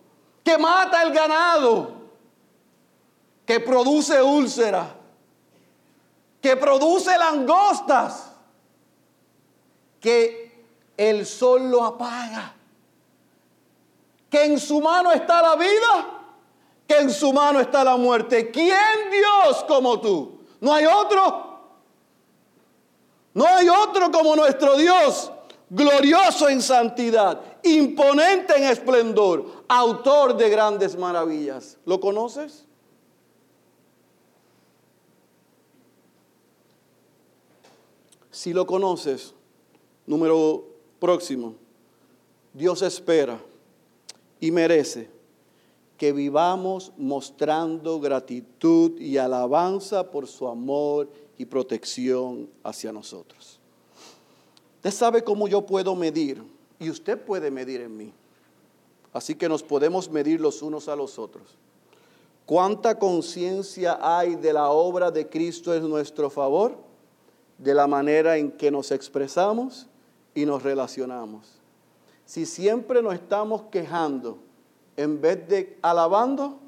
que 0.43 0.59
mata 0.59 1.05
el 1.05 1.13
ganado, 1.13 1.93
que 3.47 3.61
produce 3.61 4.21
úlcera, 4.21 4.93
que 6.43 6.57
produce 6.57 7.17
langostas, 7.17 8.33
que 10.01 10.67
el 10.97 11.25
sol 11.25 11.71
lo 11.71 11.85
apaga, 11.85 12.53
que 14.29 14.45
en 14.45 14.59
su 14.59 14.81
mano 14.81 15.13
está 15.13 15.41
la 15.41 15.55
vida, 15.55 16.21
que 16.87 16.99
en 16.99 17.11
su 17.11 17.33
mano 17.33 17.61
está 17.61 17.85
la 17.85 17.97
muerte. 17.97 18.51
¿Quién 18.51 19.11
Dios 19.11 19.65
como 19.69 20.01
tú? 20.01 20.41
No 20.61 20.75
hay 20.75 20.85
otro. 20.85 21.53
No 23.35 23.47
hay 23.47 23.69
otro 23.69 24.11
como 24.11 24.35
nuestro 24.35 24.77
Dios, 24.77 25.31
glorioso 25.71 26.49
en 26.49 26.61
santidad, 26.61 27.41
imponente 27.63 28.57
en 28.57 28.65
esplendor, 28.65 29.65
autor 29.69 30.37
de 30.37 30.51
grandes 30.51 30.97
maravillas. 30.99 31.79
¿Lo 31.87 32.01
conoces? 32.01 32.67
Si 38.43 38.53
lo 38.53 38.67
conoces, 38.67 39.35
número 40.05 40.65
próximo, 40.99 41.55
Dios 42.53 42.83
espera 42.83 43.41
y 44.41 44.51
merece 44.51 45.09
que 45.97 46.11
vivamos 46.11 46.91
mostrando 46.97 48.01
gratitud 48.01 49.01
y 49.01 49.17
alabanza 49.17 50.11
por 50.11 50.27
su 50.27 50.49
amor 50.49 51.09
y 51.39 51.45
protección 51.45 52.51
hacia 52.65 52.91
nosotros. 52.91 53.61
Usted 54.79 54.91
sabe 54.91 55.23
cómo 55.23 55.47
yo 55.47 55.65
puedo 55.65 55.95
medir 55.95 56.43
y 56.81 56.91
usted 56.91 57.25
puede 57.25 57.49
medir 57.49 57.81
en 57.81 57.97
mí. 57.97 58.13
Así 59.13 59.37
que 59.37 59.49
nos 59.49 59.63
podemos 59.63 60.11
medir 60.11 60.41
los 60.41 60.63
unos 60.63 60.89
a 60.89 60.97
los 60.97 61.17
otros. 61.17 61.45
¿Cuánta 62.45 62.99
conciencia 62.99 64.01
hay 64.03 64.35
de 64.35 64.53
la 64.53 64.69
obra 64.71 65.13
de 65.13 65.29
Cristo 65.29 65.73
en 65.73 65.89
nuestro 65.89 66.29
favor? 66.29 66.91
De 67.63 67.75
la 67.75 67.87
manera 67.87 68.37
en 68.37 68.51
que 68.51 68.71
nos 68.71 68.91
expresamos 68.91 69.87
y 70.35 70.47
nos 70.47 70.63
relacionamos. 70.63 71.61
Si 72.25 72.47
siempre 72.47 73.03
nos 73.03 73.15
estamos 73.15 73.63
quejando 73.71 74.39
en 74.97 75.21
vez 75.21 75.49
de 75.49 75.79
alabando, 75.83 76.59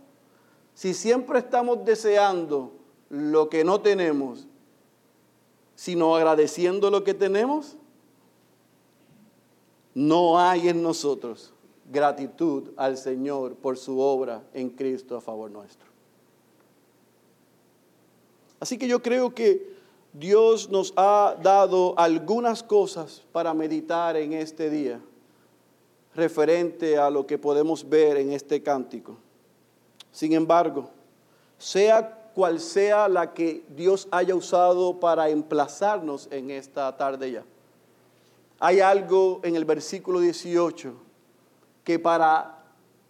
si 0.74 0.94
siempre 0.94 1.38
estamos 1.38 1.84
deseando 1.84 2.72
lo 3.08 3.48
que 3.48 3.64
no 3.64 3.80
tenemos, 3.80 4.46
sino 5.74 6.14
agradeciendo 6.14 6.90
lo 6.90 7.02
que 7.04 7.14
tenemos, 7.14 7.76
no 9.94 10.38
hay 10.38 10.68
en 10.68 10.82
nosotros 10.82 11.52
gratitud 11.90 12.70
al 12.76 12.96
Señor 12.96 13.54
por 13.56 13.76
su 13.76 14.00
obra 14.00 14.42
en 14.52 14.70
Cristo 14.70 15.16
a 15.16 15.20
favor 15.20 15.50
nuestro. 15.50 15.86
Así 18.60 18.78
que 18.78 18.88
yo 18.88 19.02
creo 19.02 19.34
que 19.34 19.73
Dios 20.14 20.70
nos 20.70 20.92
ha 20.96 21.36
dado 21.42 21.92
algunas 21.98 22.62
cosas 22.62 23.22
para 23.32 23.52
meditar 23.52 24.16
en 24.16 24.32
este 24.32 24.70
día 24.70 25.00
referente 26.14 26.96
a 26.96 27.10
lo 27.10 27.26
que 27.26 27.36
podemos 27.36 27.88
ver 27.88 28.18
en 28.18 28.30
este 28.30 28.62
cántico. 28.62 29.16
Sin 30.12 30.32
embargo, 30.32 30.88
sea 31.58 32.30
cual 32.32 32.60
sea 32.60 33.08
la 33.08 33.34
que 33.34 33.64
Dios 33.68 34.06
haya 34.12 34.36
usado 34.36 35.00
para 35.00 35.28
emplazarnos 35.30 36.28
en 36.30 36.52
esta 36.52 36.96
tarde 36.96 37.32
ya, 37.32 37.44
hay 38.60 38.78
algo 38.78 39.40
en 39.42 39.56
el 39.56 39.64
versículo 39.64 40.20
18 40.20 40.94
que 41.82 41.98
para 41.98 42.62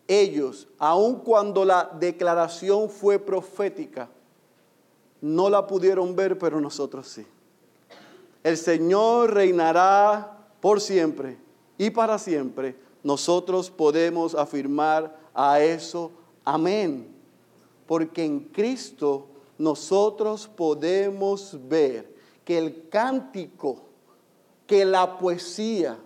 ellos, 0.08 0.68
aun 0.78 1.16
cuando 1.16 1.66
la 1.66 1.90
declaración 1.98 2.88
fue 2.88 3.18
profética, 3.18 4.08
no 5.24 5.48
la 5.48 5.66
pudieron 5.66 6.14
ver, 6.14 6.36
pero 6.36 6.60
nosotros 6.60 7.08
sí. 7.08 7.24
El 8.42 8.58
Señor 8.58 9.32
reinará 9.32 10.36
por 10.60 10.82
siempre 10.82 11.38
y 11.78 11.88
para 11.88 12.18
siempre. 12.18 12.76
Nosotros 13.02 13.70
podemos 13.70 14.34
afirmar 14.34 15.18
a 15.32 15.60
eso, 15.60 16.10
amén. 16.44 17.08
Porque 17.86 18.22
en 18.22 18.40
Cristo 18.40 19.28
nosotros 19.56 20.46
podemos 20.46 21.56
ver 21.70 22.14
que 22.44 22.58
el 22.58 22.90
cántico, 22.90 23.80
que 24.66 24.84
la 24.84 25.16
poesía 25.16 25.96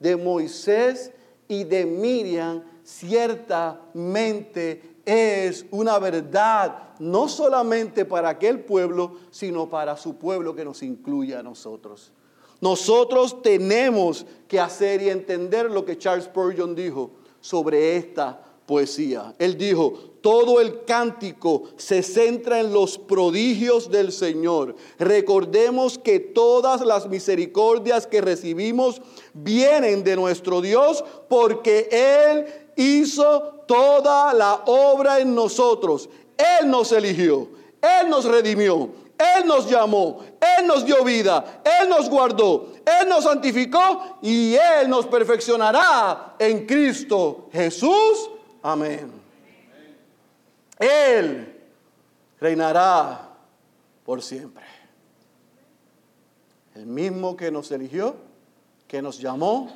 de 0.00 0.16
Moisés 0.16 1.12
y 1.46 1.64
de 1.64 1.84
Miriam 1.84 2.62
ciertamente 2.84 4.91
es 5.04 5.66
una 5.70 5.98
verdad, 5.98 6.90
no 6.98 7.28
solamente 7.28 8.04
para 8.04 8.30
aquel 8.30 8.60
pueblo, 8.60 9.16
sino 9.30 9.68
para 9.68 9.96
su 9.96 10.16
pueblo 10.16 10.54
que 10.54 10.64
nos 10.64 10.82
incluye 10.82 11.34
a 11.34 11.42
nosotros. 11.42 12.12
Nosotros 12.60 13.42
tenemos 13.42 14.24
que 14.46 14.60
hacer 14.60 15.02
y 15.02 15.08
entender 15.10 15.70
lo 15.70 15.84
que 15.84 15.98
Charles 15.98 16.26
Spurgeon 16.26 16.76
dijo 16.76 17.10
sobre 17.40 17.96
esta 17.96 18.40
poesía. 18.66 19.34
Él 19.38 19.58
dijo, 19.58 20.12
todo 20.20 20.60
el 20.60 20.84
cántico 20.84 21.64
se 21.76 22.02
centra 22.02 22.60
en 22.60 22.72
los 22.72 22.96
prodigios 22.96 23.90
del 23.90 24.12
Señor. 24.12 24.76
Recordemos 24.98 25.98
que 25.98 26.20
todas 26.20 26.80
las 26.82 27.08
misericordias 27.08 28.06
que 28.06 28.20
recibimos 28.20 29.02
vienen 29.34 30.04
de 30.04 30.14
nuestro 30.14 30.60
Dios 30.60 31.04
porque 31.28 31.88
Él 31.90 32.46
hizo 32.76 33.64
toda 33.66 34.32
la 34.32 34.62
obra 34.66 35.20
en 35.20 35.34
nosotros. 35.34 36.08
Él 36.36 36.70
nos 36.70 36.92
eligió, 36.92 37.48
Él 37.80 38.08
nos 38.08 38.24
redimió, 38.24 38.90
Él 39.18 39.46
nos 39.46 39.68
llamó, 39.68 40.20
Él 40.58 40.66
nos 40.66 40.84
dio 40.84 41.04
vida, 41.04 41.62
Él 41.64 41.88
nos 41.88 42.08
guardó, 42.08 42.72
Él 42.84 43.08
nos 43.08 43.24
santificó 43.24 44.18
y 44.22 44.54
Él 44.54 44.88
nos 44.88 45.06
perfeccionará 45.06 46.34
en 46.38 46.66
Cristo 46.66 47.48
Jesús. 47.52 48.30
Amén. 48.62 49.12
Él 50.78 51.60
reinará 52.40 53.30
por 54.04 54.20
siempre. 54.20 54.64
El 56.74 56.86
mismo 56.86 57.36
que 57.36 57.50
nos 57.50 57.70
eligió, 57.70 58.16
que 58.88 59.02
nos 59.02 59.18
llamó, 59.18 59.70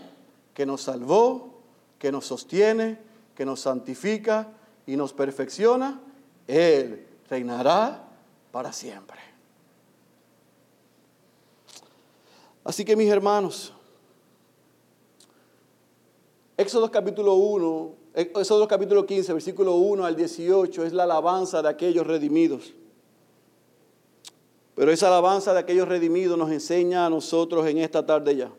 que 0.55 0.67
nos 0.67 0.83
salvó, 0.83 1.56
que 1.99 2.13
nos 2.13 2.27
sostiene, 2.27 2.99
que 3.35 3.45
nos 3.45 3.61
santifica 3.61 4.49
y 4.87 4.97
nos 4.97 5.13
perfecciona, 5.13 6.01
Él 6.47 7.07
reinará 7.29 8.09
para 8.53 8.73
siempre. 8.73 9.19
Así 12.65 12.85
que 12.85 12.97
mis 12.97 13.09
hermanos, 13.09 13.73
Éxodo 16.57 16.91
capítulo 16.91 17.35
1, 17.35 17.95
Éxodo 18.15 18.67
capítulo 18.67 19.05
15, 19.05 19.35
versículo 19.35 19.75
1 19.75 20.05
al 20.05 20.17
18 20.17 20.85
es 20.85 20.93
la 20.93 21.05
alabanza 21.05 21.63
de 21.63 21.69
aquellos 21.69 22.07
redimidos. 22.07 22.73
Pero 24.75 24.91
esa 24.91 25.09
alabanza 25.09 25.53
de 25.53 25.61
aquellos 25.61 25.89
redimidos 25.89 26.37
nos 26.37 26.51
enseña 26.51 27.07
a 27.07 27.11
nosotros 27.11 27.67
en 27.67 27.79
esta 27.79 28.05
tarde 28.05 28.37
ya 28.37 28.51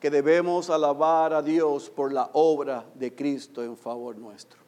que 0.00 0.10
debemos 0.10 0.70
alabar 0.70 1.32
a 1.32 1.42
Dios 1.42 1.90
por 1.90 2.12
la 2.12 2.30
obra 2.32 2.84
de 2.94 3.14
Cristo 3.14 3.62
en 3.62 3.76
favor 3.76 4.16
nuestro. 4.16 4.58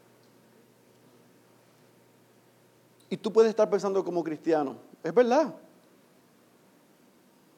Y 3.09 3.17
tú 3.17 3.33
puedes 3.33 3.51
estar 3.51 3.69
pensando 3.69 4.05
como 4.05 4.23
cristiano, 4.23 4.77
es 5.03 5.15
verdad. 5.15 5.55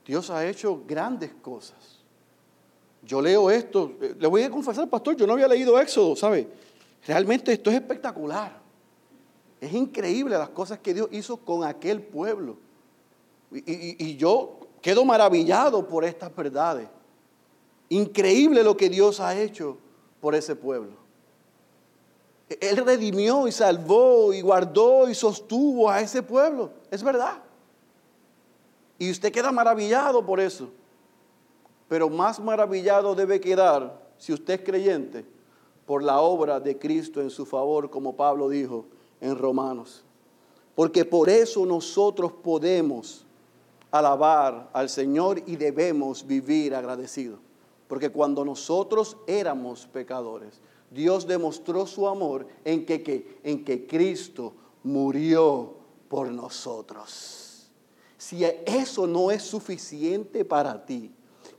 Dios 0.04 0.30
ha 0.30 0.46
hecho 0.46 0.82
grandes 0.86 1.32
cosas. 1.34 2.00
Yo 3.02 3.20
leo 3.20 3.50
esto, 3.50 3.92
eh, 4.00 4.14
le 4.18 4.26
voy 4.28 4.42
a 4.42 4.50
confesar, 4.50 4.88
pastor, 4.88 5.16
yo 5.16 5.26
no 5.26 5.34
había 5.34 5.48
leído 5.48 5.78
Éxodo, 5.78 6.14
¿sabe? 6.16 6.48
Realmente 7.06 7.52
esto 7.52 7.70
es 7.70 7.76
espectacular. 7.76 8.60
Es 9.60 9.72
increíble 9.72 10.36
las 10.36 10.50
cosas 10.50 10.78
que 10.78 10.94
Dios 10.94 11.08
hizo 11.10 11.36
con 11.36 11.64
aquel 11.64 12.02
pueblo. 12.02 12.56
Y, 13.52 14.06
y 14.06 14.16
yo 14.16 14.58
quedo 14.80 15.04
maravillado 15.04 15.86
por 15.86 16.04
estas 16.04 16.34
verdades. 16.34 16.88
Increíble 17.92 18.62
lo 18.62 18.74
que 18.74 18.88
Dios 18.88 19.20
ha 19.20 19.38
hecho 19.38 19.76
por 20.18 20.34
ese 20.34 20.56
pueblo. 20.56 20.92
Él 22.48 22.78
redimió 22.78 23.46
y 23.46 23.52
salvó 23.52 24.32
y 24.32 24.40
guardó 24.40 25.10
y 25.10 25.14
sostuvo 25.14 25.90
a 25.90 26.00
ese 26.00 26.22
pueblo. 26.22 26.70
Es 26.90 27.02
verdad. 27.02 27.42
Y 28.98 29.10
usted 29.10 29.30
queda 29.30 29.52
maravillado 29.52 30.24
por 30.24 30.40
eso. 30.40 30.70
Pero 31.86 32.08
más 32.08 32.40
maravillado 32.40 33.14
debe 33.14 33.42
quedar, 33.42 34.00
si 34.16 34.32
usted 34.32 34.54
es 34.54 34.66
creyente, 34.66 35.26
por 35.84 36.02
la 36.02 36.18
obra 36.22 36.60
de 36.60 36.78
Cristo 36.78 37.20
en 37.20 37.28
su 37.28 37.44
favor, 37.44 37.90
como 37.90 38.16
Pablo 38.16 38.48
dijo 38.48 38.86
en 39.20 39.36
Romanos. 39.36 40.02
Porque 40.74 41.04
por 41.04 41.28
eso 41.28 41.66
nosotros 41.66 42.32
podemos 42.32 43.26
alabar 43.90 44.70
al 44.72 44.88
Señor 44.88 45.42
y 45.44 45.56
debemos 45.56 46.26
vivir 46.26 46.74
agradecidos. 46.74 47.38
Porque 47.88 48.10
cuando 48.10 48.44
nosotros 48.44 49.16
éramos 49.26 49.86
pecadores, 49.86 50.60
Dios 50.90 51.26
demostró 51.26 51.86
su 51.86 52.06
amor 52.06 52.46
en 52.64 52.84
que, 52.84 53.38
en 53.42 53.64
que 53.64 53.86
Cristo 53.86 54.52
murió 54.82 55.74
por 56.08 56.30
nosotros. 56.30 57.70
Si 58.18 58.44
eso 58.44 59.06
no 59.06 59.30
es 59.30 59.42
suficiente 59.42 60.44
para 60.44 60.84
ti, 60.84 61.10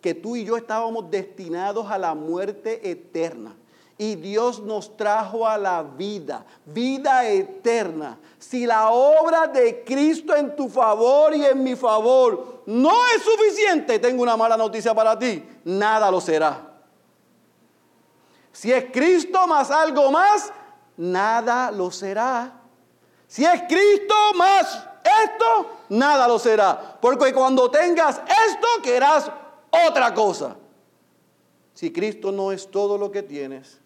que 0.02 0.14
tú 0.14 0.36
y 0.36 0.46
yo 0.46 0.56
estábamos 0.58 1.10
destinados 1.10 1.90
a 1.90 1.98
la 1.98 2.14
muerte 2.14 2.90
eterna, 2.90 3.56
y 3.98 4.16
Dios 4.16 4.60
nos 4.60 4.98
trajo 4.98 5.48
a 5.48 5.58
la 5.58 5.84
vida, 5.84 6.46
vida 6.66 7.28
eterna. 7.30 8.18
Si 8.40 8.66
la 8.66 8.90
obra 8.90 9.48
de 9.48 9.84
Cristo 9.84 10.36
en 10.36 10.56
tu 10.56 10.68
favor 10.68 11.36
y 11.36 11.46
en 11.46 11.64
mi 11.64 11.76
favor 11.76 12.64
no 12.66 12.92
es 13.16 13.22
suficiente, 13.22 14.00
tengo 14.00 14.24
una 14.24 14.36
mala 14.36 14.58
noticia 14.58 14.94
para 14.94 15.18
ti, 15.18 15.44
nada 15.64 16.10
lo 16.10 16.20
será. 16.20 16.70
Si 18.52 18.72
es 18.72 18.86
Cristo 18.92 19.48
más 19.48 19.72
algo 19.72 20.12
más, 20.12 20.52
nada 20.98 21.72
lo 21.72 21.92
será. 21.92 22.54
Si 23.28 23.44
es 23.44 23.64
Cristo 23.68 24.16
más 24.36 24.88
esto, 25.24 25.70
nada 25.90 26.28
lo 26.28 26.38
será. 26.38 26.98
Porque 27.02 27.34
cuando 27.34 27.70
tengas 27.70 28.22
esto, 28.48 28.68
querrás 28.84 29.30
otra 29.88 30.14
cosa. 30.14 30.56
Si 31.74 31.92
Cristo 31.92 32.32
no 32.32 32.52
es 32.52 32.70
todo 32.70 32.98
lo 32.98 33.12
que 33.12 33.24
tienes, 33.24 33.82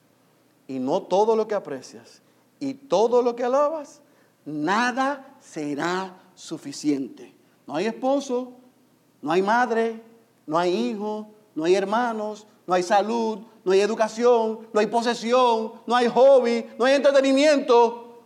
y 0.68 0.80
no 0.80 1.04
todo 1.04 1.36
lo 1.36 1.48
que 1.48 1.56
aprecias, 1.56 2.22
y 2.60 2.74
todo 2.74 3.22
lo 3.22 3.36
que 3.36 3.44
alabas, 3.44 4.02
nada 4.46 5.36
será 5.40 6.18
suficiente. 6.36 7.34
No 7.66 7.76
hay 7.76 7.86
esposo, 7.86 8.54
no 9.22 9.32
hay 9.32 9.42
madre, 9.42 10.02
no 10.46 10.58
hay 10.58 10.74
hijo, 10.74 11.28
no 11.56 11.66
hay 11.66 11.76
hermanos, 11.76 12.48
no 12.66 12.74
hay 12.74 12.84
salud, 12.84 13.40
no 13.64 13.72
hay 13.72 13.82
educación, 13.82 14.68
no 14.74 14.80
hay 14.80 14.88
posesión, 14.88 15.74
no 15.86 15.96
hay 15.96 16.08
hobby, 16.08 16.66
no 16.78 16.86
hay 16.86 16.96
entretenimiento 16.96 18.24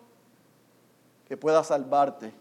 que 1.27 1.37
pueda 1.37 1.63
salvarte 1.63 2.33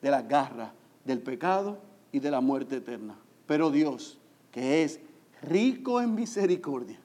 de 0.00 0.10
las 0.10 0.26
garras 0.26 0.70
del 1.04 1.20
pecado 1.20 1.78
y 2.12 2.20
de 2.20 2.30
la 2.30 2.40
muerte 2.40 2.76
eterna. 2.76 3.16
Pero 3.46 3.70
Dios, 3.70 4.18
que 4.50 4.82
es 4.82 5.00
rico 5.42 6.00
en 6.00 6.14
misericordia, 6.14 6.98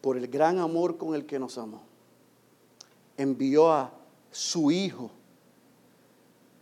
por 0.00 0.16
el 0.16 0.28
gran 0.28 0.58
amor 0.58 0.96
con 0.96 1.14
el 1.14 1.26
que 1.26 1.38
nos 1.38 1.58
amó, 1.58 1.82
envió 3.16 3.72
a 3.72 3.92
su 4.30 4.70
Hijo 4.70 5.10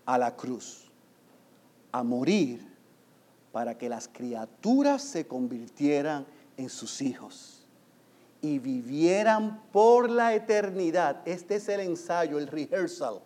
a 0.05 0.17
la 0.17 0.37
cruz 0.37 0.87
a 1.93 2.03
morir 2.03 2.67
para 3.53 3.77
que 3.77 3.89
las 3.89 4.09
criaturas 4.09 5.03
se 5.03 5.27
convirtieran 5.27 6.27
en 6.57 6.69
sus 6.69 7.01
hijos 7.03 7.67
y 8.43 8.59
vivieran 8.59 9.63
por 9.73 10.11
la 10.11 10.35
eternidad. 10.35 11.23
Este 11.27 11.57
es 11.57 11.69
el 11.69 11.81
ensayo, 11.81 12.39
el 12.39 12.47
rehearsal 12.47 13.21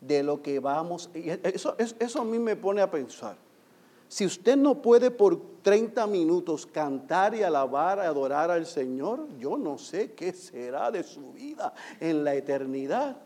de 0.00 0.22
lo 0.22 0.42
que 0.42 0.58
vamos. 0.58 1.10
Eso, 1.14 1.76
eso, 1.78 2.20
a 2.20 2.24
mí 2.24 2.38
me 2.38 2.56
pone 2.56 2.80
a 2.80 2.90
pensar. 2.90 3.36
Si 4.12 4.26
usted 4.26 4.58
no 4.58 4.82
puede 4.82 5.10
por 5.10 5.40
30 5.62 6.06
minutos 6.06 6.66
cantar 6.66 7.34
y 7.34 7.42
alabar, 7.42 7.98
adorar 7.98 8.50
al 8.50 8.66
Señor, 8.66 9.26
yo 9.38 9.56
no 9.56 9.78
sé 9.78 10.12
qué 10.12 10.34
será 10.34 10.90
de 10.90 11.02
su 11.02 11.32
vida 11.32 11.72
en 11.98 12.22
la 12.22 12.34
eternidad. 12.34 13.16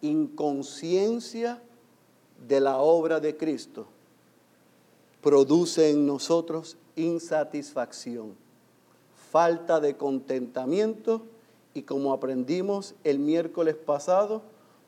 inconsciencia 0.00 1.62
de 2.46 2.60
la 2.60 2.78
obra 2.78 3.20
de 3.20 3.36
Cristo 3.36 3.86
produce 5.22 5.90
en 5.90 6.04
nosotros 6.04 6.76
insatisfacción, 6.96 8.34
falta 9.30 9.80
de 9.80 9.96
contentamiento 9.96 11.22
y 11.74 11.82
como 11.82 12.12
aprendimos 12.12 12.94
el 13.02 13.18
miércoles 13.18 13.74
pasado, 13.74 14.42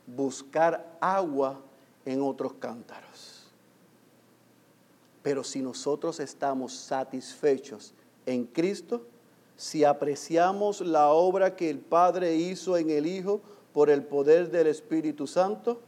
buscar 0.07 0.97
agua 1.01 1.61
en 2.05 2.23
otros 2.23 2.55
cántaros. 2.55 3.49
Pero 5.23 5.43
si 5.43 5.61
nosotros 5.61 6.21
estamos 6.21 6.73
satisfechos 6.73 7.93
en 8.25 8.47
Cristo, 8.47 9.03
si 9.57 9.83
apreciamos 9.83 10.81
la 10.81 11.09
obra 11.09 11.57
que 11.57 11.69
el 11.69 11.81
Padre 11.81 12.37
hizo 12.37 12.77
en 12.77 12.91
el 12.91 13.07
Hijo, 13.07 13.41
por 13.73 13.91
el 13.91 14.05
poder 14.05 14.51
del 14.51 14.69
Espíritu 14.69 15.27
Santo, 15.27 15.83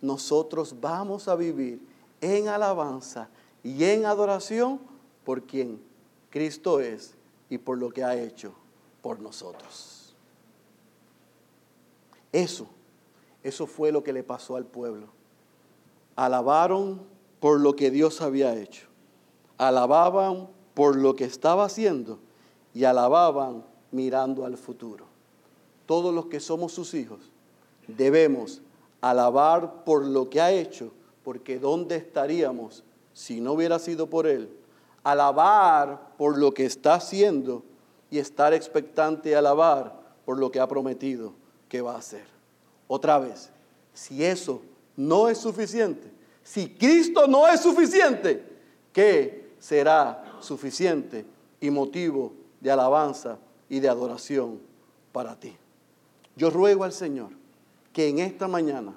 nosotros 0.00 0.74
vamos 0.80 1.28
a 1.28 1.36
vivir 1.36 1.80
en 2.20 2.48
alabanza 2.48 3.28
y 3.62 3.84
en 3.84 4.06
adoración 4.06 4.80
por 5.24 5.44
quien 5.44 5.80
Cristo 6.30 6.80
es 6.80 7.14
y 7.48 7.58
por 7.58 7.78
lo 7.78 7.90
que 7.90 8.02
ha 8.02 8.16
hecho 8.16 8.54
por 9.02 9.20
nosotros. 9.20 9.97
Eso, 12.32 12.68
eso 13.42 13.66
fue 13.66 13.92
lo 13.92 14.02
que 14.02 14.12
le 14.12 14.22
pasó 14.22 14.56
al 14.56 14.66
pueblo. 14.66 15.08
Alabaron 16.16 17.02
por 17.40 17.60
lo 17.60 17.76
que 17.76 17.90
Dios 17.90 18.20
había 18.20 18.54
hecho. 18.56 18.86
Alababan 19.56 20.48
por 20.74 20.96
lo 20.96 21.16
que 21.16 21.24
estaba 21.24 21.64
haciendo 21.64 22.18
y 22.74 22.84
alababan 22.84 23.64
mirando 23.90 24.44
al 24.44 24.56
futuro 24.56 25.08
todos 25.88 26.14
los 26.14 26.26
que 26.26 26.38
somos 26.38 26.72
sus 26.72 26.92
hijos, 26.92 27.18
debemos 27.86 28.60
alabar 29.00 29.84
por 29.84 30.04
lo 30.04 30.28
que 30.28 30.38
ha 30.38 30.52
hecho, 30.52 30.92
porque 31.24 31.58
¿dónde 31.58 31.96
estaríamos 31.96 32.84
si 33.14 33.40
no 33.40 33.54
hubiera 33.54 33.78
sido 33.78 34.10
por 34.10 34.26
Él? 34.26 34.54
Alabar 35.02 36.14
por 36.18 36.36
lo 36.36 36.52
que 36.52 36.66
está 36.66 36.92
haciendo 36.92 37.62
y 38.10 38.18
estar 38.18 38.52
expectante 38.52 39.34
a 39.34 39.38
alabar 39.38 39.98
por 40.26 40.38
lo 40.38 40.50
que 40.50 40.60
ha 40.60 40.68
prometido 40.68 41.32
que 41.68 41.80
va 41.80 41.94
a 41.94 41.98
hacer. 41.98 42.26
Otra 42.86 43.18
vez, 43.18 43.50
si 43.92 44.24
eso 44.24 44.62
no 44.96 45.28
es 45.28 45.38
suficiente, 45.38 46.10
si 46.42 46.70
Cristo 46.70 47.26
no 47.26 47.46
es 47.46 47.60
suficiente, 47.60 48.42
¿qué 48.92 49.52
será 49.58 50.38
suficiente 50.40 51.26
y 51.60 51.70
motivo 51.70 52.32
de 52.60 52.70
alabanza 52.70 53.38
y 53.68 53.80
de 53.80 53.88
adoración 53.88 54.58
para 55.12 55.38
ti? 55.38 55.54
Yo 56.36 56.50
ruego 56.50 56.84
al 56.84 56.92
Señor 56.92 57.30
que 57.92 58.08
en 58.08 58.20
esta 58.20 58.48
mañana, 58.48 58.94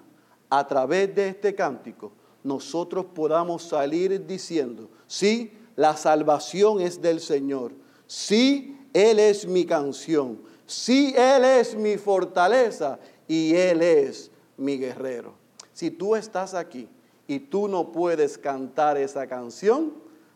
a 0.50 0.66
través 0.68 1.14
de 1.14 1.30
este 1.30 1.56
cántico, 1.56 2.12
nosotros 2.44 3.06
podamos 3.14 3.64
salir 3.64 4.26
diciendo, 4.26 4.90
sí, 5.08 5.52
la 5.76 5.98
salvación 5.98 6.80
es 6.82 7.02
del 7.02 7.20
Señor, 7.20 7.74
sí, 8.08 8.78
Él 8.94 9.20
es 9.20 9.48
mi 9.48 9.66
canción, 9.66 10.40
sí, 10.66 11.14
Él 11.18 11.44
es 11.44 11.76
mi 11.76 11.98
fortaleza 11.98 13.00
y 13.28 13.56
Él 13.56 13.82
es 13.82 14.32
mi 14.58 14.78
guerrero. 14.78 15.34
Si 15.74 15.92
tú 15.92 16.16
estás 16.16 16.54
aquí 16.54 16.88
y 17.28 17.40
tú 17.40 17.68
no 17.68 17.92
puedes 17.92 18.38
cantar 18.38 18.98
esa 18.98 19.28
canción, 19.28 19.94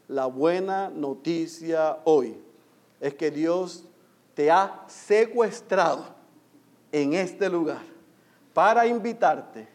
la 0.07 0.25
buena 0.25 0.89
noticia 0.89 1.97
hoy 2.03 2.37
es 2.99 3.13
que 3.13 3.31
Dios 3.31 3.85
te 4.33 4.51
ha 4.51 4.83
secuestrado 4.87 6.05
en 6.91 7.13
este 7.13 7.49
lugar 7.49 7.81
para 8.53 8.87
invitarte, 8.87 9.67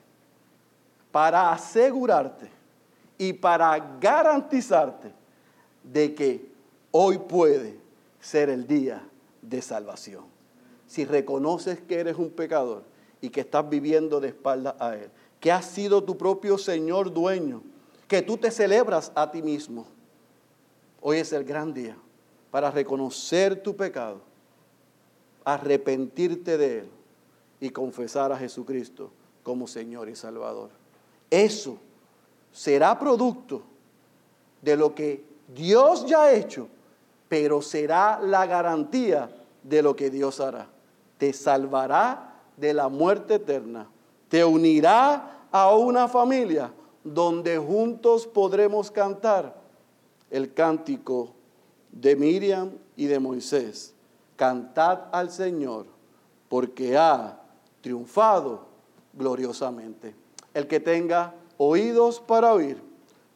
para 1.12 1.52
asegurarte 1.52 2.48
y 3.18 3.32
para 3.32 3.78
garantizarte 4.00 5.12
de 5.82 6.14
que 6.14 6.50
hoy 6.90 7.18
puede 7.18 7.76
ser 8.20 8.48
el 8.48 8.66
día 8.66 9.02
de 9.42 9.60
salvación. 9.60 10.24
Si 10.90 11.04
reconoces 11.04 11.80
que 11.80 12.00
eres 12.00 12.16
un 12.16 12.30
pecador 12.30 12.82
y 13.20 13.30
que 13.30 13.42
estás 13.42 13.70
viviendo 13.70 14.18
de 14.18 14.26
espaldas 14.26 14.74
a 14.80 14.96
Él, 14.96 15.08
que 15.38 15.52
has 15.52 15.66
sido 15.66 16.02
tu 16.02 16.18
propio 16.18 16.58
Señor 16.58 17.14
dueño, 17.14 17.62
que 18.08 18.22
tú 18.22 18.36
te 18.36 18.50
celebras 18.50 19.12
a 19.14 19.30
ti 19.30 19.40
mismo, 19.40 19.86
hoy 21.00 21.18
es 21.18 21.32
el 21.32 21.44
gran 21.44 21.72
día 21.72 21.96
para 22.50 22.72
reconocer 22.72 23.62
tu 23.62 23.76
pecado, 23.76 24.20
arrepentirte 25.44 26.58
de 26.58 26.78
Él 26.80 26.88
y 27.60 27.70
confesar 27.70 28.32
a 28.32 28.36
Jesucristo 28.36 29.12
como 29.44 29.68
Señor 29.68 30.08
y 30.08 30.16
Salvador. 30.16 30.70
Eso 31.30 31.78
será 32.50 32.98
producto 32.98 33.62
de 34.60 34.76
lo 34.76 34.92
que 34.92 35.22
Dios 35.54 36.04
ya 36.04 36.24
ha 36.24 36.32
hecho, 36.32 36.66
pero 37.28 37.62
será 37.62 38.18
la 38.20 38.44
garantía 38.44 39.30
de 39.62 39.82
lo 39.82 39.94
que 39.94 40.10
Dios 40.10 40.40
hará. 40.40 40.79
Te 41.20 41.34
salvará 41.34 42.40
de 42.56 42.72
la 42.72 42.88
muerte 42.88 43.34
eterna, 43.34 43.86
te 44.30 44.42
unirá 44.42 45.46
a 45.52 45.76
una 45.76 46.08
familia 46.08 46.72
donde 47.04 47.58
juntos 47.58 48.26
podremos 48.26 48.90
cantar 48.90 49.54
el 50.30 50.54
cántico 50.54 51.34
de 51.92 52.16
Miriam 52.16 52.70
y 52.96 53.04
de 53.04 53.18
Moisés. 53.18 53.92
Cantad 54.34 55.08
al 55.12 55.30
Señor, 55.30 55.84
porque 56.48 56.96
ha 56.96 57.38
triunfado 57.82 58.64
gloriosamente. 59.12 60.14
El 60.54 60.66
que 60.66 60.80
tenga 60.80 61.34
oídos 61.58 62.18
para 62.18 62.54
oír, 62.54 62.82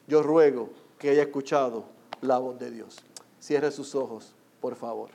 yo 0.06 0.22
ruego 0.22 0.70
que 0.98 1.10
haya 1.10 1.24
escuchado 1.24 1.84
la 2.22 2.38
voz 2.38 2.58
de 2.58 2.70
Dios. 2.70 2.96
Cierre 3.38 3.70
sus 3.70 3.94
ojos, 3.94 4.34
por 4.62 4.74
favor. 4.74 5.10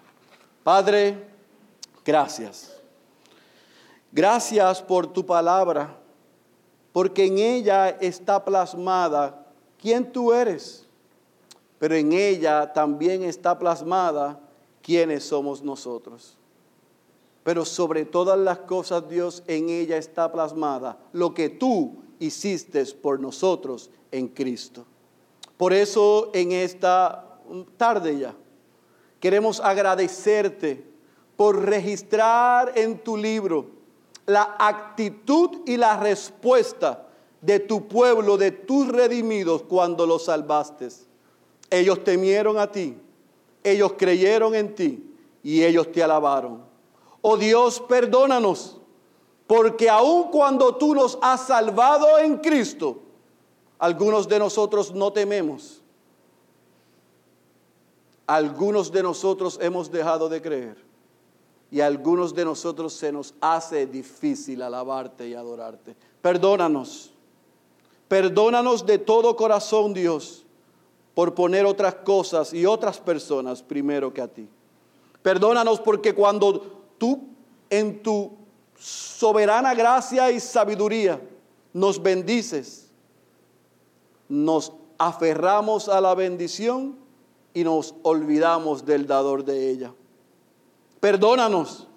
Padre, 0.63 1.38
gracias. 2.09 2.75
Gracias 4.11 4.81
por 4.81 5.13
tu 5.13 5.23
palabra, 5.23 5.95
porque 6.91 7.25
en 7.25 7.37
ella 7.37 7.89
está 7.89 8.43
plasmada 8.43 9.45
quién 9.79 10.11
tú 10.11 10.33
eres, 10.33 10.87
pero 11.77 11.93
en 11.93 12.11
ella 12.11 12.73
también 12.73 13.21
está 13.21 13.59
plasmada 13.59 14.39
quiénes 14.81 15.23
somos 15.23 15.61
nosotros. 15.61 16.35
Pero 17.43 17.63
sobre 17.63 18.05
todas 18.05 18.39
las 18.39 18.57
cosas, 18.57 19.07
Dios, 19.07 19.43
en 19.45 19.69
ella 19.69 19.97
está 19.97 20.31
plasmada 20.31 20.97
lo 21.13 21.35
que 21.35 21.49
tú 21.49 22.01
hiciste 22.17 22.83
por 22.85 23.19
nosotros 23.19 23.91
en 24.11 24.29
Cristo. 24.29 24.83
Por 25.57 25.73
eso 25.73 26.31
en 26.33 26.53
esta 26.53 27.37
tarde 27.77 28.17
ya 28.17 28.33
queremos 29.19 29.59
agradecerte 29.59 30.88
por 31.39 31.57
registrar 31.63 32.73
en 32.77 32.99
tu 32.99 33.15
libro 33.15 33.67
la 34.25 34.57
actitud 34.59 35.61
y 35.65 35.77
la 35.77 35.95
respuesta 35.95 37.07
de 37.39 37.61
tu 37.61 37.87
pueblo, 37.87 38.35
de 38.35 38.51
tus 38.51 38.89
redimidos, 38.89 39.63
cuando 39.63 40.05
los 40.05 40.25
salvaste. 40.25 40.89
Ellos 41.69 42.03
temieron 42.03 42.57
a 42.57 42.69
ti, 42.69 42.97
ellos 43.63 43.93
creyeron 43.97 44.53
en 44.53 44.75
ti 44.75 45.15
y 45.41 45.63
ellos 45.63 45.89
te 45.93 46.03
alabaron. 46.03 46.61
Oh 47.21 47.37
Dios, 47.37 47.79
perdónanos, 47.87 48.77
porque 49.47 49.89
aun 49.89 50.31
cuando 50.31 50.75
tú 50.75 50.93
nos 50.93 51.17
has 51.21 51.47
salvado 51.47 52.19
en 52.19 52.39
Cristo, 52.39 52.99
algunos 53.77 54.27
de 54.27 54.39
nosotros 54.39 54.93
no 54.93 55.13
tememos. 55.13 55.81
Algunos 58.27 58.91
de 58.91 59.03
nosotros 59.03 59.57
hemos 59.61 59.89
dejado 59.89 60.27
de 60.27 60.41
creer. 60.41 60.88
Y 61.71 61.81
a 61.81 61.85
algunos 61.85 62.33
de 62.33 62.45
nosotros 62.45 62.93
se 62.93 63.11
nos 63.11 63.33
hace 63.41 63.85
difícil 63.85 64.61
alabarte 64.61 65.27
y 65.27 65.33
adorarte. 65.35 65.95
Perdónanos. 66.21 67.11
Perdónanos 68.07 68.85
de 68.85 68.97
todo 68.97 69.35
corazón, 69.35 69.93
Dios, 69.93 70.45
por 71.13 71.35
poner 71.35 71.65
otras 71.65 71.95
cosas 71.95 72.53
y 72.53 72.65
otras 72.65 72.99
personas 72.99 73.61
primero 73.61 74.11
que 74.11 74.21
a 74.21 74.27
ti. 74.27 74.47
Perdónanos 75.21 75.79
porque 75.79 76.15
cuando 76.15 76.81
tú 76.97 77.27
en 77.69 78.01
tu 78.01 78.31
soberana 78.75 79.75
gracia 79.75 80.31
y 80.31 80.39
sabiduría 80.39 81.21
nos 81.73 82.01
bendices, 82.01 82.89
nos 84.27 84.73
aferramos 84.97 85.87
a 85.89 86.01
la 86.01 86.15
bendición 86.15 86.97
y 87.53 87.63
nos 87.63 87.93
olvidamos 88.03 88.85
del 88.85 89.05
dador 89.05 89.43
de 89.43 89.69
ella. 89.69 89.93
Perdónanos, 90.99 91.87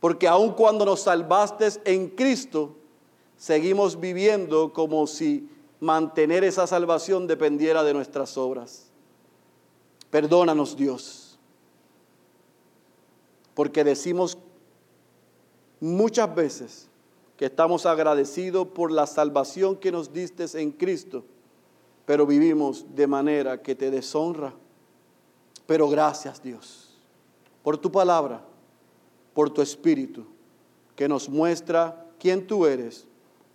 porque 0.00 0.26
aun 0.26 0.52
cuando 0.52 0.84
nos 0.84 1.02
salvaste 1.02 1.68
en 1.84 2.08
Cristo, 2.08 2.76
seguimos 3.36 3.98
viviendo 4.00 4.72
como 4.72 5.06
si 5.06 5.48
mantener 5.80 6.44
esa 6.44 6.66
salvación 6.66 7.26
dependiera 7.26 7.84
de 7.84 7.94
nuestras 7.94 8.36
obras. 8.36 8.90
Perdónanos 10.10 10.76
Dios, 10.76 11.38
porque 13.54 13.84
decimos 13.84 14.36
muchas 15.80 16.34
veces 16.34 16.88
que 17.36 17.46
estamos 17.46 17.86
agradecidos 17.86 18.68
por 18.68 18.90
la 18.90 19.06
salvación 19.06 19.76
que 19.76 19.92
nos 19.92 20.12
diste 20.12 20.44
en 20.60 20.72
Cristo, 20.72 21.24
pero 22.04 22.26
vivimos 22.26 22.84
de 22.94 23.06
manera 23.06 23.62
que 23.62 23.74
te 23.74 23.90
deshonra. 23.90 24.54
Pero 25.66 25.88
gracias 25.88 26.42
Dios 26.42 26.83
por 27.64 27.78
tu 27.78 27.90
palabra, 27.90 28.44
por 29.32 29.50
tu 29.50 29.60
espíritu, 29.60 30.24
que 30.94 31.08
nos 31.08 31.28
muestra 31.28 32.06
quién 32.20 32.46
tú 32.46 32.66
eres, 32.66 33.06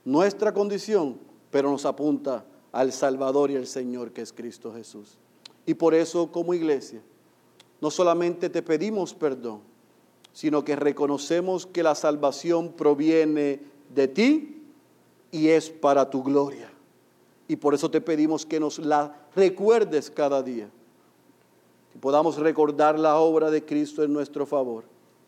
nuestra 0.03 0.53
condición, 0.53 1.17
pero 1.51 1.71
nos 1.71 1.85
apunta 1.85 2.43
al 2.71 2.91
Salvador 2.91 3.51
y 3.51 3.55
al 3.55 3.67
Señor 3.67 4.11
que 4.11 4.21
es 4.21 4.33
Cristo 4.33 4.73
Jesús. 4.73 5.17
Y 5.65 5.75
por 5.75 5.93
eso 5.93 6.31
como 6.31 6.53
iglesia, 6.53 7.01
no 7.79 7.91
solamente 7.91 8.49
te 8.49 8.61
pedimos 8.61 9.13
perdón, 9.13 9.61
sino 10.33 10.63
que 10.63 10.75
reconocemos 10.75 11.65
que 11.65 11.83
la 11.83 11.95
salvación 11.95 12.73
proviene 12.73 13.61
de 13.93 14.07
ti 14.07 14.63
y 15.31 15.49
es 15.49 15.69
para 15.69 16.09
tu 16.09 16.23
gloria. 16.23 16.71
Y 17.47 17.55
por 17.55 17.73
eso 17.73 17.89
te 17.89 18.01
pedimos 18.01 18.45
que 18.45 18.59
nos 18.59 18.79
la 18.79 19.27
recuerdes 19.35 20.09
cada 20.09 20.41
día, 20.41 20.69
que 21.91 21.99
podamos 21.99 22.37
recordar 22.37 22.97
la 22.97 23.17
obra 23.17 23.49
de 23.51 23.65
Cristo 23.65 24.03
en 24.03 24.13
nuestro 24.13 24.45
favor 24.45 24.83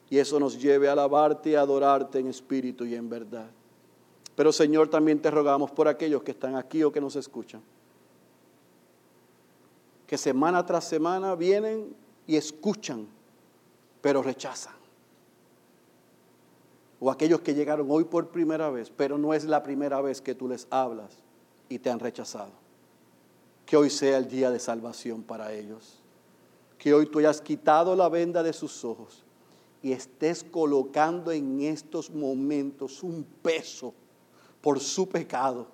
y 0.09 0.17
eso 0.17 0.39
nos 0.39 0.61
lleve 0.61 0.89
a 0.89 0.91
alabarte 0.91 1.51
y 1.51 1.55
adorarte 1.55 2.19
en 2.19 2.27
espíritu 2.27 2.85
y 2.85 2.95
en 2.95 3.09
verdad. 3.09 3.49
Pero 4.35 4.51
Señor, 4.51 4.89
también 4.89 5.21
te 5.21 5.31
rogamos 5.31 5.71
por 5.71 5.87
aquellos 5.87 6.23
que 6.23 6.31
están 6.31 6.55
aquí 6.55 6.83
o 6.83 6.91
que 6.91 7.01
nos 7.01 7.15
escuchan, 7.15 7.61
que 10.07 10.17
semana 10.17 10.65
tras 10.65 10.85
semana 10.85 11.35
vienen 11.35 11.95
y 12.27 12.35
escuchan, 12.35 13.07
pero 14.01 14.21
rechazan 14.21 14.81
o 17.01 17.09
aquellos 17.09 17.41
que 17.41 17.55
llegaron 17.55 17.87
hoy 17.89 18.03
por 18.03 18.29
primera 18.29 18.69
vez, 18.69 18.91
pero 18.95 19.17
no 19.17 19.33
es 19.33 19.43
la 19.43 19.63
primera 19.63 19.99
vez 20.01 20.21
que 20.21 20.35
tú 20.35 20.47
les 20.47 20.67
hablas 20.69 21.11
y 21.67 21.79
te 21.79 21.89
han 21.89 21.99
rechazado. 21.99 22.51
Que 23.65 23.75
hoy 23.75 23.89
sea 23.89 24.19
el 24.19 24.29
día 24.29 24.51
de 24.51 24.59
salvación 24.59 25.23
para 25.23 25.51
ellos. 25.51 26.00
Que 26.81 26.95
hoy 26.95 27.05
tú 27.05 27.19
hayas 27.19 27.39
quitado 27.39 27.95
la 27.95 28.09
venda 28.09 28.41
de 28.41 28.53
sus 28.53 28.83
ojos 28.83 29.23
y 29.83 29.91
estés 29.91 30.43
colocando 30.43 31.31
en 31.31 31.61
estos 31.61 32.09
momentos 32.09 33.03
un 33.03 33.23
peso 33.23 33.93
por 34.61 34.79
su 34.79 35.07
pecado, 35.07 35.67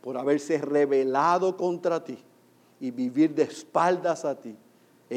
por 0.00 0.18
haberse 0.18 0.58
rebelado 0.58 1.56
contra 1.56 2.02
ti 2.02 2.18
y 2.80 2.90
vivir 2.90 3.36
de 3.36 3.44
espaldas 3.44 4.24
a 4.24 4.34
ti 4.34 4.56
e 5.08 5.16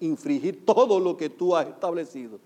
infringir, 0.00 0.64
todo 0.64 0.98
lo 0.98 1.14
que 1.14 1.28
tú 1.28 1.54
has 1.54 1.68
establecido 1.68 2.38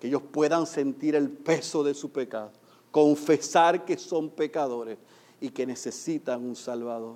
que 0.00 0.08
ellos 0.08 0.22
puedan 0.32 0.66
sentir 0.66 1.14
el 1.14 1.30
peso 1.30 1.84
de 1.84 1.94
su 1.94 2.10
pecado, 2.10 2.50
confesar 2.90 3.84
que 3.84 3.96
son 3.96 4.28
pecadores 4.28 4.98
y 5.40 5.50
que 5.50 5.64
necesitan 5.66 6.44
un 6.44 6.56
Salvador. 6.56 7.14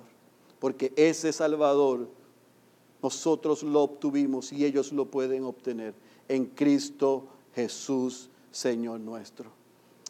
Porque 0.59 0.93
ese 0.95 1.33
Salvador 1.33 2.07
nosotros 3.01 3.63
lo 3.63 3.81
obtuvimos 3.81 4.51
y 4.51 4.65
ellos 4.65 4.91
lo 4.91 5.05
pueden 5.05 5.43
obtener 5.43 5.93
en 6.27 6.45
Cristo 6.45 7.27
Jesús, 7.53 8.29
Señor 8.51 8.99
nuestro. 8.99 9.51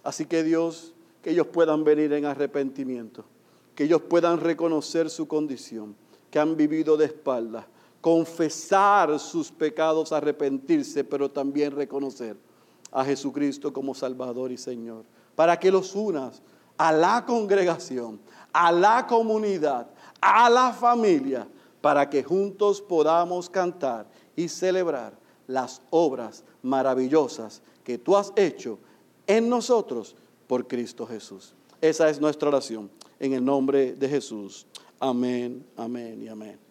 Así 0.04 0.26
que 0.26 0.44
Dios, 0.44 0.94
que 1.22 1.32
ellos 1.32 1.48
puedan 1.48 1.84
venir 1.84 2.14
en 2.14 2.26
arrepentimiento, 2.26 3.26
que 3.76 3.84
ellos 3.86 4.02
puedan 4.02 4.40
reconocer 4.40 5.10
su 5.10 5.28
condición, 5.28 5.96
que 6.32 6.40
han 6.40 6.56
vivido 6.56 6.98
de 6.98 7.06
espaldas, 7.06 7.66
confesar 8.02 9.20
sus 9.20 9.52
pecados, 9.52 10.12
arrepentirse, 10.12 11.04
pero 11.04 11.30
también 11.30 11.72
reconocer 11.72 12.38
a 12.92 13.04
Jesucristo 13.04 13.74
como 13.74 13.94
Salvador 13.94 14.52
y 14.52 14.58
Señor, 14.58 15.04
para 15.36 15.60
que 15.60 15.72
los 15.72 15.94
unas 15.96 16.42
a 16.78 16.92
la 16.92 17.26
congregación, 17.26 18.20
a 18.54 18.72
la 18.72 19.06
comunidad, 19.08 19.88
a 20.22 20.50
la 20.50 20.72
familia, 20.74 21.48
para 21.82 22.10
que 22.10 22.24
juntos 22.24 22.82
podamos 22.82 23.50
cantar 23.50 24.08
y 24.36 24.48
celebrar 24.48 25.18
las 25.48 25.82
obras 25.90 26.44
maravillosas 26.62 27.62
que 27.84 27.98
tú 27.98 28.18
has 28.18 28.34
hecho 28.36 28.80
en 29.26 29.50
nosotros 29.50 30.16
por 30.48 30.68
Cristo 30.68 31.06
Jesús. 31.06 31.54
Esa 31.82 32.10
es 32.10 32.20
nuestra 32.20 32.50
oración. 32.50 32.90
En 33.20 33.34
el 33.34 33.44
nombre 33.44 33.94
de 33.94 34.10
Jesús. 34.10 34.68
Amén, 35.00 35.66
amén 35.76 36.22
y 36.22 36.28
amén. 36.28 36.67